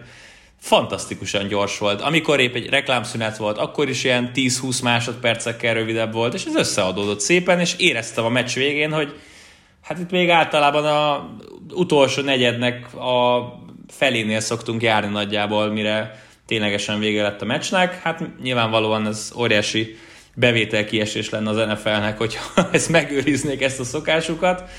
fantasztikusan 0.60 1.48
gyors 1.48 1.78
volt. 1.78 2.02
Amikor 2.02 2.40
épp 2.40 2.56
egy 2.56 2.70
reklámszünet 2.70 3.38
volt, 3.38 3.58
akkor 3.58 3.90
is 3.90 4.04
ilyen 4.04 4.32
10-20 4.36 4.84
másodpercekkel 4.84 5.74
rövidebb 5.74 6.14
volt, 6.14 6.34
és 6.34 6.46
ez 6.46 6.56
összeadódott 6.56 7.20
szépen, 7.20 7.60
és 7.60 7.76
éreztem 7.78 8.26
a 8.26 8.30
meccs 8.30 8.54
végén, 8.54 8.92
hogy 8.92 9.20
hát 9.84 10.00
itt 10.00 10.12
még 10.12 10.30
általában 10.30 10.86
a 10.86 11.30
utolsó 11.74 12.22
negyednek 12.22 12.96
a 12.96 13.44
felénél 13.88 14.40
szoktunk 14.40 14.82
járni 14.82 15.12
nagyjából, 15.12 15.68
mire 15.68 16.24
ténylegesen 16.46 17.00
vége 17.00 17.22
lett 17.22 17.42
a 17.42 17.46
meccsnek. 17.46 18.02
Hát 18.02 18.24
nyilvánvalóan 18.42 19.08
ez 19.08 19.32
óriási 19.38 19.98
bevétel 20.36 20.86
kiesés 20.86 21.30
lenne 21.30 21.50
az 21.50 21.68
NFL-nek, 21.68 22.18
hogyha 22.18 22.52
ezt 22.72 22.90
megőriznék 22.90 23.62
ezt 23.62 23.80
a 23.80 23.84
szokásukat. 23.84 24.70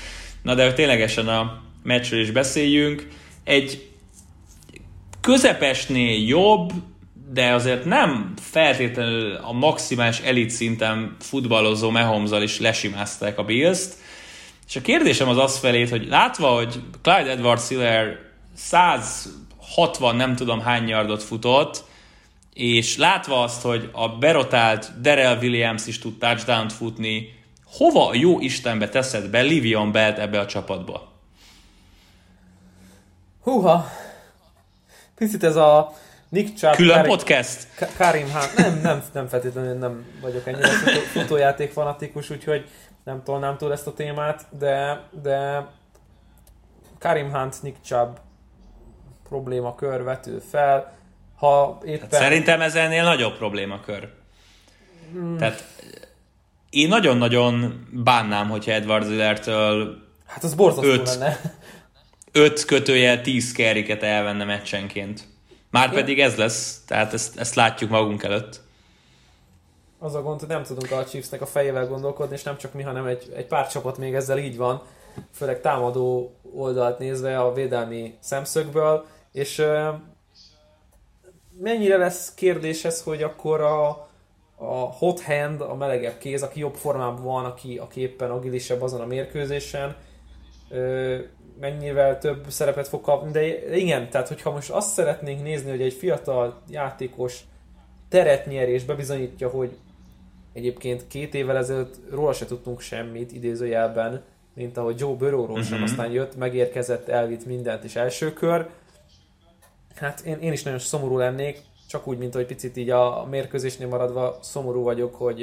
Na 0.41 0.55
de 0.55 0.73
ténylegesen 0.73 1.27
a 1.27 1.61
meccsről 1.83 2.19
is 2.19 2.31
beszéljünk. 2.31 3.07
Egy 3.43 3.90
közepesnél 5.21 6.27
jobb, 6.27 6.71
de 7.33 7.53
azért 7.53 7.85
nem 7.85 8.33
feltétlenül 8.39 9.35
a 9.35 9.51
maximális 9.51 10.19
elit 10.19 10.49
szinten 10.49 11.15
futballozó 11.19 11.89
mahomes 11.89 12.43
is 12.43 12.59
lesimázták 12.59 13.37
a 13.37 13.43
Bills-t. 13.43 13.95
És 14.67 14.75
a 14.75 14.81
kérdésem 14.81 15.27
az 15.27 15.37
az 15.37 15.57
felét, 15.57 15.89
hogy 15.89 16.07
látva, 16.07 16.47
hogy 16.47 16.81
Clyde 17.01 17.29
Edwards 17.29 17.67
Hiller 17.67 18.19
160 18.55 20.15
nem 20.15 20.35
tudom 20.35 20.59
hány 20.59 20.87
yardot 20.87 21.23
futott, 21.23 21.83
és 22.53 22.97
látva 22.97 23.43
azt, 23.43 23.61
hogy 23.61 23.89
a 23.91 24.09
berotált 24.09 25.01
Darrell 25.01 25.37
Williams 25.37 25.87
is 25.87 25.99
tud 25.99 26.17
touchdown 26.17 26.69
futni, 26.69 27.39
hova 27.65 28.07
a 28.07 28.15
jó 28.15 28.39
Istenbe 28.39 28.89
teszed 28.89 29.29
be 29.29 29.41
Livion 29.41 29.91
Belt 29.91 30.17
ebbe 30.17 30.39
a 30.39 30.45
csapatba? 30.45 31.11
Húha, 33.41 33.89
Picit 35.21 35.43
ez 35.43 35.55
a 35.55 35.93
Nick 36.29 36.57
Chubb... 36.57 36.75
Külön 36.75 36.95
Karim, 36.95 37.09
podcast? 37.09 37.67
Karim 37.97 38.31
Han, 38.31 38.43
nem, 38.55 38.79
nem, 38.81 39.03
nem 39.13 39.27
feltétlenül 39.27 39.73
nem 39.73 40.05
vagyok 40.21 40.47
ennyire 40.47 40.67
futó, 40.67 40.99
futójáték 40.99 41.71
fanatikus, 41.71 42.29
úgyhogy 42.29 42.65
nem 43.03 43.23
tolnám 43.23 43.57
túl 43.57 43.71
ezt 43.71 43.87
a 43.87 43.93
témát, 43.93 44.45
de, 44.59 45.03
de 45.21 45.67
Karim 46.99 47.33
Hunt, 47.33 47.61
Nick 47.61 47.75
Chubb 47.85 48.19
problémakör 49.29 50.03
vetül 50.03 50.41
fel. 50.51 50.93
Ha 51.35 51.77
éppen... 51.85 52.07
Hát 52.11 52.21
szerintem 52.21 52.61
ez 52.61 52.75
ennél 52.75 53.03
nagyobb 53.03 53.37
problémakör. 53.37 54.09
Hmm. 55.11 55.37
Tehát 55.37 55.63
én 56.69 56.87
nagyon-nagyon 56.87 57.87
bánnám, 57.91 58.49
hogyha 58.49 58.71
Edward 58.71 59.05
Zillertől 59.05 59.97
Hát 60.25 60.43
az 60.43 60.53
borzasztó 60.53 60.91
öt, 60.91 61.07
lenne. 61.07 61.39
5 62.31 62.65
kötőjel 62.65 63.21
10 63.21 63.51
kerriket 63.51 64.03
elvenne 64.03 64.43
meccsenként. 64.43 65.23
Márpedig 65.69 66.19
ez 66.19 66.35
lesz, 66.35 66.83
tehát 66.87 67.13
ezt, 67.13 67.39
ezt 67.39 67.55
látjuk 67.55 67.89
magunk 67.89 68.23
előtt. 68.23 68.61
Az 69.99 70.15
a 70.15 70.21
gond, 70.21 70.39
hogy 70.39 70.49
nem 70.49 70.63
tudunk 70.63 70.91
a 70.91 71.05
Chiefsnek 71.05 71.41
a 71.41 71.45
fejével 71.45 71.87
gondolkodni, 71.87 72.35
és 72.35 72.43
nem 72.43 72.57
csak 72.57 72.73
mi, 72.73 72.83
hanem 72.83 73.05
egy, 73.05 73.31
egy 73.35 73.45
pár 73.45 73.67
csapat 73.67 73.97
még 73.97 74.13
ezzel 74.13 74.37
így 74.37 74.57
van, 74.57 74.81
főleg 75.31 75.61
támadó 75.61 76.35
oldalt 76.53 76.99
nézve 76.99 77.39
a 77.39 77.53
védelmi 77.53 78.17
szemszögből, 78.19 79.05
és 79.31 79.57
uh, 79.57 79.87
mennyire 81.59 81.97
lesz 81.97 82.33
kérdés 82.33 82.85
ez, 82.85 83.03
hogy 83.03 83.23
akkor 83.23 83.61
a, 83.61 83.89
a 84.55 84.73
hot 84.75 85.21
hand, 85.21 85.61
a 85.61 85.75
melegebb 85.75 86.17
kéz, 86.17 86.43
aki 86.43 86.59
jobb 86.59 86.75
formában 86.75 87.23
van, 87.23 87.45
aki, 87.45 87.77
aki 87.77 88.01
éppen 88.01 88.31
agilisebb 88.31 88.81
azon 88.81 89.01
a 89.01 89.05
mérkőzésen, 89.05 89.95
uh, 90.69 91.19
mennyivel 91.61 92.17
több 92.17 92.45
szerepet 92.47 92.87
fog 92.87 93.01
kapni, 93.01 93.31
de 93.31 93.75
igen, 93.77 94.09
tehát 94.09 94.27
hogyha 94.27 94.51
most 94.51 94.69
azt 94.69 94.93
szeretnénk 94.93 95.43
nézni, 95.43 95.69
hogy 95.69 95.81
egy 95.81 95.93
fiatal 95.93 96.61
játékos 96.69 97.39
teret 98.09 98.45
nyer 98.45 98.69
és 98.69 98.83
bebizonyítja, 98.83 99.49
hogy 99.49 99.77
egyébként 100.53 101.07
két 101.07 101.33
évvel 101.33 101.57
ezelőtt 101.57 101.95
róla 102.11 102.33
se 102.33 102.45
tudtunk 102.45 102.79
semmit 102.79 103.31
idézőjelben, 103.31 104.23
mint 104.53 104.77
ahogy 104.77 104.99
Joe 104.99 105.15
Burrowról 105.15 105.49
uh-huh. 105.49 105.65
sem, 105.65 105.77
mhm. 105.77 105.83
aztán 105.83 106.11
jött, 106.11 106.35
megérkezett, 106.35 107.07
elvitt 107.07 107.45
mindent 107.45 107.83
és 107.83 107.95
első 107.95 108.33
kör. 108.33 108.69
Hát 109.95 110.19
én, 110.19 110.37
én 110.39 110.51
is 110.51 110.63
nagyon 110.63 110.79
szomorú 110.79 111.17
lennék, 111.17 111.61
csak 111.87 112.07
úgy, 112.07 112.17
mint 112.17 112.33
hogy 112.33 112.45
picit 112.45 112.77
így 112.77 112.89
a 112.89 113.27
mérkőzésnél 113.29 113.87
maradva 113.87 114.37
szomorú 114.41 114.83
vagyok, 114.83 115.15
hogy, 115.15 115.41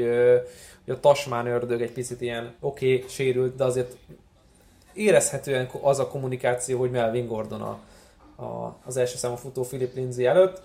hogy 0.84 0.94
a 0.94 1.00
Tasmán 1.00 1.46
ördög 1.46 1.82
egy 1.82 1.92
picit 1.92 2.20
ilyen 2.20 2.54
oké, 2.60 2.94
okay, 2.94 3.08
sérült, 3.08 3.56
de 3.56 3.64
azért 3.64 3.96
érezhetően 4.98 5.68
az 5.82 5.98
a 5.98 6.08
kommunikáció, 6.08 6.78
hogy 6.78 6.90
Melvin 6.90 7.26
Gordon 7.26 7.62
a, 7.62 7.78
a, 8.42 8.76
az 8.84 8.96
első 8.96 9.16
számú 9.16 9.34
futó 9.34 9.62
Philip 9.62 9.94
Lindsay 9.94 10.26
előtt. 10.26 10.62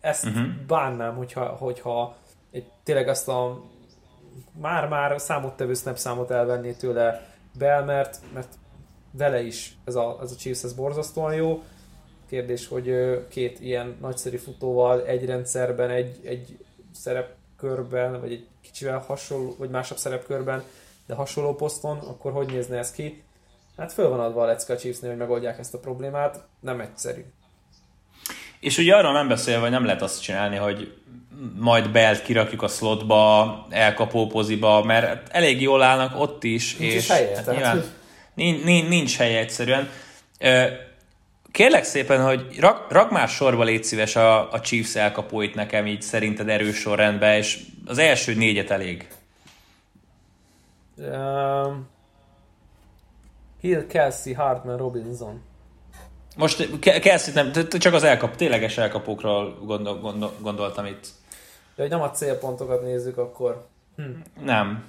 Ezt 0.00 0.24
uh-huh. 0.24 0.46
bánnám, 0.66 1.16
hogyha, 1.16 1.44
hogyha 1.44 2.16
egy, 2.50 2.70
tényleg 2.82 3.08
azt 3.08 3.28
a 3.28 3.62
már-már 4.60 5.20
számottevő 5.20 5.74
snap 5.74 5.96
számot 5.96 6.30
elvenné 6.30 6.72
tőle 6.72 7.34
Bell, 7.58 7.84
mert, 7.84 8.20
mert 8.34 8.48
vele 9.10 9.42
is 9.42 9.76
ez 9.84 9.94
a, 9.94 10.18
ez 10.22 10.32
a 10.32 10.36
Chiefs 10.36 10.62
ez 10.64 10.72
borzasztóan 10.72 11.34
jó. 11.34 11.62
Kérdés, 12.28 12.68
hogy 12.68 12.94
két 13.28 13.60
ilyen 13.60 13.96
nagyszerű 14.00 14.36
futóval 14.36 15.06
egy 15.06 15.24
rendszerben, 15.24 15.90
egy, 15.90 16.20
egy 16.24 16.58
szerepkörben, 16.92 18.20
vagy 18.20 18.32
egy 18.32 18.46
kicsivel 18.60 18.98
hasonló, 18.98 19.54
vagy 19.58 19.70
másabb 19.70 19.98
szerepkörben, 19.98 20.62
de 21.06 21.14
hasonló 21.14 21.54
poszton, 21.54 21.98
akkor 21.98 22.32
hogy 22.32 22.46
nézne 22.46 22.78
ez 22.78 22.92
ki? 22.92 23.24
Hát 23.76 23.92
föl 23.92 24.08
van 24.08 24.20
adva 24.20 24.42
a 24.42 24.46
lecke 24.46 24.72
a 24.72 24.76
Chiefsnél, 24.76 25.10
hogy 25.10 25.18
megoldják 25.18 25.58
ezt 25.58 25.74
a 25.74 25.78
problémát, 25.78 26.44
nem 26.60 26.80
egyszerű. 26.80 27.24
És 28.60 28.78
ugye 28.78 28.94
arról 28.94 29.12
nem 29.12 29.28
beszélve, 29.28 29.60
hogy 29.60 29.70
nem 29.70 29.84
lehet 29.84 30.02
azt 30.02 30.22
csinálni, 30.22 30.56
hogy 30.56 30.94
majd 31.58 31.90
Belt 31.90 32.22
kirakjuk 32.22 32.62
a 32.62 32.68
slotba, 32.68 33.66
elkapó 33.70 34.26
poziba, 34.26 34.84
mert 34.84 35.28
elég 35.34 35.60
jól 35.60 35.82
állnak 35.82 36.20
ott 36.20 36.44
is. 36.44 36.76
Nincs 36.76 36.92
és 36.92 36.98
is 36.98 37.10
helye, 37.10 37.36
hát 37.36 37.50
nyilván, 37.50 37.84
nincs, 38.34 38.64
nincs, 38.64 38.88
nincs 38.88 39.16
helye 39.16 39.38
egyszerűen. 39.38 39.88
Kérlek 41.50 41.84
szépen, 41.84 42.24
hogy 42.24 42.58
rak, 42.58 42.92
rak 42.92 43.10
már 43.10 43.28
sorba 43.28 43.62
légy 43.62 43.84
szíves 43.84 44.16
a, 44.16 44.52
a 44.52 44.60
Chiefs 44.60 44.94
elkapóit 44.94 45.54
nekem 45.54 45.86
így 45.86 46.02
szerinted 46.02 46.48
erős 46.48 46.76
sorrendben, 46.76 47.36
és 47.36 47.60
az 47.86 47.98
első 47.98 48.34
négyet 48.34 48.70
elég. 48.70 49.08
Um, 50.96 51.88
Hill, 53.66 53.86
Kelsey, 53.86 54.32
Hartman, 54.32 54.76
Robinson. 54.76 55.42
Most 56.36 56.78
Kelsey 56.78 57.32
nem, 57.34 57.52
csak 57.68 57.94
az 57.94 58.02
elkap, 58.02 58.36
tényleges 58.36 58.78
elkapókról 58.78 59.58
gondol, 59.64 59.98
gondol, 59.98 60.32
gondoltam 60.40 60.86
itt. 60.86 61.06
De 61.74 61.82
hogy 61.82 61.90
nem 61.90 62.00
a 62.00 62.10
célpontokat 62.10 62.82
nézzük, 62.82 63.18
akkor... 63.18 63.66
Hm. 63.96 64.02
Nem. 64.44 64.84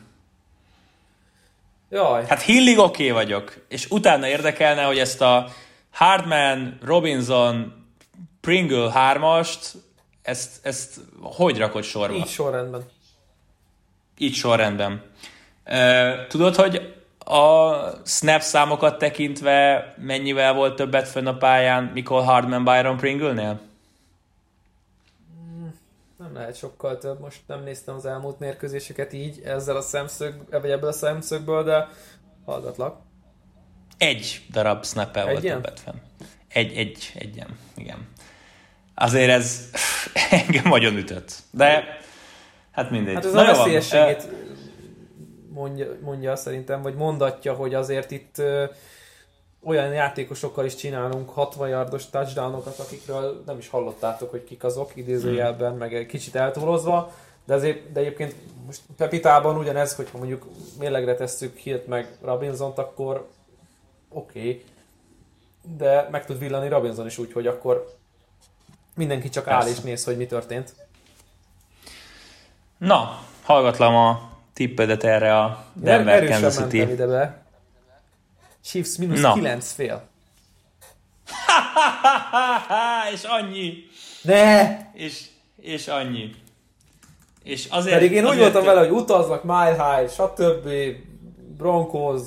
Jaj. 1.89 2.25
Hát 2.25 2.41
Hillig 2.41 2.77
oké 2.77 3.09
okay 3.09 3.23
vagyok, 3.23 3.65
és 3.67 3.89
utána 3.89 4.27
érdekelne, 4.27 4.83
hogy 4.83 4.97
ezt 4.97 5.21
a 5.21 5.47
Hardman, 5.91 6.77
Robinson, 6.83 7.85
Pringle 8.41 8.91
hármast, 8.91 9.73
ezt, 10.21 10.65
ezt 10.65 10.99
hogy 11.21 11.57
rakod 11.57 11.83
sorba? 11.83 12.15
Így 12.15 12.27
sorrendben. 12.27 12.85
Így 14.17 14.33
sorrendben. 14.33 15.03
Tudod, 16.27 16.55
hogy 16.55 16.96
a 17.27 17.91
snap 18.05 18.41
számokat 18.41 18.97
tekintve 18.97 19.93
mennyivel 19.97 20.53
volt 20.53 20.75
többet 20.75 21.07
fönn 21.07 21.27
a 21.27 21.37
pályán 21.37 21.83
Mikol 21.83 22.21
Hardman 22.21 22.63
Byron 22.63 22.97
Pringle-nél? 22.97 23.59
Nem 26.17 26.33
lehet 26.33 26.57
sokkal 26.57 26.97
több, 26.97 27.19
most 27.19 27.39
nem 27.47 27.63
néztem 27.63 27.95
az 27.95 28.05
elmúlt 28.05 28.39
mérkőzéseket 28.39 29.13
így, 29.13 29.41
ezzel 29.45 29.75
a 29.75 29.81
szemszög, 29.81 30.33
vagy 30.49 30.69
ebből 30.69 30.89
a 30.89 30.93
szemszögből, 30.93 31.63
de 31.63 31.87
hallgatlak. 32.45 32.99
Egy 33.97 34.41
darab 34.51 34.85
snap 34.85 35.23
volt 35.23 35.43
ilyen? 35.43 35.61
többet 35.61 35.79
fenn. 35.79 35.95
Egy, 36.47 36.77
egy, 36.77 37.11
egyen, 37.15 37.57
igen. 37.75 38.07
Azért 38.95 39.29
ez 39.29 39.69
engem 40.47 40.63
nagyon 40.63 40.97
ütött. 40.97 41.33
De 41.51 41.97
hát 42.71 42.89
mindegy. 42.89 43.13
Hát 43.13 43.25
ez 43.25 43.31
Na 43.31 43.41
a 43.41 43.45
veszélyességét 43.45 44.27
mondja, 45.57 45.87
mondja 46.01 46.35
szerintem, 46.35 46.81
vagy 46.81 46.95
mondatja, 46.95 47.53
hogy 47.53 47.73
azért 47.73 48.11
itt 48.11 48.41
olyan 49.63 49.93
játékosokkal 49.93 50.65
is 50.65 50.75
csinálunk 50.75 51.29
60 51.29 51.69
yardos 51.69 52.09
touchdownokat, 52.09 52.79
akikről 52.79 53.43
nem 53.45 53.57
is 53.57 53.69
hallottátok, 53.69 54.29
hogy 54.29 54.43
kik 54.43 54.63
azok, 54.63 54.95
idézőjelben, 54.95 55.73
meg 55.73 55.95
egy 55.95 56.05
kicsit 56.05 56.35
eltúlozva, 56.35 57.11
de, 57.45 57.53
azért, 57.53 57.91
de 57.91 57.99
egyébként 57.99 58.35
most 58.65 58.81
Pepitában 58.97 59.57
ugyanez, 59.57 59.95
hogyha 59.95 60.17
mondjuk 60.17 60.45
mérlegre 60.79 61.15
tesszük 61.15 61.57
Hilt 61.57 61.87
meg 61.87 62.17
Robinson-t, 62.21 62.77
akkor 62.77 63.27
oké, 64.09 64.39
okay, 64.39 64.63
de 65.77 66.07
meg 66.11 66.25
tud 66.25 66.39
villani 66.39 66.67
Robinson 66.67 67.05
is 67.05 67.17
úgy, 67.17 67.33
hogy 67.33 67.47
akkor 67.47 67.95
mindenki 68.95 69.29
csak 69.29 69.43
Persze. 69.43 69.59
áll 69.59 69.67
és 69.67 69.79
néz, 69.79 70.03
hogy 70.03 70.17
mi 70.17 70.25
történt. 70.25 70.75
Na, 72.77 73.19
hallgatlom 73.43 73.95
a 73.95 74.36
tippedet 74.57 75.03
erre 75.03 75.37
a 75.37 75.63
Denver 75.73 76.23
er- 76.23 76.29
Kansas 76.29 76.55
City. 76.55 76.77
ide 76.77 77.05
be. 77.05 77.41
Chiefs 78.63 78.97
mínusz 78.97 79.21
no. 79.21 79.33
9 79.33 79.71
fél. 79.71 80.07
és 83.13 83.23
annyi. 83.23 83.73
Ne! 84.21 84.77
És, 84.93 85.21
és 85.61 85.87
annyi. 85.87 86.35
És 87.43 87.67
azért, 87.69 87.93
Pedig 87.93 88.11
én 88.11 88.25
azért 88.25 88.35
úgy 88.35 88.41
voltam 88.41 88.63
vele, 88.63 88.79
hogy 88.79 88.89
utaznak 88.89 89.43
Mile 89.43 89.75
High, 89.95 90.11
stb. 90.11 90.69
Broncos, 91.57 92.21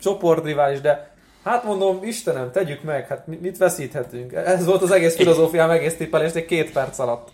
csoportrivális, 0.00 0.80
de 0.80 1.14
hát 1.44 1.64
mondom, 1.64 2.04
Istenem, 2.04 2.52
tegyük 2.52 2.82
meg, 2.82 3.06
hát 3.06 3.26
mit 3.26 3.58
veszíthetünk? 3.58 4.32
Ez 4.32 4.64
volt 4.64 4.82
az 4.82 4.90
egész 4.90 5.16
filozófiám, 5.16 5.70
egész 5.70 5.96
tippelést 5.96 6.34
egy 6.34 6.46
két 6.46 6.72
perc 6.72 6.98
alatt. 6.98 7.28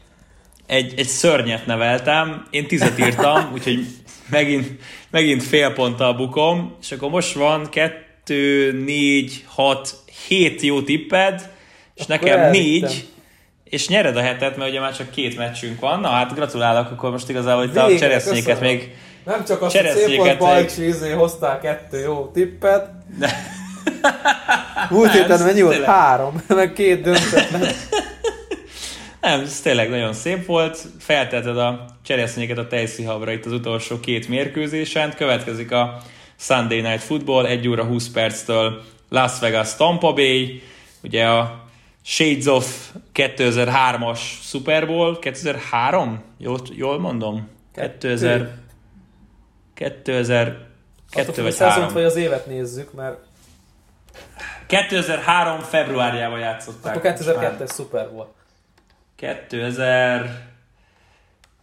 Egy, 0.67 0.95
egy 0.97 1.07
szörnyet 1.07 1.67
neveltem, 1.67 2.47
én 2.51 2.67
tizet 2.67 2.99
írtam, 2.99 3.51
úgyhogy 3.55 3.87
megint, 4.31 4.69
megint 5.11 5.43
fél 5.43 5.73
ponttal 5.73 6.15
bukom, 6.15 6.77
és 6.81 6.93
akkor 6.93 7.11
most 7.11 7.35
van 7.35 7.69
kettő, 7.71 8.73
négy, 8.85 9.45
hat, 9.47 9.95
hét 10.29 10.63
jó 10.63 10.83
tipped, 10.83 11.51
és 11.95 12.03
akkor 12.03 12.17
nekem 12.19 12.39
elvittem. 12.39 12.63
négy, 12.63 13.09
és 13.65 13.89
nyered 13.89 14.17
a 14.17 14.21
hetet, 14.21 14.57
mert 14.57 14.71
ugye 14.71 14.81
már 14.81 14.97
csak 14.97 15.11
két 15.11 15.37
meccsünk 15.37 15.81
van. 15.81 16.01
Na 16.01 16.09
hát 16.09 16.35
gratulálok, 16.35 16.91
akkor 16.91 17.11
most 17.11 17.29
igazából 17.29 17.67
hogy 17.67 17.77
a 17.77 17.99
cseresznyéket 17.99 18.61
még... 18.61 18.95
Nem 19.25 19.45
csak 19.45 19.63
azt, 19.63 19.77
hogy 19.77 19.91
szép 19.91 20.39
volt 20.39 20.79
izé, 20.79 21.11
hoztál 21.11 21.61
kettő 21.61 21.99
jó 21.99 22.31
tippet. 22.35 22.91
Múlt 24.91 25.13
héten 25.13 25.41
mennyi 25.41 25.63
volt? 25.63 25.85
Három, 25.85 26.43
meg 26.49 26.73
két 26.73 27.03
döntetlen. 27.03 27.69
Nem, 29.25 29.41
ez 29.41 29.61
tényleg 29.61 29.91
nagyon 29.91 30.13
szép 30.13 30.47
volt. 30.47 30.79
Feltetted 30.99 31.59
a 31.59 31.85
cseresznyéket 32.03 32.59
a 32.59 32.67
tejszíhabra 32.67 33.33
itt 33.33 33.45
az 33.45 33.53
utolsó 33.53 34.01
két 34.01 34.29
mérkőzésen. 34.29 35.15
Következik 35.17 35.73
a 35.73 36.03
Sunday 36.37 36.81
Night 36.81 37.03
Football, 37.03 37.47
1 37.47 37.69
óra 37.69 37.85
20 37.85 38.09
perctől 38.09 38.83
Las 39.09 39.39
Vegas 39.41 39.77
Tampa 39.77 40.13
Bay, 40.13 40.63
ugye 41.03 41.27
a 41.27 41.65
Shades 42.03 42.47
of 42.47 42.91
2003-as 43.15 44.21
Super 44.43 44.87
Bowl, 44.87 45.19
2003? 45.19 46.23
Jól, 46.39 46.59
jól 46.73 46.99
mondom? 46.99 47.49
2000... 47.75 48.51
2000... 49.75 50.67
2 51.11 51.43
vagy 51.43 51.59
3. 51.59 51.93
vagy 51.93 52.05
az 52.05 52.17
évet 52.17 52.47
nézzük, 52.47 52.93
mert 52.93 53.19
2003 54.67 55.61
februárjában 55.61 56.39
játszották. 56.39 56.97
Akkor 56.97 57.15
2002-es 57.17 57.75
Super 57.75 58.11
Bowl. 58.11 58.35
2000... 59.25 60.53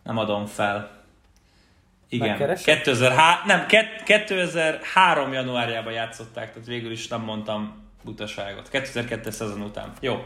Nem 0.03 0.17
adom 0.17 0.45
fel. 0.45 0.99
Igen. 2.09 2.57
2003, 2.63 3.17
nem, 3.45 3.65
2003 4.05 5.33
januárjában 5.33 5.93
játszották, 5.93 6.53
tehát 6.53 6.67
végül 6.67 6.91
is 6.91 7.07
nem 7.07 7.21
mondtam 7.21 7.89
butaságot. 8.03 8.69
2002 8.69 9.31
szezon 9.31 9.61
után. 9.61 9.93
Jó. 9.99 10.25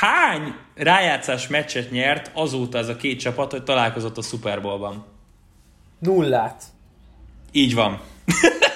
hány 0.00 0.54
rájátszás 0.74 1.48
meccset 1.48 1.90
nyert 1.90 2.30
azóta 2.34 2.78
ez 2.78 2.88
a 2.88 2.96
két 2.96 3.20
csapat, 3.20 3.50
hogy 3.50 3.64
találkozott 3.64 4.18
a 4.18 4.22
Super 4.22 4.62
Bowlban? 4.62 5.06
Nullát. 5.98 6.62
Így 7.52 7.74
van. 7.74 8.00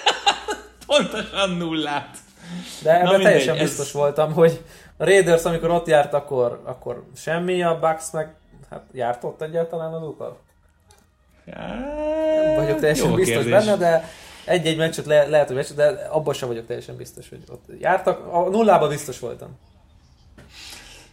Pontosan 0.86 1.50
nullát. 1.50 2.16
De 2.82 2.90
ebben 2.90 3.02
mindegy, 3.02 3.22
teljesen 3.22 3.56
ez- 3.56 3.68
biztos 3.68 3.92
voltam, 3.92 4.32
hogy 4.32 4.60
a 4.96 5.04
Raiders, 5.04 5.44
amikor 5.44 5.70
ott 5.70 5.86
járt, 5.86 6.12
akkor, 6.14 6.60
akkor 6.64 7.04
semmi, 7.16 7.62
a 7.62 7.78
Bucks 7.78 8.10
meg 8.12 8.34
hát 8.70 8.84
járt 8.92 9.24
ott 9.24 9.42
egyáltalán 9.42 9.94
a 9.94 9.98
Luka? 9.98 10.36
Nem 11.44 12.54
Vagyok 12.56 12.80
teljesen 12.80 13.14
biztos 13.14 13.44
benne, 13.44 13.76
de 13.76 14.08
egy-egy 14.44 14.76
meccset 14.76 15.06
le, 15.06 15.26
lehet, 15.26 15.46
hogy 15.46 15.56
meccset, 15.56 15.76
de 15.76 16.08
abban 16.10 16.34
sem 16.34 16.48
vagyok 16.48 16.66
teljesen 16.66 16.96
biztos, 16.96 17.28
hogy 17.28 17.42
ott 17.48 17.64
jártak. 17.80 18.26
A 18.32 18.48
nullába 18.48 18.88
biztos 18.88 19.18
voltam. 19.18 19.58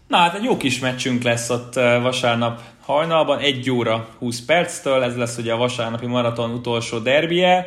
Na 0.07 0.17
hát 0.17 0.35
egy 0.35 0.43
jó 0.43 0.57
kis 0.57 0.79
meccsünk 0.79 1.23
lesz 1.23 1.49
ott 1.49 1.73
vasárnap 1.73 2.61
hajnalban, 2.81 3.39
egy 3.39 3.69
óra 3.69 4.07
20 4.19 4.45
perctől, 4.45 5.03
ez 5.03 5.17
lesz 5.17 5.37
ugye 5.37 5.53
a 5.53 5.57
vasárnapi 5.57 6.05
maraton 6.05 6.51
utolsó 6.51 6.97
derbije. 6.97 7.65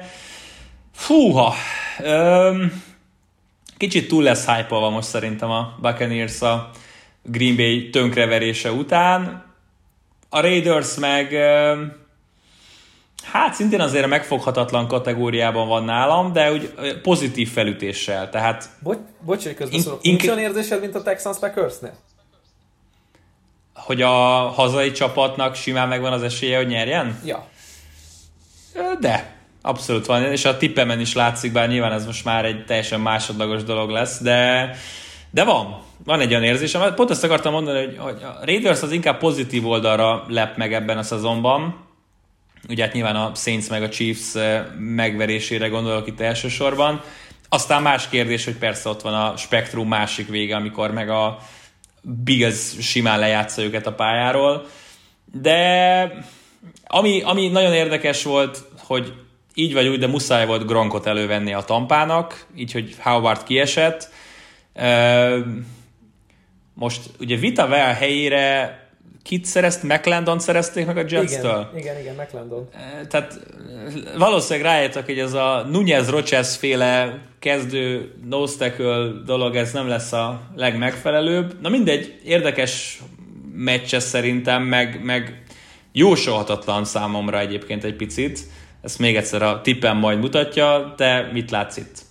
Fúha! 0.93 1.55
Öm, 2.03 2.83
kicsit 3.77 4.09
túl 4.09 4.23
lesz 4.23 4.47
hype 4.47 4.79
most 4.79 5.09
szerintem 5.09 5.51
a 5.51 5.75
Buccaneers 5.81 6.43
a 6.43 6.71
Green 7.23 7.57
Bay 7.57 7.91
tönkreverése 7.91 8.73
után. 8.73 9.45
A 10.29 10.41
Raiders 10.41 10.95
meg 10.95 11.33
hát 13.23 13.55
szintén 13.55 13.81
azért 13.81 14.05
a 14.05 14.09
megfoghatatlan 14.09 14.87
kategóriában 14.87 15.69
van 15.69 15.85
nálam, 15.85 16.33
de 16.33 16.53
úgy 16.53 16.75
pozitív 17.03 17.53
felütéssel, 17.53 18.31
tehát 18.31 18.69
Bocs, 18.83 18.99
bocs, 19.21 19.43
hogy 19.43 19.55
közbeszólok. 19.55 20.05
In- 20.05 20.11
Nincs 20.11 20.27
olyan 20.27 20.39
érzésed, 20.39 20.81
mint 20.81 20.95
a 20.95 21.03
Texans 21.03 21.39
Packersnél? 21.39 21.95
hogy 23.77 24.03
a 24.03 24.11
hazai 24.49 24.91
csapatnak 24.91 25.55
simán 25.55 25.89
megvan 25.89 26.13
az 26.13 26.23
esélye, 26.23 26.57
hogy 26.57 26.67
nyerjen? 26.67 27.21
Ja. 27.25 27.49
De, 29.01 29.36
abszolút 29.67 30.07
van, 30.07 30.23
és 30.23 30.45
a 30.45 30.57
tippemen 30.57 31.01
is 31.01 31.15
látszik, 31.15 31.53
bár 31.53 31.69
nyilván 31.69 31.93
ez 31.93 32.07
most 32.07 32.25
már 32.25 32.45
egy 32.45 32.65
teljesen 32.65 33.01
másodlagos 33.01 33.65
dolog 33.65 33.91
lesz, 33.91 34.21
de, 34.23 34.71
de 35.31 35.45
van. 35.45 35.83
Van 36.05 36.21
egy 36.21 36.31
olyan 36.31 36.43
érzésem. 36.43 36.95
Pont 36.95 37.11
azt 37.11 37.25
akartam 37.25 37.53
mondani, 37.53 37.79
hogy, 37.85 37.97
hogy 37.99 38.23
a 38.23 38.45
Raiders 38.45 38.83
az 38.83 38.93
inkább 38.93 39.19
pozitív 39.19 39.67
oldalra 39.67 40.25
lep 40.29 40.57
meg 40.57 40.73
ebben 40.73 40.99
a 40.99 41.03
szezonban. 41.03 41.85
Ugye 42.69 42.85
hát 42.85 42.93
nyilván 42.93 43.17
a 43.17 43.35
Saints 43.35 43.69
meg 43.69 43.83
a 43.83 43.89
Chiefs 43.89 44.35
ö, 44.35 44.59
megverésére 44.79 45.69
gondolok 45.69 46.07
itt 46.07 46.21
elsősorban. 46.21 47.01
Aztán 47.49 47.83
más 47.83 48.09
kérdés, 48.09 48.45
hogy 48.45 48.57
persze 48.57 48.89
ott 48.89 49.03
van 49.03 49.15
a 49.15 49.37
spektrum 49.37 49.89
másik 49.89 50.29
vége, 50.29 50.57
amikor 50.57 50.91
meg 50.91 51.11
a 51.11 51.39
Bills 52.03 52.75
simán 52.81 53.19
lejátsza 53.19 53.63
őket 53.63 53.87
a 53.87 53.95
pályáról. 53.95 54.67
De 55.41 56.13
ami, 56.87 57.23
ami 57.23 57.49
nagyon 57.49 57.73
érdekes 57.73 58.23
volt, 58.23 58.65
hogy 58.79 59.13
így 59.59 59.73
vagy 59.75 59.89
úgy, 59.89 59.99
de 59.99 60.07
muszáj 60.07 60.47
volt 60.47 60.67
Gronkot 60.67 61.07
elővenni 61.07 61.53
a 61.53 61.61
tampának, 61.61 62.47
így, 62.57 62.73
hogy 62.73 62.95
Howard 62.99 63.43
kiesett. 63.43 64.11
Most 66.75 67.01
ugye 67.21 67.37
Vita 67.37 67.67
Vea 67.67 67.93
helyére 67.93 68.81
kit 69.23 69.45
szerezt? 69.45 69.83
McLendon 69.83 70.39
szerezték 70.39 70.87
meg 70.87 70.97
a 70.97 71.05
Jets-től? 71.09 71.71
Igen, 71.77 71.83
igen, 71.83 72.01
igen, 72.01 72.15
McLendon. 72.15 72.69
Tehát 73.09 73.41
valószínűleg 74.19 74.73
rájöttek, 74.73 75.05
hogy 75.05 75.19
ez 75.19 75.33
a 75.33 75.67
Nunez 75.71 76.11
Roches 76.11 76.57
féle 76.57 77.19
kezdő 77.39 78.13
nose 78.29 78.75
dolog, 79.25 79.57
ez 79.57 79.73
nem 79.73 79.89
lesz 79.89 80.13
a 80.13 80.41
legmegfelelőbb. 80.57 81.61
Na 81.61 81.69
mindegy, 81.69 82.21
érdekes 82.25 83.03
meccs 83.53 83.95
ez 83.95 84.05
szerintem, 84.05 84.63
meg, 84.63 85.05
meg 85.05 85.43
jósolhatatlan 85.93 86.85
számomra 86.85 87.39
egyébként 87.39 87.85
egy 87.85 87.97
picit. 87.97 88.41
Ezt 88.87 88.99
még 88.99 89.17
egyszer 89.17 89.43
a 89.43 89.61
tippem 89.61 89.97
majd 89.97 90.19
mutatja, 90.19 90.95
te 90.97 91.31
mit 91.33 91.51
látsz 91.51 91.77
itt? 91.77 92.03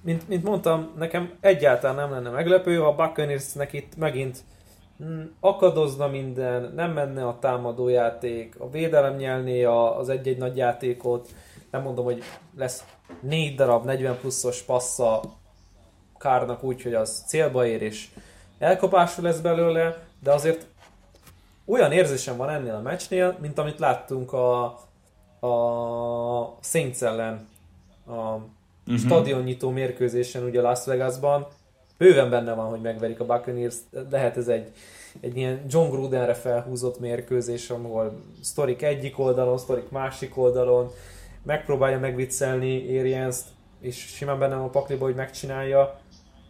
Mint, 0.00 0.28
mint 0.28 0.44
mondtam, 0.44 0.90
nekem 0.98 1.32
egyáltalán 1.40 1.96
nem 1.96 2.10
lenne 2.10 2.30
meglepő, 2.30 2.76
ha 2.76 2.94
Buccaneersnek 2.94 3.72
itt 3.72 3.96
megint 3.96 4.38
mm, 5.04 5.22
akadozna 5.40 6.06
minden, 6.06 6.72
nem 6.74 6.92
menne 6.92 7.26
a 7.26 7.38
támadójáték, 7.40 8.54
a 8.58 8.70
védelem 8.70 9.16
nyelné 9.16 9.64
az 9.64 10.08
egy-egy 10.08 10.38
nagy 10.38 10.56
játékot, 10.56 11.28
nem 11.70 11.82
mondom, 11.82 12.04
hogy 12.04 12.22
lesz 12.56 12.84
négy 13.20 13.54
darab 13.54 13.84
40 13.84 14.18
pluszos 14.18 14.62
passza 14.62 15.22
Kárnak 16.18 16.62
úgy, 16.62 16.82
hogy 16.82 16.94
az 16.94 17.22
célba 17.26 17.66
ér 17.66 17.82
és 17.82 18.08
elkapású 18.58 19.22
lesz 19.22 19.40
belőle, 19.40 20.06
de 20.22 20.32
azért 20.32 20.66
olyan 21.64 21.92
érzésem 21.92 22.36
van 22.36 22.50
ennél 22.50 22.74
a 22.74 22.80
meccsnél, 22.80 23.36
mint 23.40 23.58
amit 23.58 23.78
láttunk 23.78 24.32
a, 24.32 24.64
a 25.46 26.58
Saints 26.60 27.02
ellen 27.02 27.48
a 28.06 28.12
uh-huh. 28.12 28.96
stadionnyitó 28.96 29.70
mérkőzésen 29.70 30.44
ugye 30.44 30.60
Las 30.60 30.84
Vegasban. 30.84 31.46
Bőven 31.98 32.30
benne 32.30 32.54
van, 32.54 32.68
hogy 32.68 32.80
megverik 32.80 33.20
a 33.20 33.26
Buccaneers, 33.26 33.74
lehet 34.10 34.36
ez 34.36 34.48
egy, 34.48 34.72
egy 35.20 35.36
ilyen 35.36 35.64
John 35.68 35.90
Grudenre 35.90 36.34
felhúzott 36.34 37.00
mérkőzés, 37.00 37.70
ahol 37.70 38.20
sztorik 38.42 38.82
egyik 38.82 39.18
oldalon, 39.18 39.58
sztorik 39.58 39.90
másik 39.90 40.36
oldalon, 40.36 40.90
megpróbálja 41.42 41.98
megviccelni 41.98 42.98
Arians-t, 42.98 43.44
és 43.80 43.96
simán 43.96 44.38
benne 44.38 44.54
van 44.54 44.64
a 44.64 44.70
pakliba, 44.70 45.04
hogy 45.04 45.14
megcsinálja. 45.14 46.00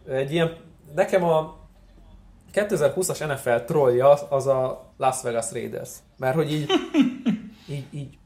Egy 0.09 0.31
ilyen, 0.31 0.57
nekem 0.95 1.23
a 1.23 1.62
2020-as 2.53 3.27
NFL 3.27 3.65
trollja 3.65 4.13
az 4.13 4.47
a 4.47 4.83
Las 4.97 5.21
Vegas 5.21 5.51
Raiders. 5.51 5.89
Mert 6.17 6.35
hogy 6.35 6.53
így, 6.53 6.71
így, 7.69 7.85
így 7.91 8.17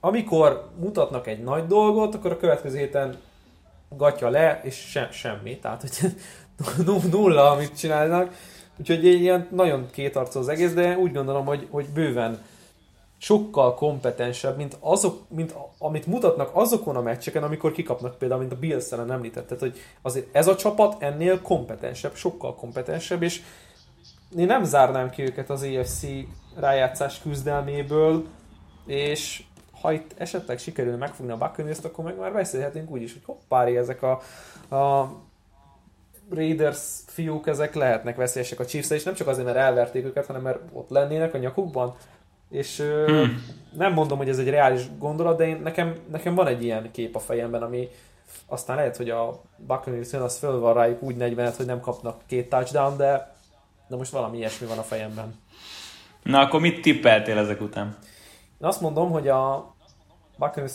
amikor 0.00 0.68
mutatnak 0.78 1.26
egy 1.26 1.42
nagy 1.42 1.66
dolgot, 1.66 2.14
akkor 2.14 2.30
a 2.30 2.36
következő 2.36 2.78
héten 2.78 3.16
gatya 3.96 4.28
le, 4.28 4.60
és 4.62 4.74
se, 4.74 5.08
semmi. 5.12 5.58
Tehát, 5.58 5.80
hogy 5.80 6.14
nu- 6.86 7.10
nulla, 7.10 7.50
amit 7.50 7.78
csinálnak. 7.78 8.34
Úgyhogy 8.78 9.06
egy 9.06 9.20
ilyen 9.20 9.48
nagyon 9.50 9.86
kétarcú 9.90 10.38
az 10.38 10.48
egész, 10.48 10.72
de 10.72 10.96
úgy 10.98 11.12
gondolom, 11.12 11.46
hogy, 11.46 11.66
hogy 11.70 11.86
bőven 11.88 12.38
sokkal 13.18 13.74
kompetensebb, 13.74 14.56
mint 14.56 14.76
azok, 14.80 15.22
mint 15.28 15.54
amit 15.78 16.06
mutatnak 16.06 16.50
azokon 16.52 16.96
a 16.96 17.00
meccseken, 17.00 17.42
amikor 17.42 17.72
kikapnak 17.72 18.18
például, 18.18 18.40
mint 18.40 18.52
a 18.52 18.58
bills 18.58 18.92
ellen 18.92 19.12
említetted, 19.12 19.58
hogy 19.58 19.78
azért 20.02 20.34
ez 20.34 20.46
a 20.46 20.56
csapat 20.56 21.02
ennél 21.02 21.42
kompetensebb, 21.42 22.14
sokkal 22.14 22.54
kompetensebb, 22.54 23.22
és 23.22 23.42
én 24.36 24.46
nem 24.46 24.64
zárnám 24.64 25.10
ki 25.10 25.22
őket 25.22 25.50
az 25.50 25.62
AFC 25.62 26.04
rájátszás 26.56 27.20
küzdelméből, 27.20 28.24
és 28.86 29.42
ha 29.80 29.92
itt 29.92 30.14
esetleg 30.16 30.58
sikerül 30.58 30.96
megfogni 30.96 31.32
a 31.32 31.36
buccaneers 31.36 31.78
akkor 31.82 32.04
meg 32.04 32.18
már 32.18 32.32
beszélhetünk 32.32 32.90
úgy 32.90 33.02
is, 33.02 33.12
hogy 33.12 33.24
hoppári 33.24 33.76
ezek 33.76 34.02
a, 34.02 34.20
a 34.76 35.12
Raiders 36.30 36.80
fiúk, 37.06 37.46
ezek 37.46 37.74
lehetnek 37.74 38.16
veszélyesek 38.16 38.60
a 38.60 38.64
chiefs 38.64 38.90
és 38.90 39.02
nem 39.02 39.14
csak 39.14 39.26
azért, 39.26 39.46
mert 39.46 39.58
elverték 39.58 40.04
őket, 40.04 40.26
hanem 40.26 40.42
mert 40.42 40.58
ott 40.72 40.90
lennének 40.90 41.34
a 41.34 41.38
nyakukban. 41.38 41.96
És 42.50 42.76
Hmm. 43.06 43.44
nem 43.76 43.92
mondom, 43.92 44.18
hogy 44.18 44.28
ez 44.28 44.38
egy 44.38 44.48
reális 44.48 44.82
gondolat, 44.98 45.36
de 45.36 45.46
én, 45.46 45.60
nekem, 45.62 45.94
nekem 46.10 46.34
van 46.34 46.46
egy 46.46 46.62
ilyen 46.62 46.90
kép 46.90 47.16
a 47.16 47.18
fejemben, 47.18 47.62
ami 47.62 47.88
aztán 48.46 48.76
lehet, 48.76 48.96
hogy 48.96 49.10
a 49.10 49.40
Buccaneers 49.56 50.12
jön, 50.12 50.22
az 50.22 50.38
föl 50.38 50.58
van 50.60 50.74
rájuk 50.74 51.02
úgy 51.02 51.16
40 51.16 51.52
hogy 51.56 51.66
nem 51.66 51.80
kapnak 51.80 52.20
két 52.26 52.48
touchdown, 52.48 52.96
de, 52.96 53.34
de 53.88 53.96
most 53.96 54.10
valami 54.10 54.36
ilyesmi 54.36 54.66
van 54.66 54.78
a 54.78 54.82
fejemben. 54.82 55.34
Na 56.22 56.40
akkor 56.40 56.60
mit 56.60 56.80
tippeltél 56.80 57.38
ezek 57.38 57.60
után? 57.60 57.96
Én 58.60 58.68
azt 58.68 58.80
mondom, 58.80 59.10
hogy 59.10 59.28
a 59.28 59.74
Buccaneers 60.38 60.74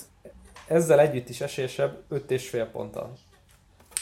ezzel 0.68 1.00
együtt 1.00 1.30
is 1.30 1.42
esélyesebb 1.42 2.04
5,5 2.12 2.68
ponttal. 2.72 3.14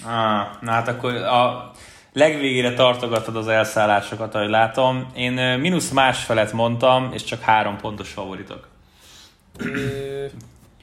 Ah, 0.06 0.62
na 0.62 0.72
hát 0.72 0.88
akkor 0.88 1.16
a 1.16 1.72
legvégére 2.14 2.74
tartogatod 2.74 3.36
az 3.36 3.48
elszállásokat, 3.48 4.36
ahogy 4.36 4.50
látom. 4.50 5.12
Én 5.16 5.60
mínusz 5.60 5.90
másfelet 5.90 6.54
mondtam, 6.54 7.10
és 7.14 7.24
csak 7.24 7.42
három 7.42 7.78
pontos 7.78 8.10
favoritok. 8.10 8.68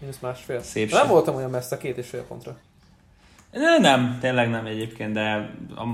Mínusz 0.01 0.19
másfél. 0.20 0.61
Szép 0.61 0.90
Nem 0.90 1.09
voltam 1.09 1.35
olyan 1.35 1.51
messze 1.51 1.77
két 1.77 1.97
és 1.97 2.09
fél 2.09 2.23
pontra. 2.23 2.57
Ne, 3.53 3.78
Nem, 3.78 4.19
tényleg 4.20 4.51
nem 4.51 4.66
egyébként, 4.66 5.12
de 5.12 5.51
a, 5.77 5.85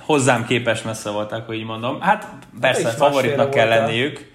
hozzám 0.00 0.46
képes 0.46 0.82
messze 0.82 1.10
voltak, 1.10 1.46
hogy 1.46 1.56
így 1.56 1.64
mondom. 1.64 2.00
Hát 2.00 2.28
persze, 2.60 2.88
is 2.88 2.94
favoritnak 2.94 3.50
kell 3.50 3.66
voltál. 3.66 3.86
lenniük. 3.86 4.32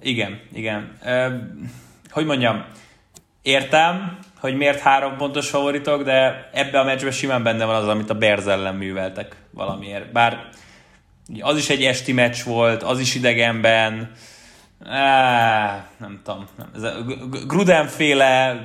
Igen, 0.00 0.40
igen. 0.52 0.98
Ö, 1.04 1.28
hogy 2.10 2.26
mondjam, 2.26 2.64
értem, 3.42 4.18
hogy 4.42 4.56
miért 4.56 4.80
három 4.80 5.16
pontos 5.16 5.48
favoritok, 5.48 6.02
de 6.02 6.48
ebbe 6.52 6.80
a 6.80 6.84
meccsben 6.84 7.12
simán 7.12 7.42
benne 7.42 7.64
van 7.64 7.74
az, 7.74 7.88
amit 7.88 8.10
a 8.10 8.14
Bears 8.14 8.44
ellen 8.44 8.74
műveltek 8.74 9.36
valamiért. 9.50 10.12
Bár 10.12 10.48
az 11.40 11.56
is 11.56 11.70
egy 11.70 11.82
esti 11.82 12.12
meccs 12.12 12.42
volt, 12.44 12.82
az 12.82 13.00
is 13.00 13.14
idegenben. 13.14 14.10
Á, 14.86 15.86
nem 15.96 16.20
tudom. 16.24 16.46
Nem. 16.58 16.70
Ez 16.74 16.82
a 16.82 17.02
G- 17.02 17.30
G- 17.30 17.46
Gruden 17.46 17.86
féle 17.86 18.62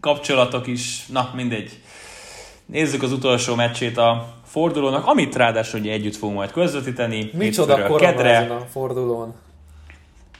kapcsolatok 0.00 0.66
is, 0.66 1.06
na 1.06 1.30
mindegy. 1.34 1.82
Nézzük 2.66 3.02
az 3.02 3.12
utolsó 3.12 3.54
meccsét 3.54 3.96
a 3.96 4.34
fordulónak, 4.44 5.06
amit 5.06 5.36
ráadásul 5.36 5.80
ugye 5.80 5.92
együtt 5.92 6.16
fogunk 6.16 6.38
majd 6.38 6.52
közvetíteni. 6.52 7.30
Micsoda 7.32 8.00
ezen 8.02 8.50
a 8.50 8.66
fordulón. 8.70 9.34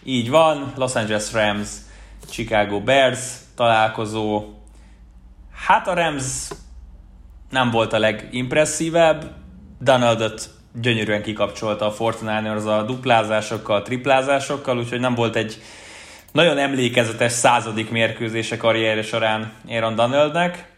Így 0.04 0.30
van, 0.30 0.72
Los 0.76 0.94
Angeles 0.94 1.32
Rams, 1.32 1.68
Chicago 2.28 2.80
Bears 2.80 3.18
találkozó. 3.54 4.44
Hát 5.52 5.88
a 5.88 5.94
Rams 5.94 6.48
nem 7.50 7.70
volt 7.70 7.92
a 7.92 7.98
legimpresszívebb, 7.98 9.30
Donaldot 9.80 10.50
gyönyörűen 10.80 11.22
kikapcsolta 11.22 11.86
a 11.86 11.92
Fortnite 11.92 12.50
a 12.50 12.82
duplázásokkal, 12.82 13.82
triplázásokkal, 13.82 14.78
úgyhogy 14.78 15.00
nem 15.00 15.14
volt 15.14 15.36
egy 15.36 15.62
nagyon 16.32 16.58
emlékezetes 16.58 17.32
századik 17.32 17.90
mérkőzése 17.90 18.56
karrierje 18.56 19.02
során 19.02 19.52
Aaron 19.68 19.94
Donaldnek. 19.94 20.68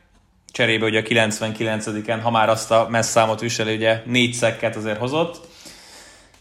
Cserébe 0.52 0.86
ugye 0.86 1.00
a 1.00 1.02
99-en, 1.02 2.18
ha 2.22 2.30
már 2.30 2.48
azt 2.48 2.70
a 2.70 2.86
messzámot 2.90 3.40
viseli, 3.40 3.74
ugye 3.74 4.02
négy 4.04 4.32
szekket 4.32 4.76
azért 4.76 4.98
hozott. 4.98 5.48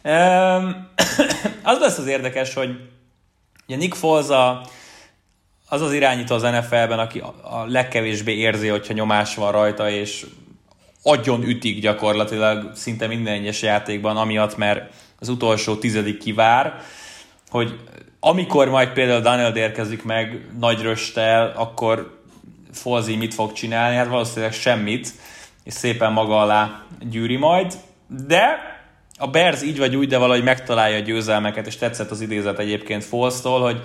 az 1.71 1.79
lesz 1.79 1.97
az 1.97 2.07
érdekes, 2.07 2.53
hogy 2.53 2.69
ugye 3.67 3.77
Nick 3.77 3.95
Foles 3.95 4.29
a, 4.29 4.61
az 5.73 5.81
az 5.81 5.93
irányító 5.93 6.35
az 6.35 6.41
NFL-ben, 6.41 6.99
aki 6.99 7.19
a 7.41 7.65
legkevésbé 7.65 8.35
érzi, 8.35 8.67
hogyha 8.67 8.93
nyomás 8.93 9.35
van 9.35 9.51
rajta, 9.51 9.89
és 9.89 10.25
agyon 11.03 11.43
ütik 11.43 11.81
gyakorlatilag 11.81 12.71
szinte 12.75 13.07
minden 13.07 13.33
egyes 13.33 13.61
játékban, 13.61 14.17
amiatt, 14.17 14.57
mert 14.57 14.93
az 15.19 15.29
utolsó 15.29 15.75
tizedik 15.75 16.17
kivár, 16.17 16.81
hogy 17.49 17.79
amikor 18.19 18.69
majd 18.69 18.89
például 18.89 19.21
Daniel 19.21 19.55
érkezik 19.55 20.03
meg 20.03 20.47
nagy 20.59 20.81
röstel, 20.81 21.53
akkor 21.55 22.21
Folzi 22.71 23.15
mit 23.15 23.33
fog 23.33 23.51
csinálni? 23.51 23.95
Hát 23.95 24.07
valószínűleg 24.07 24.53
semmit, 24.53 25.11
és 25.63 25.73
szépen 25.73 26.11
maga 26.11 26.41
alá 26.41 26.83
gyűri 27.09 27.35
majd, 27.35 27.73
de 28.07 28.57
a 29.17 29.27
Bears 29.27 29.61
így 29.61 29.77
vagy 29.77 29.95
úgy, 29.95 30.07
de 30.07 30.17
valahogy 30.17 30.43
megtalálja 30.43 30.95
a 30.95 30.99
győzelmeket, 30.99 31.67
és 31.67 31.75
tetszett 31.77 32.11
az 32.11 32.21
idézet 32.21 32.59
egyébként 32.59 33.03
Folsztól, 33.03 33.61
hogy 33.61 33.81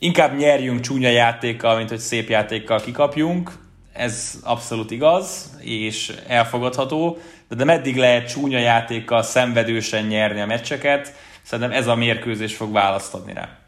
inkább 0.00 0.36
nyerjünk 0.36 0.80
csúnya 0.80 1.08
játékkal, 1.08 1.76
mint 1.76 1.88
hogy 1.88 1.98
szép 1.98 2.28
játékkal 2.28 2.80
kikapjunk, 2.80 3.52
ez 3.92 4.38
abszolút 4.42 4.90
igaz, 4.90 5.56
és 5.58 6.16
elfogadható, 6.26 7.18
de, 7.48 7.54
de 7.54 7.64
meddig 7.64 7.96
lehet 7.96 8.28
csúnya 8.28 8.58
játékkal 8.58 9.22
szenvedősen 9.22 10.04
nyerni 10.04 10.40
a 10.40 10.46
meccseket, 10.46 11.14
szerintem 11.42 11.76
ez 11.76 11.86
a 11.86 11.94
mérkőzés 11.94 12.56
fog 12.56 12.72
választ 12.72 13.14
adni 13.14 13.32
rá. 13.32 13.58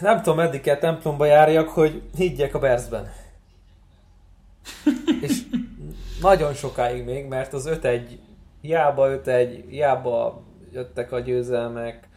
Nem 0.00 0.16
tudom, 0.16 0.36
meddig 0.36 0.60
kell 0.60 0.76
templomba 0.76 1.24
járjak, 1.24 1.68
hogy 1.68 2.02
higgyek 2.16 2.54
a 2.54 2.58
Bersben. 2.58 3.12
és 5.22 5.38
nagyon 6.20 6.54
sokáig 6.54 7.04
még, 7.04 7.26
mert 7.26 7.52
az 7.52 7.68
5-1, 7.82 8.00
hiába 8.60 9.08
5-1, 9.24 9.64
hiába 9.68 10.42
jöttek 10.72 11.12
a 11.12 11.20
győzelmek, 11.20 12.08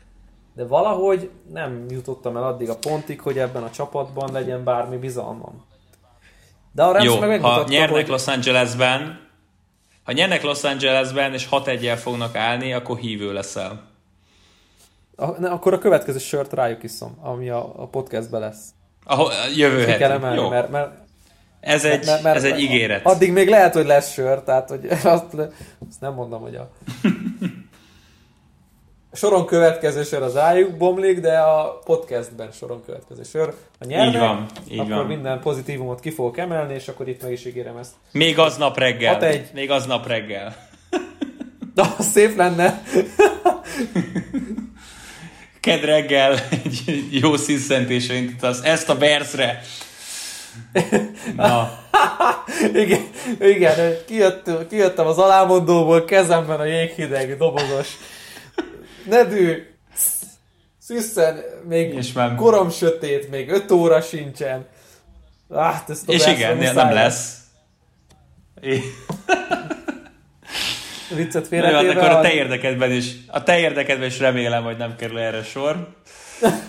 de 0.60 0.66
valahogy 0.66 1.30
nem 1.54 1.86
jutottam 1.90 2.38
el 2.38 2.44
addig 2.44 2.70
a 2.70 2.78
pontig, 2.78 3.20
hogy 3.20 3.38
ebben 3.38 3.64
a 3.64 3.70
csapatban 3.70 4.32
legyen 4.32 4.64
bármi 4.64 4.98
bizalmam. 4.98 5.66
De 6.72 6.84
a 6.84 6.92
Rams 6.92 7.06
Jó, 7.06 7.20
meg 7.20 7.42
ha 7.42 7.66
nyernek 7.68 7.96
hogy... 7.96 8.08
Los 8.08 8.28
Angelesben, 8.28 9.28
ha 10.04 10.12
nyernek 10.12 10.44
Los 10.44 10.64
Angelesben 10.64 11.34
és 11.34 11.48
6 11.48 11.68
1 11.68 11.88
fognak 12.00 12.36
állni, 12.36 12.74
akkor 12.74 12.98
hívő 12.98 13.34
leszel. 13.34 13.84
A, 15.16 15.40
ne, 15.40 15.50
akkor 15.50 15.74
a 15.74 15.78
következő 15.78 16.18
sört 16.18 16.54
rájuk 16.54 16.84
iszom, 16.84 17.18
ami 17.22 17.50
a, 17.50 17.82
a 17.82 17.88
podcastben 17.88 18.40
lesz. 18.40 18.70
A, 19.06 19.32
jövő 19.56 19.86
heti. 19.86 19.98
Kell 19.98 20.12
emelni, 20.12 20.42
Jó. 20.42 20.50
Mert, 20.50 20.70
mert, 20.70 20.92
ez 21.60 21.86
egy, 21.86 22.06
mert, 22.06 22.24
mert, 22.24 22.36
ez 22.36 22.44
egy 22.44 22.60
ígéret. 22.60 23.06
Addig 23.06 23.32
még 23.32 23.50
lehet, 23.50 23.74
hogy 23.74 23.86
lesz 23.86 24.12
sör, 24.12 24.42
tehát 24.44 24.70
hogy 24.70 24.86
azt, 25.04 25.34
azt 25.90 26.00
nem 26.00 26.14
mondom, 26.14 26.42
hogy 26.42 26.56
a 26.56 26.70
soron 29.14 29.46
következő 29.46 30.04
sor 30.04 30.22
az 30.22 30.34
rájuk 30.34 30.78
bomlik, 30.78 31.20
de 31.20 31.38
a 31.38 31.82
podcastben 31.86 32.52
soron 32.52 32.84
következő 32.86 33.24
sor. 33.24 33.56
Ha 33.80 33.86
nyernek, 33.86 34.14
így 34.14 34.20
van, 34.20 34.46
így 34.70 34.80
akkor 34.80 34.92
van. 34.92 35.06
minden 35.06 35.40
pozitívumot 35.40 36.00
ki 36.00 36.12
fogok 36.12 36.38
emelni, 36.38 36.74
és 36.74 36.88
akkor 36.88 37.08
itt 37.08 37.22
meg 37.22 37.32
is 37.32 37.46
ígérem 37.46 37.78
ezt. 37.78 37.92
Még 38.12 38.40
aznap 38.40 38.78
reggel. 38.78 39.24
egy... 39.24 39.50
Még 39.54 39.72
aznap 39.72 40.08
reggel. 40.08 40.56
De 41.74 41.84
az 41.98 42.06
szép 42.06 42.38
lenne. 42.38 42.84
Ked 45.60 45.84
reggel 45.84 46.40
egy 46.52 47.08
jó 47.12 47.36
sziszentésre 47.36 48.14
indítasz. 48.14 48.64
Ezt 48.64 48.90
a 48.90 48.98
Bersre. 48.98 49.62
Na. 51.36 51.72
igen, 52.74 53.08
igen 53.40 53.98
kijött, 54.08 54.68
kijöttem 54.70 55.08
az 55.08 55.18
alámondóból, 55.18 56.06
kezemben 56.06 56.60
a 56.60 56.66
jéghideg 56.66 57.38
dobozos 57.38 57.98
nedű, 59.10 59.64
szüsszen, 60.78 61.44
még 61.68 61.94
és 61.94 62.14
már... 62.14 62.36
korom 62.36 62.70
sötét, 62.70 63.30
még 63.30 63.50
5 63.50 63.72
óra 63.72 64.02
sincsen. 64.02 64.66
Ah, 65.48 65.76
ezt 65.88 66.10
és 66.10 66.26
igen, 66.26 66.58
nem, 66.58 66.76
nem 66.76 66.94
lesz. 66.94 67.38
Viccet 71.16 71.48
félretéve. 71.48 71.82
Jó, 71.82 71.88
hát 71.88 71.98
akkor 71.98 72.10
a 72.10 72.22
te 72.22 72.34
érdekedben 72.34 72.92
is, 72.92 73.16
a 73.28 73.44
te 73.44 73.60
érdekedben 73.60 74.08
is 74.08 74.20
remélem, 74.20 74.64
hogy 74.64 74.78
nem 74.78 74.96
kerül 74.96 75.20
erre 75.20 75.44
sor. 75.44 75.88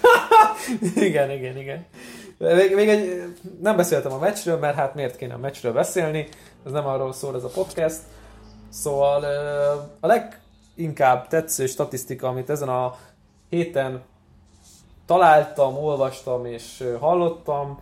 igen, 0.94 1.30
igen, 1.30 1.56
igen. 1.56 1.86
Még, 2.38 2.74
még 2.74 2.88
egy, 2.88 3.22
nem 3.60 3.76
beszéltem 3.76 4.12
a 4.12 4.18
meccsről, 4.18 4.58
mert 4.58 4.76
hát 4.76 4.94
miért 4.94 5.16
kéne 5.16 5.34
a 5.34 5.38
meccsről 5.38 5.72
beszélni, 5.72 6.28
ez 6.66 6.72
nem 6.72 6.86
arról 6.86 7.12
szól 7.12 7.36
ez 7.36 7.44
a 7.44 7.48
podcast. 7.48 7.98
Szóval 8.68 9.24
a 10.00 10.06
leg 10.06 10.40
inkább 10.74 11.26
tetsző 11.26 11.66
statisztika, 11.66 12.28
amit 12.28 12.50
ezen 12.50 12.68
a 12.68 12.96
héten 13.48 14.02
találtam, 15.06 15.76
olvastam 15.76 16.44
és 16.46 16.84
hallottam, 17.00 17.80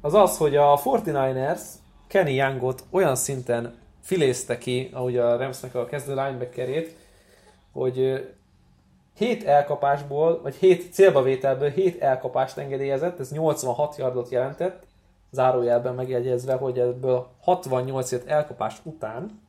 az 0.00 0.14
az, 0.14 0.36
hogy 0.36 0.56
a 0.56 0.76
49ers 0.76 1.60
Kenny 2.06 2.34
Youngot 2.34 2.84
olyan 2.90 3.16
szinten 3.16 3.74
filézte 4.02 4.58
ki, 4.58 4.90
ahogy 4.92 5.16
a 5.16 5.36
Ramsnek 5.36 5.74
a 5.74 5.86
kezdő 5.86 6.14
linebackerét, 6.14 6.96
hogy 7.72 8.26
7 9.16 9.44
elkapásból, 9.44 10.40
vagy 10.42 10.54
7 10.54 10.92
célbavételből 10.92 11.70
7 11.70 12.02
elkapást 12.02 12.56
engedélyezett, 12.56 13.20
ez 13.20 13.32
86 13.32 13.96
yardot 13.96 14.28
jelentett, 14.28 14.86
zárójelben 15.30 15.94
megjegyezve, 15.94 16.54
hogy 16.54 16.78
ebből 16.78 17.26
68 17.42 18.12
elkapás 18.26 18.74
után 18.82 19.45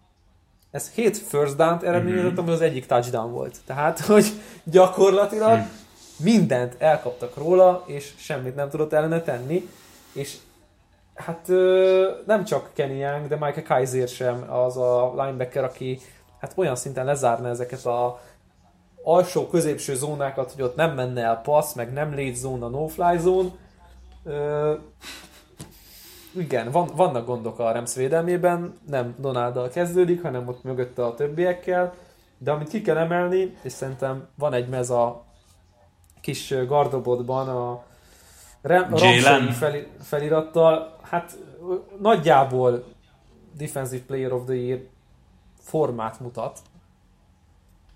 ez 0.78 0.92
7 0.94 1.18
first 1.18 1.56
down-t 1.56 1.84
eredményezett, 1.84 2.32
mm-hmm. 2.32 2.40
ami 2.40 2.52
az 2.52 2.62
egyik 2.62 2.86
touchdown 2.86 3.32
volt. 3.32 3.58
Tehát, 3.66 4.00
hogy 4.12 4.26
gyakorlatilag 4.64 5.58
mm. 5.58 5.62
mindent 6.24 6.76
elkaptak 6.80 7.38
róla, 7.38 7.84
és 7.86 8.14
semmit 8.18 8.56
nem 8.56 8.70
tudott 8.70 8.94
ellene 8.94 9.22
tenni, 9.22 9.70
és 10.14 10.38
hát 11.16 11.48
nem 12.26 12.44
csak 12.46 12.70
Kenny 12.74 12.98
Young, 12.98 13.28
de 13.28 13.36
Michael 13.36 13.64
Kaiser 13.64 14.08
sem 14.08 14.52
az 14.52 14.78
a 14.78 15.14
linebacker, 15.16 15.64
aki 15.64 16.00
hát 16.40 16.54
olyan 16.56 16.76
szinten 16.76 17.06
lezárna 17.06 17.50
ezeket 17.50 17.86
a 17.86 18.20
alsó, 19.04 19.48
középső 19.48 19.96
zónákat, 19.96 20.52
hogy 20.52 20.62
ott 20.64 20.76
nem 20.76 20.96
menne 20.96 21.22
el 21.22 21.42
passz, 21.42 21.74
meg 21.74 21.94
nem 21.94 22.14
légy 22.14 22.36
zóna, 22.36 22.68
no-fly 22.68 23.18
zone 23.18 23.50
igen, 26.38 26.72
van, 26.72 26.90
vannak 26.96 27.26
gondok 27.26 27.60
a 27.60 27.72
Rams 27.72 27.96
védelmében, 27.96 28.78
nem 28.88 29.16
Donáldal 29.18 29.70
kezdődik, 29.70 30.22
hanem 30.22 30.48
ott 30.48 30.64
mögötte 30.64 31.06
a 31.06 31.14
többiekkel, 31.14 31.94
de 32.38 32.52
amit 32.52 32.70
ki 32.70 32.82
kell 32.82 32.98
emelni, 32.98 33.58
és 33.62 33.72
szerintem 33.72 34.28
van 34.36 34.54
egy 34.54 34.68
mez 34.68 34.90
a 34.90 35.24
kis 36.22 36.54
gardobotban 36.68 37.50
a 37.50 37.84
Ramsey 38.62 39.22
felirattal, 40.02 40.98
hát 41.02 41.38
nagyjából 42.00 42.84
Defensive 43.58 44.04
Player 44.06 44.34
of 44.34 44.46
the 44.46 44.56
Year 44.56 44.80
formát 45.60 46.20
mutat. 46.20 46.60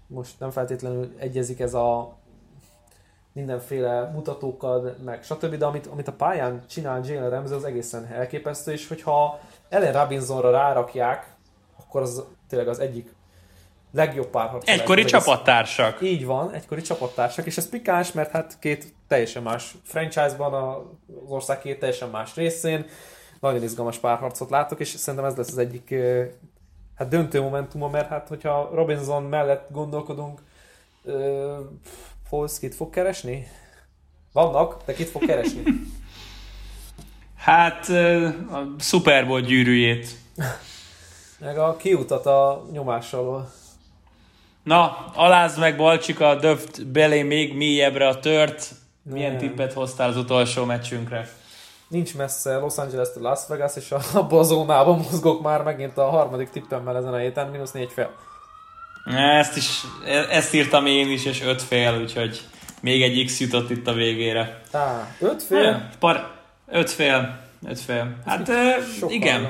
Most 0.08 0.40
nem 0.40 0.50
feltétlenül 0.50 1.14
egyezik 1.18 1.60
ez 1.60 1.74
a 1.74 2.16
mindenféle 3.34 4.12
mutatókkal, 4.14 4.96
meg 5.04 5.24
stb. 5.24 5.56
De 5.56 5.66
amit, 5.66 5.88
amit 5.88 6.08
a 6.08 6.14
pályán 6.14 6.64
csinál 6.70 7.02
Jalen 7.04 7.30
Ramsey, 7.30 7.56
az 7.56 7.64
egészen 7.64 8.06
elképesztő, 8.06 8.72
és 8.72 8.88
hogyha 8.88 9.40
Ellen 9.70 9.94
Robinsonra 9.94 10.52
rárakják, 10.52 11.36
akkor 11.80 12.02
az 12.02 12.24
tényleg 12.50 12.68
az 12.68 12.80
egyik 12.80 13.14
legjobb 13.92 14.28
párharc. 14.28 14.70
Egykori 14.70 15.04
csapattársak. 15.04 16.02
Így 16.02 16.26
van, 16.26 16.52
egykori 16.52 16.82
csapattársak, 16.82 17.46
és 17.46 17.58
ez 17.58 17.70
pikáns, 17.70 18.12
mert 18.12 18.32
hát 18.32 18.60
két 18.60 18.94
teljesen 19.08 19.44
más 19.44 19.76
franchise-ban, 19.84 20.54
az 20.54 20.82
ország 21.28 21.60
két 21.60 21.80
teljesen 21.80 22.10
más 22.10 22.36
részén, 22.36 22.86
nagyon 23.40 23.64
izgalmas 23.64 23.98
párharcot 23.98 24.50
látok, 24.50 24.80
és 24.80 24.88
szerintem 24.88 25.30
ez 25.30 25.36
lesz 25.36 25.52
az 25.52 25.58
egyik 25.58 25.96
hát 26.96 27.08
döntő 27.08 27.42
momentuma, 27.42 27.88
mert 27.88 28.08
hát 28.08 28.28
hogyha 28.28 28.70
Robinson 28.74 29.24
mellett 29.24 29.68
gondolkodunk, 29.72 30.42
Foles 32.32 32.60
kit 32.60 32.76
fog 32.76 32.90
keresni? 32.90 33.48
Vannak, 34.34 34.86
de 34.86 34.94
kit 34.94 35.10
fog 35.10 35.26
keresni? 35.26 35.64
Hát 37.38 37.90
a 38.52 38.66
Super 38.80 39.28
Bowl 39.28 39.42
gyűrűjét. 39.42 40.08
Meg 41.40 41.58
a 41.58 41.76
kiutat 41.76 42.26
a 42.26 42.66
nyomás 42.72 43.14
alól. 43.14 43.52
Na, 44.64 45.12
alázd 45.16 45.60
meg 45.60 45.78
Balcsika, 45.78 46.36
döft 46.36 46.88
belé 46.88 47.22
még 47.22 47.56
mélyebbre 47.56 48.08
a 48.08 48.20
tört. 48.20 48.72
Milyen 49.04 49.32
Nem. 49.32 49.40
tippet 49.40 49.74
hoztál 49.74 50.10
az 50.10 50.18
utolsó 50.18 50.66
meccsünkre? 50.66 51.30
Nincs 51.88 52.16
messze 52.16 52.58
Los 52.58 52.78
Angeles-től 52.78 53.24
Las 53.24 53.40
Vegas, 53.48 53.76
és 53.76 53.92
abban 53.92 54.40
a 54.40 54.44
zónában 54.44 54.98
mozgok 54.98 55.42
már 55.42 55.64
megint 55.64 55.98
a 55.98 56.10
harmadik 56.10 56.50
tippemmel 56.50 56.98
ezen 56.98 57.14
a 57.14 57.18
héten, 57.18 57.48
mínusz 57.48 57.72
négy 57.72 57.92
fél. 57.92 58.12
Ezt 59.06 59.58
is, 59.58 59.70
ezt 60.30 60.54
írtam 60.54 60.86
én 60.86 61.12
is, 61.12 61.26
és 61.26 61.42
öt 61.42 61.62
fél, 61.62 62.00
úgyhogy 62.02 62.42
még 62.82 63.02
egy 63.02 63.26
X 63.26 63.40
jutott 63.40 63.70
itt 63.70 63.88
a 63.88 63.94
végére. 63.94 64.62
Á, 64.72 65.16
öt 65.20 65.44
fél? 65.44 65.90
Par, 66.00 66.32
öt 66.68 66.92
fél. 66.92 67.40
Öt 67.68 67.80
fél. 67.80 68.16
Hát 68.26 68.50
ö, 68.50 68.70
sokkal 69.00 69.16
igen. 69.16 69.48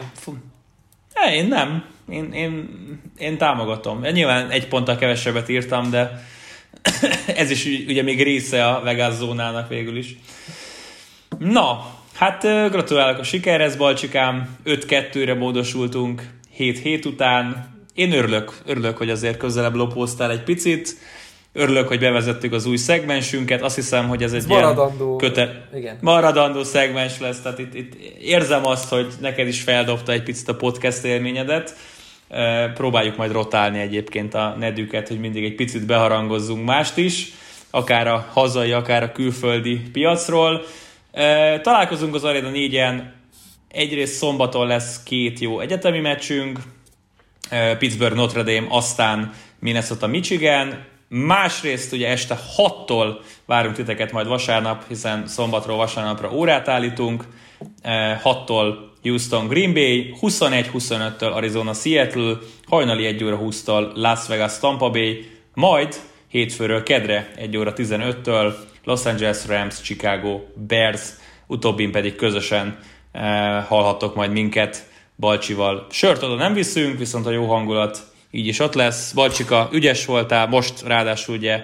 É, 1.28 1.36
én 1.36 1.48
nem. 1.48 1.86
Én, 2.10 2.32
én, 2.32 2.70
én 3.18 3.38
támogatom. 3.38 4.02
Nyilván 4.02 4.50
egy 4.50 4.68
ponttal 4.68 4.96
kevesebbet 4.96 5.50
írtam, 5.50 5.90
de 5.90 6.26
ez 7.36 7.50
is 7.50 7.66
ugye 7.66 8.04
még 8.04 8.24
része 8.24 8.68
a 8.68 8.82
Vegas 8.82 9.14
zónának 9.14 9.70
végül 9.70 9.98
is. 9.98 10.16
Na, 11.40 11.96
hát 12.16 12.42
gratulálok 12.42 13.20
a 13.20 13.24
sikerhez, 13.24 13.76
Balcsikám. 13.76 14.58
5-2-re 14.66 15.34
módosultunk 15.34 16.24
7 16.50 16.80
hét 16.80 17.06
után. 17.06 17.70
Én 17.94 18.12
örülök, 18.12 18.54
örülök, 18.66 18.98
hogy 18.98 19.10
azért 19.10 19.38
közelebb 19.38 19.76
lopóztál 19.76 20.32
egy 20.32 20.44
picit. 20.44 20.96
Örülök, 21.54 21.88
hogy 21.88 22.00
bevezettük 22.00 22.54
az 22.54 22.66
új 22.66 22.78
szegmensünket. 22.78 23.62
Azt 23.62 23.76
hiszem, 23.76 24.08
hogy 24.08 24.24
ez 24.24 24.34
egy 24.34 24.48
maradandó. 24.48 25.06
ilyen 25.06 25.18
köte- 25.18 25.68
Igen. 25.76 25.98
maradandó 26.02 26.64
szegmens 26.64 27.20
lesz, 27.20 27.42
tehát 27.42 27.60
itt, 27.60 27.74
itt 27.74 27.94
érzem 28.22 28.66
azt, 28.66 28.90
hogy 28.90 29.08
neked 29.22 29.48
is 29.48 29.62
feldobta 29.62 30.12
egy 30.12 30.24
picit 30.24 30.48
a 30.48 30.56
podcast 30.56 31.04
élményedet. 31.04 31.76
Próbáljuk 32.74 33.18
majd 33.18 33.32
rotálni 33.32 33.80
egyébként 33.80 34.34
a 34.34 34.56
nedüket, 34.60 35.08
hogy 35.08 35.20
mindig 35.20 35.44
egy 35.44 35.56
picit 35.56 35.86
beharangozzunk 35.86 36.66
mást 36.66 36.98
is, 36.98 37.28
akár 37.70 38.08
a 38.08 38.28
hazai, 38.32 38.72
akár 38.72 39.04
a 39.04 39.12
külföldi 39.12 39.82
piacról. 39.92 40.62
Találkozunk 41.62 42.16
az 42.16 42.24
Arena 42.24 42.50
4-en, 42.54 43.02
egyrészt 43.72 44.14
szombaton 44.14 44.68
lesz 44.68 45.04
két 45.04 45.40
jó 45.40 45.60
egyetemi 45.60 46.00
meccsünk, 46.00 46.60
Pittsburgh 47.78 48.16
Notre 48.16 48.44
Dame, 48.44 48.68
aztán 48.70 49.34
Minnesota 49.60 50.08
Michigan. 50.08 50.84
Másrészt 51.08 51.94
ugye 51.94 52.08
este 52.08 52.40
6-tól 52.58 53.20
várunk 53.46 53.76
titeket 53.76 54.12
majd 54.12 54.28
vasárnap, 54.28 54.88
hiszen 54.88 55.28
szombatról 55.28 55.78
vasárnapra 55.78 56.32
órát 56.32 56.68
állítunk. 56.68 57.26
Eh, 57.82 58.20
6-tól 58.24 58.76
Houston 59.04 59.48
Green 59.48 59.74
Bay, 59.74 60.14
21-25-től 60.22 61.34
Arizona 61.34 61.74
Seattle, 61.74 62.38
hajnali 62.68 63.06
1 63.06 63.24
óra 63.24 63.40
20-tól 63.42 63.92
Las 63.94 64.28
Vegas 64.28 64.60
Tampa 64.60 64.90
Bay, 64.90 65.30
majd 65.54 65.96
hétfőről 66.28 66.84
kedre 66.84 67.32
1 67.36 67.58
óra 67.58 67.74
15-től 67.76 68.54
Los 68.84 69.06
Angeles 69.06 69.48
Rams, 69.48 69.82
Chicago 69.82 70.40
Bears, 70.68 71.10
utóbbin 71.48 71.92
pedig 71.92 72.16
közösen 72.16 72.80
hallhattok 73.68 74.16
majd 74.16 74.32
minket 74.32 74.91
Balcsival. 75.22 75.88
Sört 75.92 76.24
oda 76.24 76.36
nem 76.36 76.54
viszünk, 76.54 76.98
viszont 76.98 77.26
a 77.26 77.32
jó 77.32 77.46
hangulat 77.46 78.00
így 78.32 78.48
is 78.48 78.60
ott 78.60 78.74
lesz. 78.74 79.12
Balcsika, 79.12 79.70
ügyes 79.72 80.06
voltál, 80.06 80.48
most 80.48 80.82
ráadásul 80.82 81.36
ugye 81.36 81.64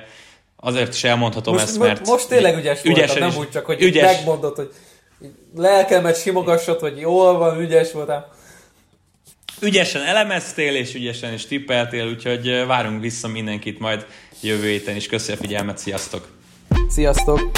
azért 0.56 0.94
is 0.94 1.04
elmondhatom 1.04 1.54
Most, 1.54 1.66
ezt, 1.66 1.80
mert... 1.80 2.08
most, 2.08 2.28
tényleg 2.28 2.58
ügyes 2.58 2.84
ügyesen 2.84 3.28
nem 3.28 3.38
úgy 3.38 3.50
csak, 3.50 3.66
hogy 3.66 3.82
ügyes, 3.82 4.16
megmondod, 4.16 4.56
hogy 4.56 4.72
lelkemet 5.56 6.22
simogassad, 6.22 6.80
hogy 6.80 7.00
jól 7.00 7.38
van, 7.38 7.60
ügyes 7.60 7.92
voltál. 7.92 8.34
ügyesen 9.62 10.02
elemeztél, 10.02 10.76
és 10.76 10.94
ügyesen 10.94 11.34
is 11.34 11.46
tippeltél, 11.46 12.08
úgyhogy 12.08 12.66
várunk 12.68 13.02
vissza 13.02 13.28
mindenkit 13.28 13.80
majd 13.80 14.06
jövő 14.42 14.68
héten 14.68 14.96
is. 14.96 15.08
Köszönöm 15.08 15.40
a 15.40 15.46
figyelmet, 15.46 15.78
sziasztok! 15.78 16.28
Sziasztok! 16.90 17.52